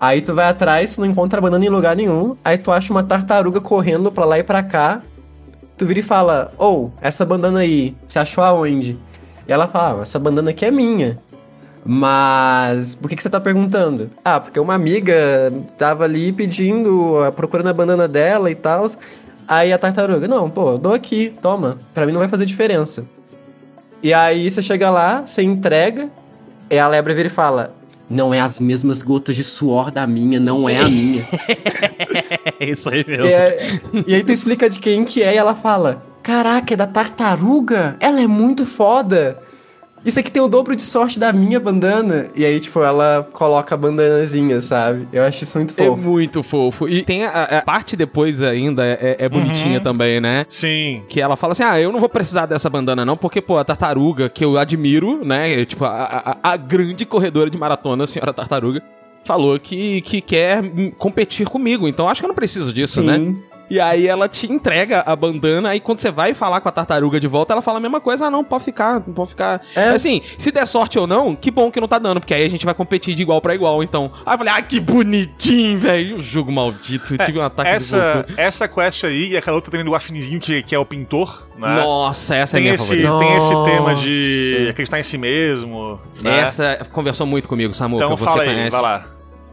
[0.00, 2.36] Aí tu vai atrás, não encontra a bandana em lugar nenhum.
[2.44, 5.02] Aí tu acha uma tartaruga correndo pra lá e pra cá.
[5.78, 8.98] Tu vira e fala, ou, essa bandana aí, você achou aonde?
[9.46, 11.16] E ela fala, ah, essa bandana aqui é minha.
[11.84, 14.10] Mas por que, que você tá perguntando?
[14.24, 18.84] Ah, porque uma amiga tava ali pedindo, ah, procurando a bandana dela e tal.
[19.46, 21.78] Aí a tartaruga, não, pô, eu dou aqui, toma.
[21.94, 23.06] Pra mim não vai fazer diferença.
[24.02, 26.10] E aí você chega lá, você entrega,
[26.68, 27.72] e a lebre vira e fala:
[28.10, 31.26] Não é as mesmas gotas de suor da minha, não é a minha.
[32.58, 35.54] É isso aí e, aí, e aí tu explica de quem que é e ela
[35.54, 37.96] fala: Caraca, é da tartaruga?
[38.00, 39.42] Ela é muito foda.
[40.08, 42.28] Isso aqui tem o dobro de sorte da minha bandana.
[42.34, 45.06] E aí, tipo, ela coloca a bandanazinha, sabe?
[45.12, 46.02] Eu acho isso muito É fofo.
[46.02, 46.88] muito fofo.
[46.88, 50.46] E tem a, a parte depois ainda, é, é bonitinha também, né?
[50.48, 51.02] Sim.
[51.10, 53.64] Que ela fala assim: Ah, eu não vou precisar dessa bandana, não, porque, pô, a
[53.64, 55.62] tartaruga, que eu admiro, né?
[55.66, 58.82] Tipo, a, a, a grande corredora de maratona, a senhora tartaruga,
[59.24, 60.62] falou que, que quer
[60.96, 61.86] competir comigo.
[61.86, 63.34] Então acho que eu não preciso disso, né?
[63.70, 67.20] E aí ela te entrega a bandana, aí quando você vai falar com a tartaruga
[67.20, 69.60] de volta, ela fala a mesma coisa, ah não, pode ficar, não pode ficar.
[69.76, 69.90] É.
[69.90, 72.48] Assim, se der sorte ou não, que bom que não tá dando, porque aí a
[72.48, 74.10] gente vai competir de igual pra igual, então.
[74.24, 77.74] Aí eu falei, ah, que bonitinho, velho, o jogo maldito, eu tive um ataque É,
[77.74, 80.84] essa, de essa quest aí e aquela outra também do guaxinizinho que, que é o
[80.84, 81.74] pintor, né?
[81.82, 83.18] Nossa, essa é Tem minha esse, favorita.
[83.18, 86.00] tem esse tema de acreditar em si mesmo.
[86.22, 86.40] Né?
[86.40, 88.04] Essa conversou muito comigo, Samuca.
[88.04, 88.70] então você fala aí, conhece.
[88.70, 89.04] vai lá.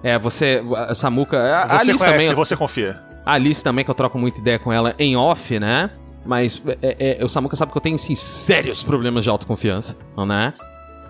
[0.04, 0.62] É, você.
[0.94, 1.38] Samuca.
[1.38, 2.36] A Você Alice conhece, também.
[2.36, 3.00] você confia.
[3.26, 5.90] A Alice também, que eu troco muita ideia com ela em off, né?
[6.26, 9.98] Mas é, é, o Samuca sabe que eu tenho, assim, sérios problemas de autoconfiança,
[10.28, 10.54] né?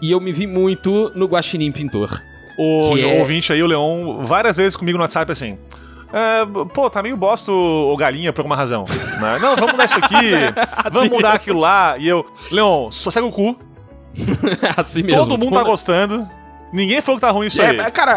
[0.02, 2.22] E eu me vi muito no Guaxinim Pintor.
[2.58, 5.58] O é- ouvinte aí, o Leon, várias vezes comigo no WhatsApp assim.
[6.14, 8.86] "É, pô, tá meio bosta o, o galinha por alguma razão.
[9.20, 9.40] né?
[9.42, 10.16] Não, vamos mudar isso aqui,
[10.92, 11.98] vamos mudar aquilo lá.
[11.98, 13.58] E eu, Leon, só segue o cu.
[14.78, 15.20] assim mesmo.
[15.20, 16.26] Todo mundo tá gostando.
[16.76, 17.92] Ninguém falou que tá ruim isso É, aí.
[17.92, 18.14] cara,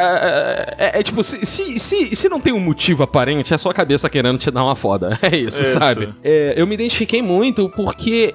[0.78, 3.58] é, é- é tipo, se, se, se, se não tem um motivo aparente, é a
[3.58, 5.18] sua cabeça querendo te dar uma foda.
[5.22, 5.78] É isso, Isso.
[5.78, 6.14] sabe?
[6.24, 8.34] É, eu me identifiquei muito porque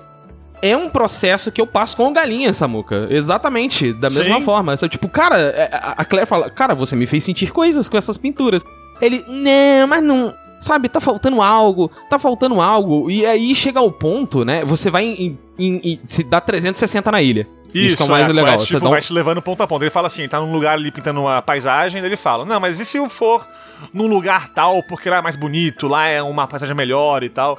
[0.61, 3.07] é um processo que eu passo com o galinha, Samuca.
[3.09, 4.45] Exatamente, da mesma Sim.
[4.45, 4.77] forma.
[4.77, 8.15] Tipo, cara, é, a a Claire fala, cara, você me fez sentir coisas com essas
[8.17, 8.63] pinturas.
[9.01, 10.33] Ele, não, mas não.
[10.61, 13.11] Sabe, tá faltando algo, tá faltando algo.
[13.11, 14.63] E aí chega ao ponto, né?
[14.63, 15.37] Você vai em.
[15.59, 17.45] em- em- se dá 360 na ilha.
[17.73, 18.57] Isso, que é o mais a legal.
[18.59, 19.83] Você tipo, um- vai te levando ponto a ponto.
[19.83, 22.79] Ele fala assim, tá num lugar ali pintando uma paisagem, daí ele fala, não, mas
[22.79, 23.47] e se eu for
[23.93, 27.57] num lugar tal, porque lá é mais bonito, lá é uma paisagem melhor e tal.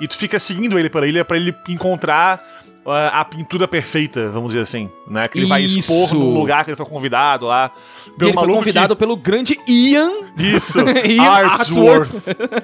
[0.00, 2.42] E tu fica seguindo ele pela ilha pra ele encontrar
[2.86, 5.26] a pintura perfeita, vamos dizer assim, né?
[5.28, 5.78] Que ele vai Isso.
[5.78, 7.70] expor num lugar que ele foi convidado lá.
[8.18, 10.42] Pelo ele foi convidado pelo grande Ian, que...
[10.42, 12.10] Isso, Ian Artsworth.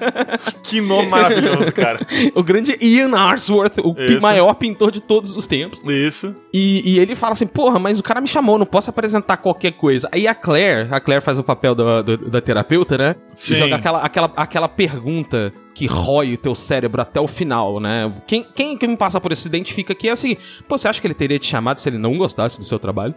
[0.63, 2.05] que nome maravilhoso, cara.
[2.35, 4.21] o grande Ian Artsworth, o Isso.
[4.21, 5.81] maior pintor de todos os tempos.
[5.85, 6.35] Isso.
[6.53, 9.71] E, e ele fala assim, porra, mas o cara me chamou, não posso apresentar qualquer
[9.71, 10.07] coisa.
[10.11, 13.15] Aí a Claire, a Claire faz o papel do- da terapeuta, né?
[13.35, 13.55] Sim.
[13.55, 15.51] E joga aquela, aquela, aquela pergunta
[15.81, 18.11] que rói o teu cérebro até o final, né?
[18.27, 20.37] Quem, quem que me passa por esse identifica que é assim,
[20.67, 23.15] pô, você acha que ele teria te chamado se ele não gostasse do seu trabalho?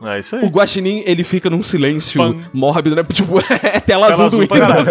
[0.00, 0.46] É isso O aí.
[0.46, 2.36] Guaxinim, ele fica num silêncio Pan.
[2.52, 3.02] mórbido, né?
[3.02, 4.86] Tipo, é tela, azul, azul do Windows.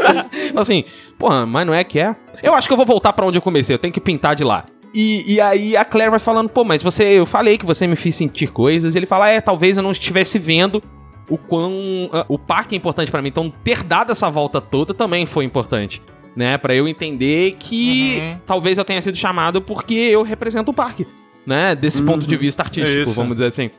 [0.56, 0.84] Assim,
[1.18, 2.16] porra, mas não é que é?
[2.42, 4.42] Eu acho que eu vou voltar pra onde eu comecei, eu tenho que pintar de
[4.42, 4.64] lá.
[4.94, 7.94] E, e aí a Claire vai falando, pô, mas você, eu falei que você me
[7.94, 8.94] fez sentir coisas.
[8.94, 10.82] E ele fala, é, talvez eu não estivesse vendo
[11.28, 13.28] o quão ah, o parque é importante pra mim.
[13.28, 16.00] Então ter dado essa volta toda também foi importante,
[16.36, 16.56] né?
[16.58, 18.38] Pra eu entender que Uhum.
[18.46, 21.06] talvez eu tenha sido chamado porque eu represento o parque,
[21.46, 21.74] né?
[21.74, 23.14] Desse ponto de vista artístico, Isso.
[23.14, 23.70] vamos dizer assim.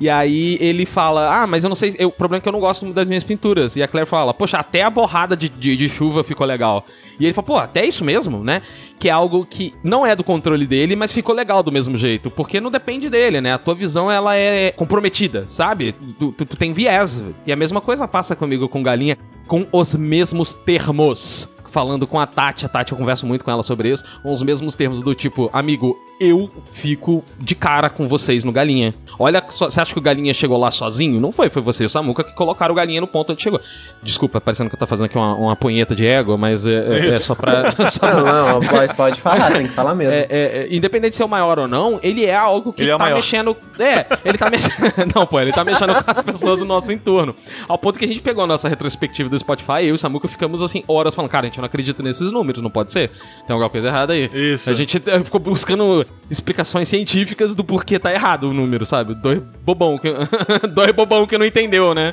[0.00, 2.52] E aí ele fala, ah, mas eu não sei, eu- o problema é que eu
[2.52, 3.74] não gosto muito das minhas pinturas.
[3.74, 6.86] E a Claire fala, poxa, até a borrada de, de, de chuva ficou legal.
[7.18, 8.62] E ele fala, pô, até isso mesmo, né?
[8.96, 12.30] Que é algo que não é do controle dele, mas ficou legal do mesmo jeito.
[12.30, 13.54] Porque não depende dele, né?
[13.54, 15.92] A tua visão, ela é comprometida, sabe?
[16.16, 17.20] Tu, tu, tu tem viés.
[17.44, 19.18] E a mesma coisa passa comigo com Galinha,
[19.48, 21.48] com os mesmos termos
[21.78, 24.42] falando com a Tati, a Tati eu converso muito com ela sobre isso, com os
[24.42, 28.92] mesmos termos do tipo, amigo, eu fico de cara com vocês no Galinha.
[29.16, 31.20] Olha, só- você acha que o Galinha chegou lá sozinho?
[31.20, 33.60] Não foi, foi você e o Samuca que colocaram o Galinha no ponto onde chegou.
[34.02, 37.08] Desculpa, parecendo que eu tô fazendo aqui uma, uma punheta de ego, mas é, é-
[37.10, 37.70] é só pra...
[37.92, 40.14] só pra- Não, não, mas pode falar, tem que falar mesmo.
[40.14, 42.90] é, é, é, independente de ser o maior ou não, ele é algo que Ele
[42.90, 43.14] é tá maior.
[43.14, 43.56] mexendo.
[43.78, 44.92] É, ele tá mexendo.
[45.14, 47.36] não, pô, ele tá mexendo com as pessoas do nosso entorno.
[47.68, 50.26] Ao ponto que a gente pegou a nossa retrospectiva do Spotify, eu e o Samuca
[50.26, 53.08] ficamos assim, horas falando, cara, a gente não acredita nesses números, não pode ser?
[53.46, 54.28] Tem alguma coisa errada aí.
[54.34, 54.68] Isso.
[54.70, 59.14] A gente eh, ficou buscando explicações científicas do porquê tá errado o número, sabe?
[59.14, 60.08] Dois bobão que.
[60.74, 62.12] Dois bobão que não entendeu, né?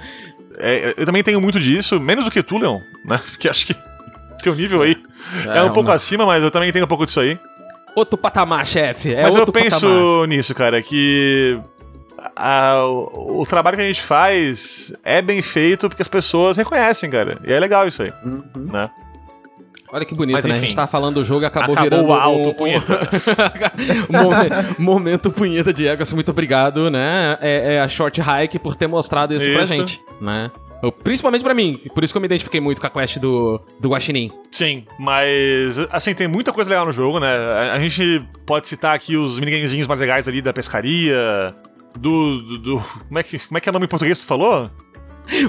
[0.57, 3.19] É, eu também tenho muito disso, menos do que tu, Leon, né?
[3.31, 3.75] Porque acho que
[4.41, 4.95] teu nível aí
[5.47, 7.37] é, É, um pouco uma- acima, mas eu também tenho um pouco disso aí.
[7.95, 9.13] Outro patamar, chefe.
[9.13, 10.27] É mas eu penso patamar.
[10.27, 11.59] nisso, cara, que
[12.35, 17.09] a- o, o trabalho que a gente faz é bem feito porque as pessoas reconhecem,
[17.09, 17.39] cara.
[17.45, 18.43] E é legal isso aí, Uhum.
[18.71, 18.89] né?
[19.95, 20.55] Olha que bonito, Mas, né?
[20.55, 22.99] A gente tá falando do jogo e acabou, Acabou virando o alto, um, punheta.
[24.11, 27.37] Momen- momento punheta de ego, assim, muito obrigado, né?
[27.39, 29.73] É, é a Short Hike por ter mostrado isso, pra Isso.
[29.73, 30.51] gente, né?
[30.83, 33.61] Eu- Principalmente pra mim, por isso que eu me identifiquei muito com a quest do,
[33.79, 34.31] do Guaxinim.
[34.51, 37.27] Sim, mas assim, tem muita coisa legal no jogo, né?
[37.29, 41.55] A, a gente pode citar aqui os minigamezinhos mais legais ali da pescaria,
[41.97, 42.41] do.
[42.41, 44.27] do, do- como, é que, como é que é o nome em português que tu
[44.27, 44.69] falou?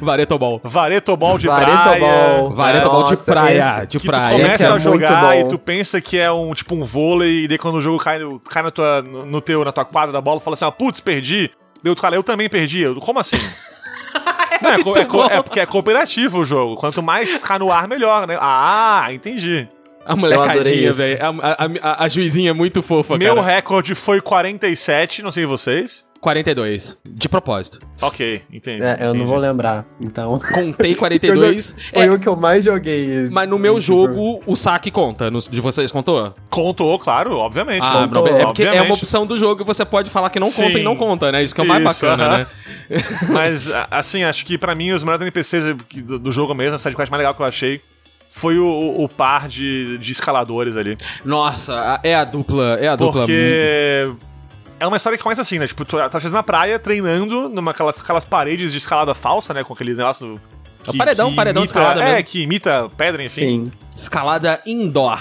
[0.00, 0.60] Varetobol.
[0.64, 1.98] Varetobol de Varetobol.
[1.98, 2.48] praia.
[2.50, 4.36] Varetobol de praia, esse- de Que praia.
[4.36, 7.48] tu começa é a jogar e tu pensa que é um tipo um vôlei, e
[7.48, 10.12] daí quando o jogo cai, no- cai na, tua, no, no teu, na tua quadra
[10.12, 11.50] da bola, tu fala assim, ah, putz, perdi.
[11.82, 12.80] Deu outro cara, eu também perdi.
[12.80, 13.36] Eu, Como assim?
[14.62, 16.76] Não, é, co- é co- é porque é cooperativo o jogo.
[16.76, 18.38] Quanto mais ficar no ar, melhor, né?
[18.40, 19.68] Ah, entendi.
[20.06, 21.18] A molecadinha, velho.
[21.20, 23.46] A, a, a- a juizinha é muito fofa, Meu cara.
[23.46, 26.05] recorde foi 47, não sei vocês.
[26.20, 26.96] 42.
[27.08, 27.78] De propósito.
[28.02, 28.82] Ok, entendi.
[28.82, 29.18] É, eu entendi.
[29.18, 30.38] não vou lembrar, então.
[30.52, 31.74] Contei 42.
[31.92, 33.22] Foi É, o que eu mais joguei.
[33.22, 35.30] esse- mas no meu jogo, o saque conta.
[35.30, 36.34] No, de vocês contou?
[36.50, 37.82] Contou, claro, obviamente.
[37.84, 38.98] Ah, contou, é porque é uma obviamente.
[39.02, 40.78] opção do jogo e você pode falar que não conta Sim.
[40.78, 41.42] e não conta, né?
[41.42, 42.38] Isso que é o mais Isso, bacana, aham.
[42.38, 42.46] né?
[43.30, 45.74] Mas, assim, acho que pra mim os melhores NPCs
[46.04, 47.80] do, do jogo mesmo, a sidequest mais legal que eu achei,
[48.28, 50.96] foi o, o- par de, de escaladores ali.
[51.24, 52.76] Nossa, é a dupla.
[52.80, 53.22] É a dupla.
[53.22, 54.10] Porque
[54.78, 55.66] é uma história que começa assim, né?
[55.66, 59.64] Tipo, tu tá na praia, treinando numa aquelas, aquelas paredes de escalada falsa, né?
[59.64, 60.38] Com aqueles negócios.
[60.86, 62.24] É o paredão, paredão de imita, escalada É, mesmo.
[62.24, 63.40] que imita pedra, enfim.
[63.40, 63.70] Sim.
[63.94, 65.18] Escalada indoor.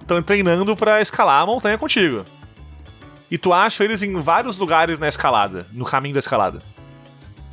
[0.00, 2.24] Estão treinando pra escalar a montanha contigo.
[3.30, 6.58] E tu acha eles em vários lugares na escalada, no caminho da escalada.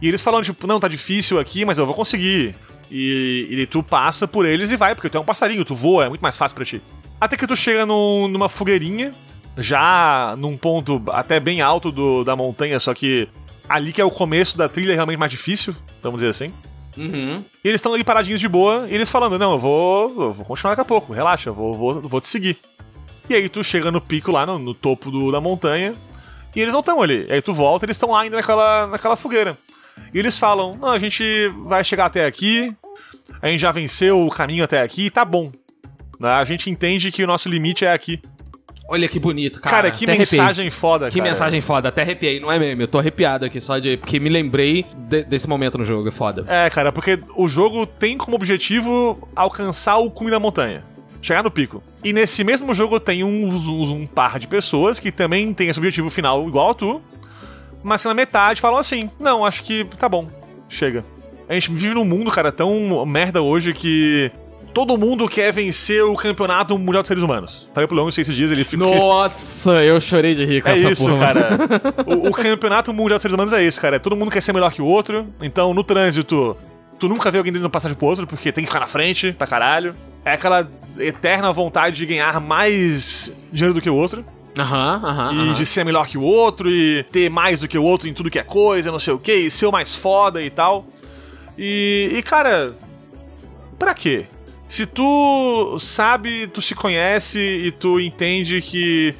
[0.01, 2.55] E eles falando, tipo, não, tá difícil aqui, mas eu vou conseguir.
[2.89, 6.05] E, e tu passa por eles e vai, porque tu é um passarinho, tu voa,
[6.05, 6.81] é muito mais fácil pra ti.
[7.21, 9.11] Até que tu chega num- numa fogueirinha,
[9.57, 13.27] já num ponto até bem alto do- da montanha, só que
[13.67, 16.53] ali que é o começo da trilha é realmente mais difícil, vamos dizer assim.
[16.97, 17.43] Uhum.
[17.63, 20.45] E eles estão ali paradinhos de boa, e eles falando, não, eu vou, eu vou
[20.45, 22.57] continuar daqui a pouco, relaxa, eu vou, vou, vou te seguir.
[23.29, 25.93] E aí tu chega no pico lá, no, no topo do- da montanha,
[26.55, 27.27] e eles não estão ali.
[27.29, 29.57] Aí tu volta, eles estão lá ainda naquela, naquela fogueira.
[30.13, 31.23] E eles falam, não, a gente
[31.65, 32.73] vai chegar até aqui,
[33.41, 35.51] a gente já venceu o caminho até aqui, tá bom.
[36.19, 36.29] Né?
[36.29, 38.19] A gente entende que o nosso limite é aqui.
[38.91, 39.75] Olha que bonito, cara.
[39.75, 40.39] Cara, que Até arrepiei.
[40.41, 41.29] mensagem foda, Que cara.
[41.29, 43.97] mensagem foda, até arrepiei, não é meme, eu tô arrepiado aqui só de.
[43.97, 46.43] Porque me lembrei de- desse momento no jogo, é foda.
[46.47, 50.83] É, cara, porque o jogo tem como objetivo alcançar o cume da montanha.
[51.21, 51.83] Chegar no pico.
[52.03, 55.77] E nesse mesmo jogo tem um, um, um par de pessoas que também tem esse
[55.77, 57.01] objetivo final igual a tu,
[57.83, 60.29] mas que na metade falam assim: Não, acho que tá bom,
[60.67, 61.05] chega.
[61.47, 64.31] A gente vive num mundo, cara, tão merda hoje que
[64.73, 67.67] todo mundo quer vencer o campeonato mundial de seres humanos.
[67.73, 68.85] Falei pro Longo esses dias, ele fica.
[68.85, 71.19] Nossa, eu chorei de rir com É essa isso, porra.
[71.33, 71.59] cara.
[72.05, 73.99] O, o campeonato mundial de seres humanos é isso, cara.
[73.99, 75.27] Todo mundo quer ser melhor que o outro.
[75.41, 76.55] Então, no trânsito,
[76.97, 79.45] tu nunca vê alguém dando passagem pro outro, porque tem que ficar na frente pra
[79.47, 79.95] caralho.
[80.25, 84.23] É aquela eterna vontade de ganhar mais dinheiro do que o outro.
[84.57, 85.31] Aham, aham.
[85.33, 85.53] E aham.
[85.53, 88.29] de ser melhor que o outro, e ter mais do que o outro em tudo
[88.29, 90.85] que é coisa, não sei o que, e ser o mais foda e tal.
[91.57, 92.75] E, e cara,
[93.77, 94.25] pra quê?
[94.69, 99.15] Se tu sabe, tu se conhece e tu entende que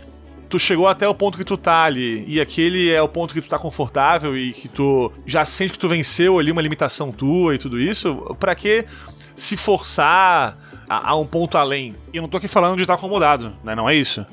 [0.48, 3.42] tu chegou até o ponto que tu tá ali, e aquele é o ponto que
[3.42, 7.56] tu tá confortável e que tu já sente que tu venceu ali uma limitação tua
[7.56, 8.86] e tudo isso, pra que
[9.34, 10.56] se forçar
[10.88, 11.96] a, a um ponto além?
[12.14, 13.74] Eu não tô aqui falando de estar acomodado, né?
[13.74, 14.24] Não é isso.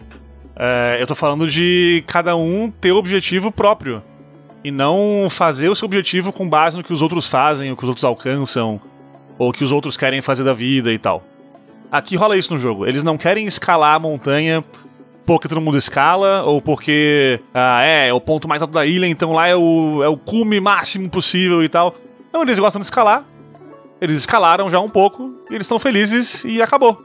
[0.55, 4.02] É, eu tô falando de cada um ter o objetivo próprio.
[4.62, 7.84] E não fazer o seu objetivo com base no que os outros fazem, o que
[7.84, 8.80] os outros alcançam,
[9.38, 11.22] ou que os outros querem fazer da vida e tal.
[11.90, 12.86] Aqui rola isso no jogo.
[12.86, 14.64] Eles não querem escalar a montanha
[15.26, 19.06] porque todo mundo escala, ou porque ah, é, é o ponto mais alto da ilha,
[19.06, 21.96] então lá é o, é o cume máximo possível e tal.
[22.32, 23.24] Não, eles gostam de escalar.
[24.00, 27.02] Eles escalaram já um pouco, e eles estão felizes e acabou.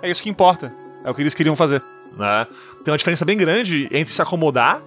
[0.00, 0.74] É isso que importa.
[1.04, 1.82] É o que eles queriam fazer.
[2.16, 2.46] Né?
[2.82, 4.80] Tem uma diferença bem grande entre se acomodar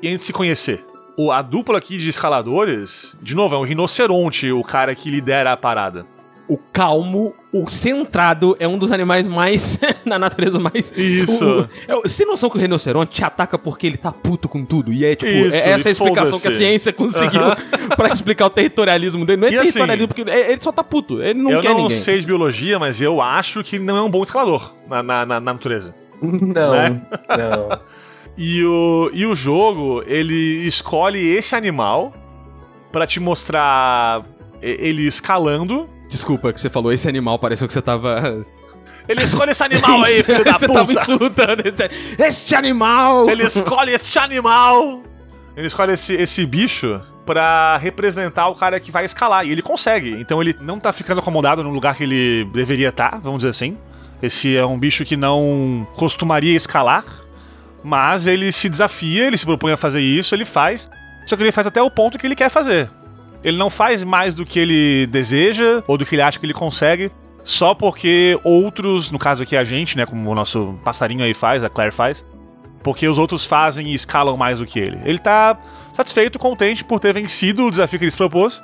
[0.00, 0.84] e entre se conhecer.
[1.22, 5.52] O, a dupla aqui de escaladores, de novo, é um rinoceronte o cara que lidera
[5.52, 6.06] a parada.
[6.48, 9.78] O calmo, o centrado é um dos animais mais.
[10.04, 10.92] na natureza mais.
[10.96, 11.44] Isso.
[11.46, 14.48] O, o, é, você tem noção que o rinoceronte te ataca porque ele tá puto
[14.48, 14.92] com tudo?
[14.92, 17.40] E é tipo, Isso, é essa e a explicação que a ciência conseguiu
[17.96, 19.42] pra explicar o territorialismo dele.
[19.42, 21.22] Não é E assim, territorialismo, porque é- ele só tá puto.
[21.22, 21.96] Ele não eu quer não ninguém.
[21.96, 25.26] sei de biologia, mas eu acho que ele não é um bom escalador na, na,
[25.26, 25.94] na- na natureza.
[26.20, 27.00] Não, Né?
[27.38, 27.80] não.
[28.36, 32.12] E o, e o jogo, ele escolhe esse animal
[32.90, 34.24] pra te mostrar
[34.62, 35.88] ele escalando.
[36.08, 38.44] Desculpa que você falou esse animal, pareceu que você tava.
[39.08, 40.92] Ele escolhe esse animal aí, filho da você puta!
[40.92, 43.28] insultando esse, este animal!
[43.28, 45.02] Ele escolhe esse animal!
[45.56, 49.46] Ele escolhe esse, esse bicho pra representar o cara que vai escalar.
[49.46, 50.12] E ele consegue.
[50.12, 53.76] Então ele não tá ficando acomodado no lugar que ele deveria estar, vamos dizer assim.
[54.22, 57.04] Esse é um bicho que não costumaria escalar.
[57.82, 60.90] Mas ele se desafia, ele se propõe a fazer isso, ele faz.
[61.26, 62.90] Só que ele faz até o ponto que ele quer fazer.
[63.42, 66.52] Ele não faz mais do que ele deseja ou do que ele acha que ele
[66.52, 67.10] consegue,
[67.42, 71.64] só porque outros, no caso aqui a gente, né, como o nosso passarinho aí faz,
[71.64, 72.26] a Claire faz,
[72.82, 74.98] porque os outros fazem e escalam mais do que ele.
[75.04, 75.58] Ele tá
[75.92, 78.62] satisfeito, contente por ter vencido o desafio que ele se propôs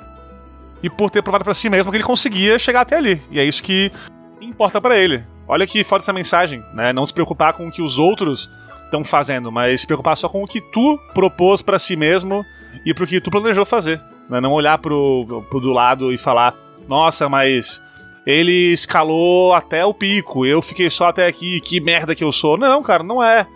[0.81, 3.21] e por ter provado pra si mesmo que ele conseguia chegar até ali.
[3.31, 3.91] E é isso que
[4.39, 5.23] importa pra ele.
[5.47, 6.91] Olha que foda essa mensagem, né?
[6.91, 8.49] Não se preocupar com o que os outros
[8.87, 12.45] estão fazendo, mas se preocupar só com o que tu propôs pra si mesmo
[12.85, 14.01] e pro que tu planejou fazer.
[14.29, 14.41] Né?
[14.41, 16.55] Não olhar pro, pro do lado e falar,
[16.87, 17.81] nossa, mas
[18.25, 22.57] ele escalou até o pico, eu fiquei só até aqui, que merda que eu sou.
[22.57, 23.47] Não, cara, não é.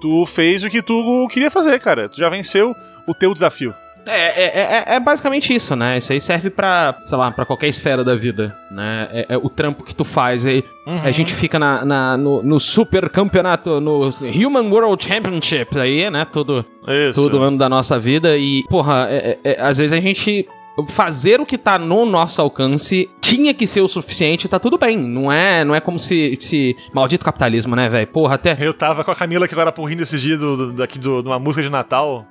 [0.00, 2.08] Tu fez o que tu queria fazer, cara.
[2.08, 2.74] Tu já venceu
[3.08, 3.74] o teu desafio.
[4.08, 5.98] É, é, é, é basicamente isso, né?
[5.98, 9.08] Isso aí serve pra, sei lá, pra qualquer esfera da vida, né?
[9.10, 10.46] É, é o trampo que tu faz.
[10.46, 10.62] Aí
[11.04, 16.24] a gente fica na, na- no, no super campeonato, no Human World Championship aí, né?
[16.24, 17.20] Todo, Isso.
[17.28, 18.36] todo ano da nossa vida.
[18.38, 20.46] E, porra, é- é- é- às vezes a gente.
[20.88, 24.94] Fazer o que tá no nosso alcance tinha que ser o suficiente, tá tudo bem.
[24.98, 26.76] Não é, não é como se, se.
[26.92, 28.06] Maldito capitalismo, né, velho?
[28.08, 28.54] Porra, até.
[28.60, 31.22] Eu tava com a Camila que agora por rindo esses dias do, do- daqui do-
[31.22, 32.26] de uma música de Natal.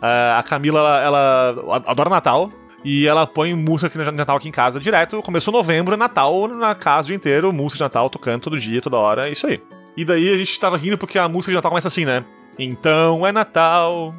[0.00, 2.50] Ah, a Camila, ela, ela adora Natal.
[2.84, 5.20] E ela põe música aqui no Natal aqui em casa direto.
[5.22, 7.52] Começou novembro, é Natal, na casa o dia inteiro.
[7.52, 9.28] Música de Natal, tocando todo dia, toda hora.
[9.28, 9.60] É isso aí.
[9.96, 12.24] E daí a gente tava rindo porque a música de Natal começa assim, né?
[12.58, 14.14] Então é Natal.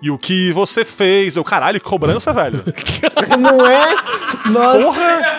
[0.00, 1.36] E o que você fez?
[1.36, 2.64] Eu, caralho, que cobrança, velho.
[3.38, 3.96] Não é?
[4.48, 4.78] Nossa.
[4.78, 5.38] Porra!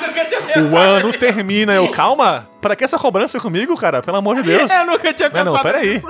[0.72, 1.74] O ano termina.
[1.74, 2.48] Eu, calma.
[2.61, 4.02] Pra que essa cobrança comigo, cara?
[4.02, 4.70] Pelo amor de Deus.
[4.70, 6.02] Eu nunca tinha Não, não, peraí.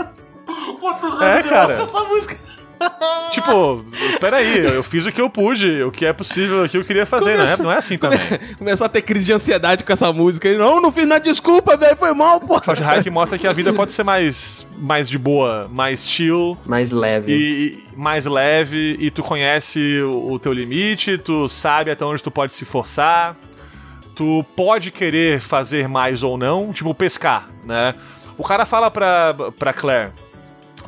[0.79, 1.71] Quantos É, cara.
[1.71, 2.35] essa música?
[3.31, 3.83] Tipo,
[4.19, 7.05] peraí, eu fiz o que eu pude, o que é possível, o que eu queria
[7.05, 7.43] fazer, né?
[7.43, 8.19] Começa- Não é assim também.
[8.57, 10.47] Começou a ter crise de ansiedade com essa música.
[10.47, 12.59] Ele, não, não fiz nada, desculpa, velho, foi mal, pô.
[12.63, 16.91] Short Hike mostra que a vida pode ser mais, mais de boa, mais chill Mais
[16.91, 17.31] leve.
[17.31, 22.23] e, e mais leve, e tu conhece o, o teu limite, tu sabe até onde
[22.23, 23.35] tu pode se forçar,
[24.15, 27.93] tu pode querer fazer mais ou não, tipo pescar, né?
[28.37, 30.11] O cara fala pra, pra Claire: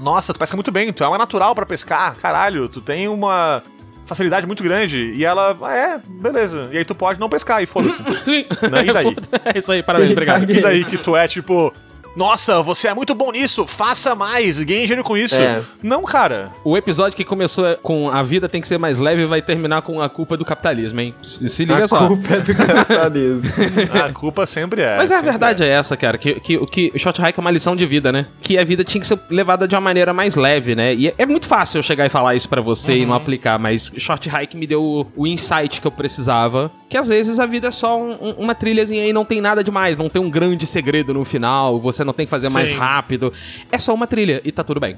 [0.01, 3.61] Nossa, tu pesca muito bem, tu é uma natural pra pescar, caralho, tu tem uma
[4.05, 5.13] facilidade muito grande.
[5.15, 6.69] E ela, ah, é, beleza.
[6.71, 8.03] E aí tu pode não pescar e foda-se.
[8.25, 8.45] Sim.
[8.69, 8.85] Né?
[8.85, 9.15] E daí?
[9.53, 10.49] É isso aí, parabéns, obrigado.
[10.49, 11.71] E daí que tu é tipo,
[12.15, 15.35] nossa, você é muito bom nisso, faça mais, ganhe dinheiro com isso.
[15.35, 15.61] É.
[15.81, 16.51] Não, cara.
[16.63, 20.01] O episódio que começou com a vida tem que ser mais leve vai terminar com
[20.01, 21.15] a culpa do capitalismo, hein?
[21.21, 22.07] Se, se liga a só.
[22.07, 23.51] culpa é do capitalismo.
[24.01, 24.97] A culpa sempre é.
[24.97, 25.67] Mas a verdade é.
[25.67, 28.25] essa, cara, que, que, o que o Short Hike é uma lição de vida, né?
[28.41, 30.93] Que a vida tinha que ser levada de uma maneira mais leve, né?
[30.93, 33.59] E é, é muito fácil eu chegar e falar isso pra você e não aplicar,
[33.59, 36.71] mas Short Hike me deu o, o insight que eu precisava.
[36.91, 39.63] Que às vezes a vida é só um- um- uma trilhazinha e não tem nada
[39.63, 42.75] demais, não tem um grande segredo no final, você não tem que fazer mais Sim.
[42.75, 43.31] rápido.
[43.71, 44.97] É só uma trilha e tá tudo bem.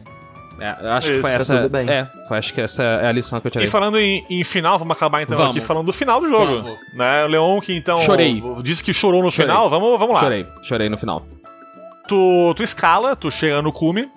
[0.59, 1.55] É, acho que Isso, foi tá essa.
[1.57, 1.87] tudo bem.
[1.87, 3.67] É, foi, acho que essa é a lição que eu tirei.
[3.67, 5.55] E falando em, em final, vamos acabar então Vamos.
[5.55, 6.63] aqui falando do final do jogo.
[6.63, 6.77] Vamos.
[6.95, 7.25] Né?
[7.25, 8.41] O Leon que então Chorei.
[8.63, 9.51] disse que chorou no Chorei.
[9.51, 10.21] final, vamos, vamos lá.
[10.21, 11.23] Chorei, chorei no final.
[12.07, 14.09] Tu, tu escala, tu chega no cume,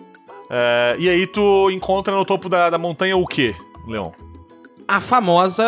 [0.51, 3.55] é, e aí tu encontra no topo da, da montanha o quê,
[3.87, 4.11] Leon?
[4.89, 5.65] A famosa,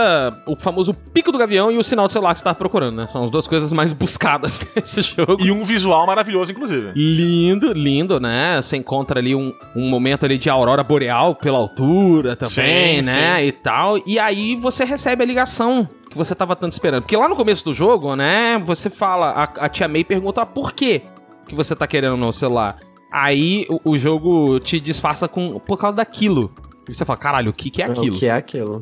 [0.46, 3.06] o famoso pico do gavião e o sinal do celular que você tava procurando, né?
[3.08, 5.38] São as duas coisas mais buscadas desse jogo.
[5.40, 6.92] E um visual maravilhoso, inclusive.
[6.94, 8.60] Lindo, lindo, né?
[8.62, 13.44] Você encontra ali um, um momento ali de aurora boreal pela altura também, Sim, né?
[13.44, 13.98] E tal.
[14.06, 17.02] E aí você recebe a ligação que você tava tanto esperando.
[17.02, 18.62] Porque lá no começo do jogo, né?
[18.64, 21.02] Você fala, a, a tia May pergunta ah, por quê
[21.48, 22.78] que você tá querendo no celular.
[23.12, 26.52] Aí o, o jogo te disfarça com por causa daquilo.
[26.88, 28.14] E você fala, caralho, o que, que é aquilo?
[28.14, 28.80] O que é aquilo?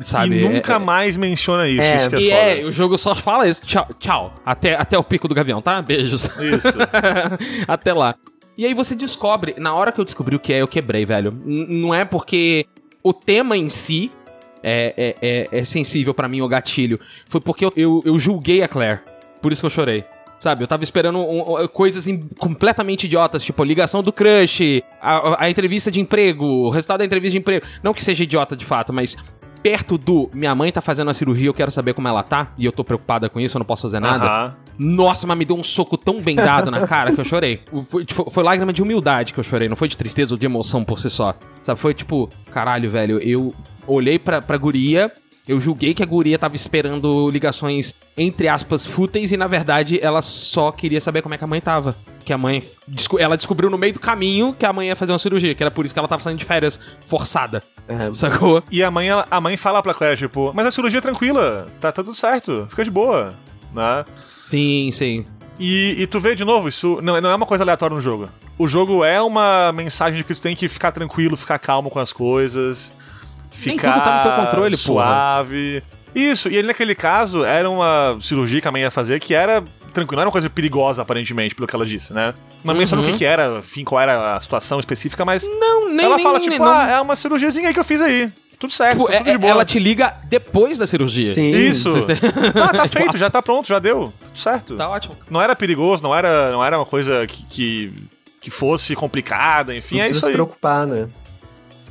[0.00, 0.36] Sabe?
[0.36, 1.96] e É- nunca é- mais menciona isso, É.
[1.96, 2.60] isso que é e foda.
[2.60, 3.60] é, o jogo só fala isso.
[3.64, 4.34] Tchau, tchau.
[4.44, 5.80] Até, até o pico do gavião, tá?
[5.82, 6.24] Beijos.
[6.24, 6.78] Isso.
[7.66, 8.14] até lá.
[8.56, 11.30] E aí você descobre, na hora que eu descobri o que é, eu quebrei, velho.
[11.44, 12.66] N- não é porque
[13.02, 14.10] o tema em si
[14.62, 15.14] é, é,
[15.52, 16.98] é, é sensível pra mim, o gatilho.
[17.28, 19.00] Foi porque eu, eu, eu julguei a Claire.
[19.40, 20.04] Por isso que eu chorei.
[20.40, 22.04] Sabe, eu tava esperando um- um- coisas
[22.38, 26.98] completamente idiotas, tipo a ligação do crush, a, a- a entrevista de emprego, o resultado
[26.98, 27.66] da entrevista de emprego.
[27.82, 29.16] Não que seja idiota de fato, mas
[29.62, 32.64] perto do minha mãe tá fazendo a cirurgia, eu quero saber como ela tá, e
[32.64, 34.24] eu tô preocupada com isso, eu não posso fazer nada.
[34.24, 34.56] Aham.
[34.78, 37.62] Nossa, mas me deu um soco tão bem dado na cara que eu chorei.
[37.84, 40.46] Foi, foi, foi lágrima de humildade que eu chorei, não foi de tristeza ou de
[40.46, 41.34] emoção por si só.
[41.62, 43.52] Sabe, foi tipo, caralho, velho, eu
[43.86, 45.12] olhei pra, pra guria,
[45.48, 50.20] eu julguei que a guria tava esperando ligações, entre aspas, fúteis, e na verdade ela
[50.20, 51.96] só queria saber como é que a mãe tava.
[52.22, 52.62] Que a mãe.
[53.18, 55.70] Ela descobriu no meio do caminho que a mãe ia fazer uma cirurgia, que era
[55.70, 57.62] por isso que ela tava saindo de férias forçada.
[57.88, 58.62] É, Sacou?
[58.70, 61.90] E a mãe, a mãe fala pra Claire, tipo, mas a cirurgia é tranquila, tá,
[61.90, 63.32] tá tudo certo, fica de boa,
[63.74, 64.04] né?
[64.14, 65.24] Sim, sim.
[65.58, 68.28] E, e tu vê de novo, isso não, não é uma coisa aleatória no jogo.
[68.58, 71.98] O jogo é uma mensagem de que tu tem que ficar tranquilo, ficar calmo com
[71.98, 72.92] as coisas,
[73.64, 75.06] Nem ficar tudo tá no teu controle, porra.
[75.06, 75.82] suave.
[76.14, 79.62] Isso, e ele naquele caso era uma cirurgia que a mãe ia fazer que era
[80.00, 82.34] tranquila, não era uma coisa perigosa aparentemente, pelo que ela disse, né?
[82.64, 83.12] Não mencionou o Uhum.
[83.14, 86.04] que, que era, enfim, qual era a situação específica, mas Não, nem.
[86.06, 86.72] ela nem- fala nem- tipo, não.
[86.72, 88.32] ah, é uma cirurgiazinha aí que eu fiz aí.
[88.58, 89.50] Tudo certo, Tipo, tá é- tudo de boa.
[89.52, 91.28] ela te liga depois da cirurgia.
[91.28, 91.50] Sim.
[91.52, 92.04] Isso.
[92.04, 92.16] Têm-
[92.52, 94.12] Tá, tá feito, já tá pronto, já deu.
[94.24, 94.76] Tudo certo.
[94.76, 95.14] Tá ótimo.
[95.30, 97.92] Não era perigoso, não era, não era uma coisa que, que,
[98.40, 100.34] que fosse complicada, enfim, não é precisa isso se aí.
[100.34, 101.06] preocupar, né?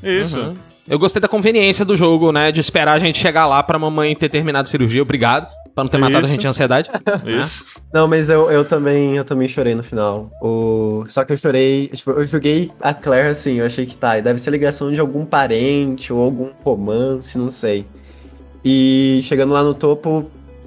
[0.03, 0.39] Isso.
[0.39, 0.55] Uhum.
[0.89, 2.51] Eu gostei da conveniência do jogo, né?
[2.51, 5.01] De esperar a gente chegar lá pra mamãe ter terminado a cirurgia.
[5.01, 5.47] Obrigado.
[5.77, 6.31] Pra não ter matado a Isso.
[6.31, 6.89] gente de ansiedade.
[7.23, 7.79] Isso.
[7.93, 10.31] Não, mas eu, eu também eu também chorei no final.
[10.41, 11.05] O...
[11.07, 14.39] Só que eu chorei, tipo, eu joguei a Claire assim, eu achei que tá, deve
[14.39, 17.85] ser ligação de algum parente ou algum romance, não sei.
[18.65, 20.25] E chegando lá no topo,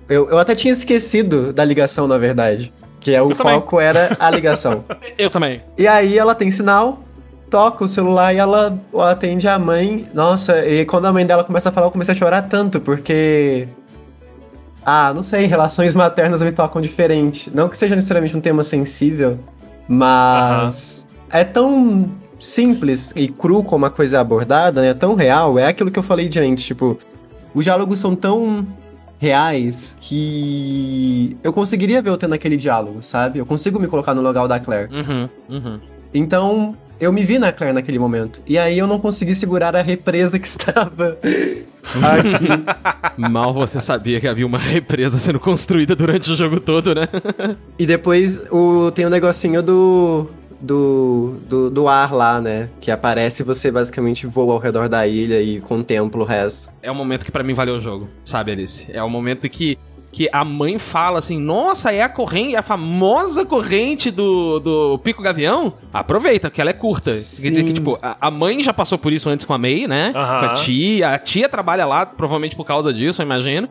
[0.08, 2.72] eu, eu até tinha esquecido da ligação, na verdade.
[3.00, 3.54] Que é o Eu também.
[3.54, 4.84] foco era a ligação.
[5.18, 5.60] Eu também.
[5.76, 7.02] E aí ela tem sinal,
[7.50, 8.78] toca o celular e ela
[9.08, 10.08] atende a mãe.
[10.14, 13.66] Nossa, e quando a mãe dela começa a falar, eu comecei a chorar tanto, porque.
[14.84, 17.50] Ah, não sei, relações maternas me tocam diferente.
[17.54, 19.38] Não que seja necessariamente um tema sensível,
[19.88, 21.06] mas.
[21.32, 24.94] É tão simples e cru como a coisa é abordada, né?
[24.94, 25.58] Tão real.
[25.58, 26.98] É aquilo que eu falei de antes, tipo.
[27.54, 28.66] Os diálogos são tão
[29.18, 33.38] reais que eu conseguiria ver eu tendo aquele diálogo, sabe?
[33.38, 34.88] Eu consigo me colocar no lugar da Claire.
[34.92, 35.80] Uhum, uhum.
[36.14, 38.42] Então, eu me vi na Claire naquele momento.
[38.46, 42.48] E aí eu não consegui segurar a represa que estava aqui.
[43.16, 47.08] Mal você sabia que havia uma represa sendo construída durante o jogo todo, né?
[47.78, 50.28] e depois o, tem o negocinho do,
[50.60, 52.68] do, do, do ar lá, né?
[52.80, 56.68] Que aparece e você basicamente voa ao redor da ilha e contempla o resto.
[56.82, 58.86] É o momento que pra mim valeu o jogo, sabe, Alice?
[58.92, 59.78] É o momento que,
[60.12, 64.98] que a mãe fala assim: Nossa, é a corrente, é a famosa corrente do, do
[64.98, 65.74] Pico Gavião?
[65.92, 67.10] Aproveita, que ela é curta.
[67.10, 67.42] Sim.
[67.42, 69.86] Quer dizer que, tipo, a, a mãe já passou por isso antes com a May,
[69.86, 70.12] né?
[70.14, 70.40] Aham.
[70.40, 71.10] Com a tia.
[71.10, 73.68] A tia trabalha lá, provavelmente por causa disso, eu imagino.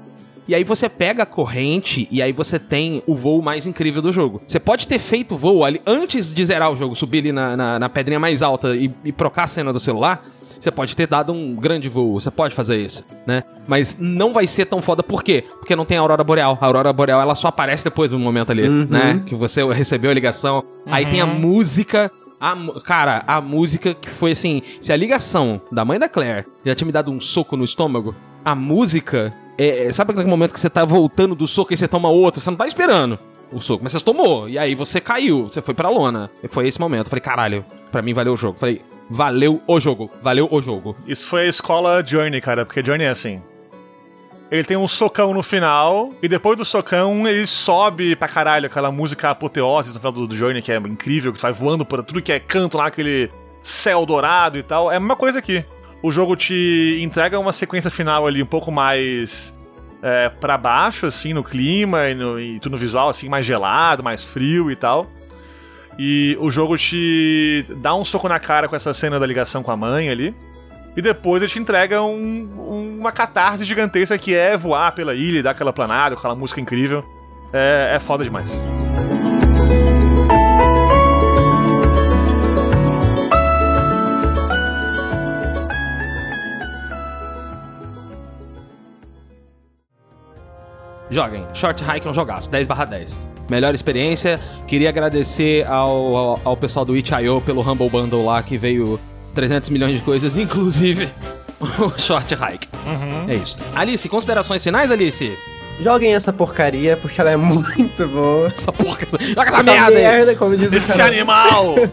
[0.47, 4.11] E aí você pega a corrente e aí você tem o voo mais incrível do
[4.11, 4.41] jogo.
[4.47, 7.55] Você pode ter feito o voo ali antes de zerar o jogo, subir ali na,
[7.55, 10.25] na, na pedrinha mais alta e, e procar a cena do celular.
[10.59, 13.43] Você pode ter dado um grande voo, você pode fazer isso, né?
[13.67, 15.43] Mas não vai ser tão foda, por quê?
[15.59, 16.57] Porque não tem a Aurora Boreal.
[16.59, 18.85] A Aurora Boreal, ela só aparece depois do momento ali, Uhum.
[18.89, 19.23] né?
[19.25, 20.63] Que você recebeu a ligação.
[20.87, 22.11] Aí tem a música...
[22.41, 22.55] A,
[22.85, 24.61] cara, a música que foi assim...
[24.79, 28.15] Se a ligação da mãe da Claire já tinha me dado um soco no estômago,
[28.43, 29.33] a música...
[29.57, 32.39] É, é- sabe aquele momento que você tá voltando do soco e você toma outro?
[32.41, 33.19] Você não tá esperando
[33.51, 34.47] o soco, mas você tomou.
[34.47, 36.29] E aí você caiu, você foi pra lona.
[36.41, 37.07] E foi esse momento.
[37.07, 38.57] Eu falei, caralho, pra mim valeu o jogo.
[38.57, 40.95] Falei, valeu o jogo, valeu o jogo.
[41.07, 43.41] Isso foi a escola Journey, cara, porque Journey é assim.
[44.51, 48.91] Ele tem um socão no final, e depois do socão ele sobe pra caralho aquela
[48.91, 52.03] música apoteose no final do, do Journey, que é incrível, que tu vai voando por
[52.03, 53.31] tudo que é canto lá, aquele
[53.61, 54.91] céu dourado e tal.
[54.91, 55.63] É a mesma coisa aqui.
[56.01, 59.59] O jogo te entrega uma sequência final ali um pouco mais
[60.01, 64.03] é, para baixo, assim, no clima e, no, e tudo no visual, assim, mais gelado,
[64.03, 65.07] mais frio e tal.
[66.01, 69.69] E o jogo te dá um soco na cara com essa cena da ligação com
[69.69, 70.33] a mãe ali.
[70.95, 75.43] E depois ele te entrega um- uma catarse gigantesca que é voar pela ilha e
[75.43, 77.03] dar aquela planada, aquela música incrível.
[77.51, 78.63] É, é foda demais.
[91.09, 91.45] Joguem.
[91.53, 92.49] Short Hike é um jogaço.
[92.51, 93.19] 10 barra 10.
[93.49, 94.39] Melhor experiência.
[94.67, 98.99] Queria agradecer ao, ao, ao pessoal do Itch.io pelo Humble Bundle lá, que veio
[99.33, 101.09] 300 milhões de coisas, inclusive
[101.59, 102.67] o Short Hike.
[103.27, 103.57] É isso.
[103.75, 105.35] Alice, considerações finais, Alice?
[105.81, 108.47] Joguem essa porcaria, porque ela é muito boa.
[108.47, 109.07] Essa porca...
[109.09, 111.07] Joga essa Essa merda merda, como diz o Esse canal.
[111.07, 111.75] animal!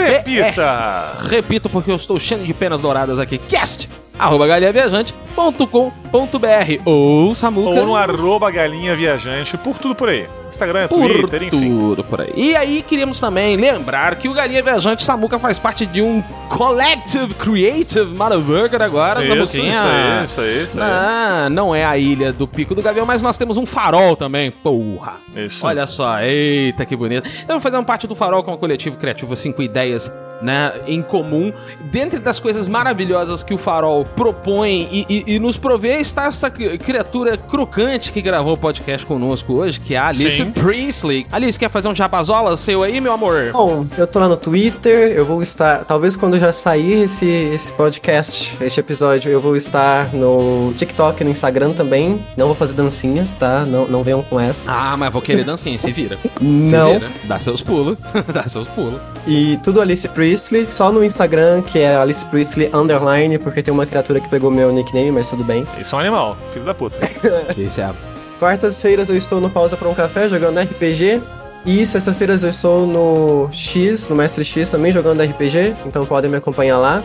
[0.08, 1.14] Repita!
[1.28, 3.38] Repito porque eu estou cheio de penas douradas aqui.
[3.38, 3.90] Cast!
[4.18, 7.80] Arroba galinhaviajante.com.br ou Samuca.
[7.82, 10.28] Ou no arroba galinha viajante, por tudo por aí.
[10.48, 11.70] Instagram, por Twitter, enfim.
[11.70, 12.32] tudo por aí.
[12.36, 17.34] E aí, queríamos também lembrar que o Galinha Viajante Samuca faz parte de um Collective
[17.34, 19.84] Creative Motherfucker agora, Isso, isso Samuquinha.
[19.84, 20.88] aí, isso aí, isso aí.
[20.90, 24.50] Ah, não é a ilha do Pico do Gavião, mas nós temos um farol também,
[24.50, 25.18] porra.
[25.36, 25.66] Isso.
[25.68, 27.30] Olha só, eita que bonito.
[27.44, 30.10] Então fazemos parte do Farol, é um coletivo criativo, cinco ideias,
[30.42, 31.52] né, em comum.
[31.92, 36.50] Dentre das coisas maravilhosas que o Farol propõe e, e- e nos provê, está essa
[36.50, 40.52] cri- criatura crocante que gravou o podcast conosco hoje, que é a Alice Sim.
[40.52, 41.26] Priestley.
[41.32, 43.52] Alice, quer fazer um jabazola seu aí, meu amor?
[43.54, 45.86] Bom, eu tô lá no Twitter, eu vou estar.
[45.86, 51.30] Talvez quando já sair esse, esse podcast, este episódio, eu vou estar no TikTok, no
[51.30, 52.24] Instagram também.
[52.38, 53.66] Não vou fazer dancinhas, tá?
[53.66, 54.72] Não, não venham com essa.
[54.72, 56.18] Ah, mas vou querer dancinha, se vira.
[56.62, 56.94] Se não.
[56.94, 57.12] vira.
[57.26, 57.98] Dá seus pulos,
[58.34, 59.00] dá seus pulos.
[59.28, 60.25] E tudo Alice Priestley,
[60.72, 64.72] só no Instagram, que é Alice Priestley Underline, porque tem uma criatura que pegou meu
[64.72, 65.66] nickname, mas tudo bem.
[65.80, 67.00] Isso é um animal, filho da puta.
[67.58, 67.92] Esse é.
[68.40, 71.22] Quartas-feiras eu estou no Pausa para um Café jogando RPG.
[71.66, 76.38] E sexta-feiras eu estou no X, no Mestre X também jogando RPG, então podem me
[76.38, 77.04] acompanhar lá.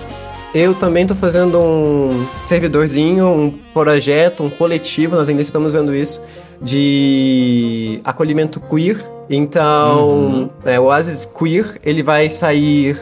[0.52, 6.22] Eu também estou fazendo um servidorzinho, um projeto, um coletivo, nós ainda estamos vendo isso,
[6.60, 9.01] de acolhimento queer.
[9.30, 12.98] Então, é, o Oasis Queer, ele vai sair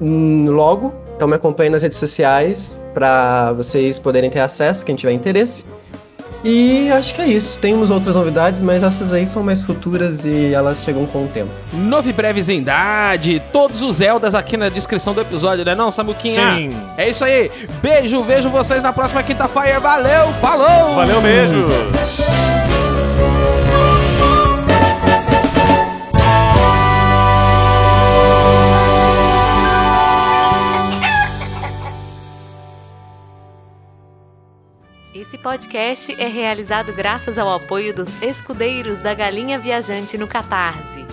[0.00, 5.64] logo, então me acompanhem nas redes sociais para vocês poderem ter acesso, quem tiver interesse.
[6.44, 7.58] E acho que é isso.
[7.58, 11.50] Temos outras novidades, mas essas aí são mais futuras e elas chegam com o tempo.
[11.72, 16.54] Novo e breve Zendade, todos os Zeldas aqui na descrição do episódio, né não, Samuquinha?
[16.54, 16.76] Sim.
[16.96, 17.50] É isso aí.
[17.82, 19.80] Beijo, vejo vocês na próxima quinta-feira.
[19.80, 20.94] Valeu, falou!
[20.94, 22.57] Valeu, beijos!
[35.28, 41.04] Esse podcast é realizado graças ao apoio dos escudeiros da Galinha Viajante no Catarse.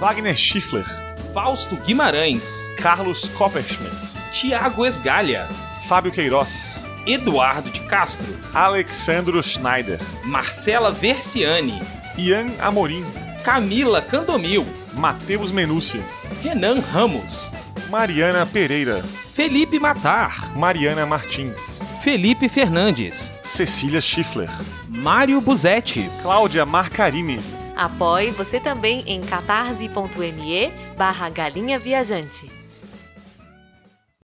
[0.00, 0.86] Wagner Schiffler,
[1.34, 5.46] Fausto Guimarães, Carlos Copperschmidt, Tiago Esgalha,
[5.86, 11.78] Fábio Queiroz, Eduardo de Castro, Alexandro Schneider, Marcela Versiani,
[12.16, 13.04] Ian Amorim,
[13.44, 14.64] Camila Candomil,
[14.94, 16.02] Matheus Menúcia,
[16.42, 17.52] Renan Ramos,
[17.92, 19.02] Mariana Pereira,
[19.34, 24.48] Felipe Matar, Mariana Martins, Felipe Fernandes, Cecília Schiffler,
[24.88, 27.38] Mário Buzetti, Cláudia Marcarini,
[27.76, 32.61] Apoie você também em catarse.me barra galinha viajante.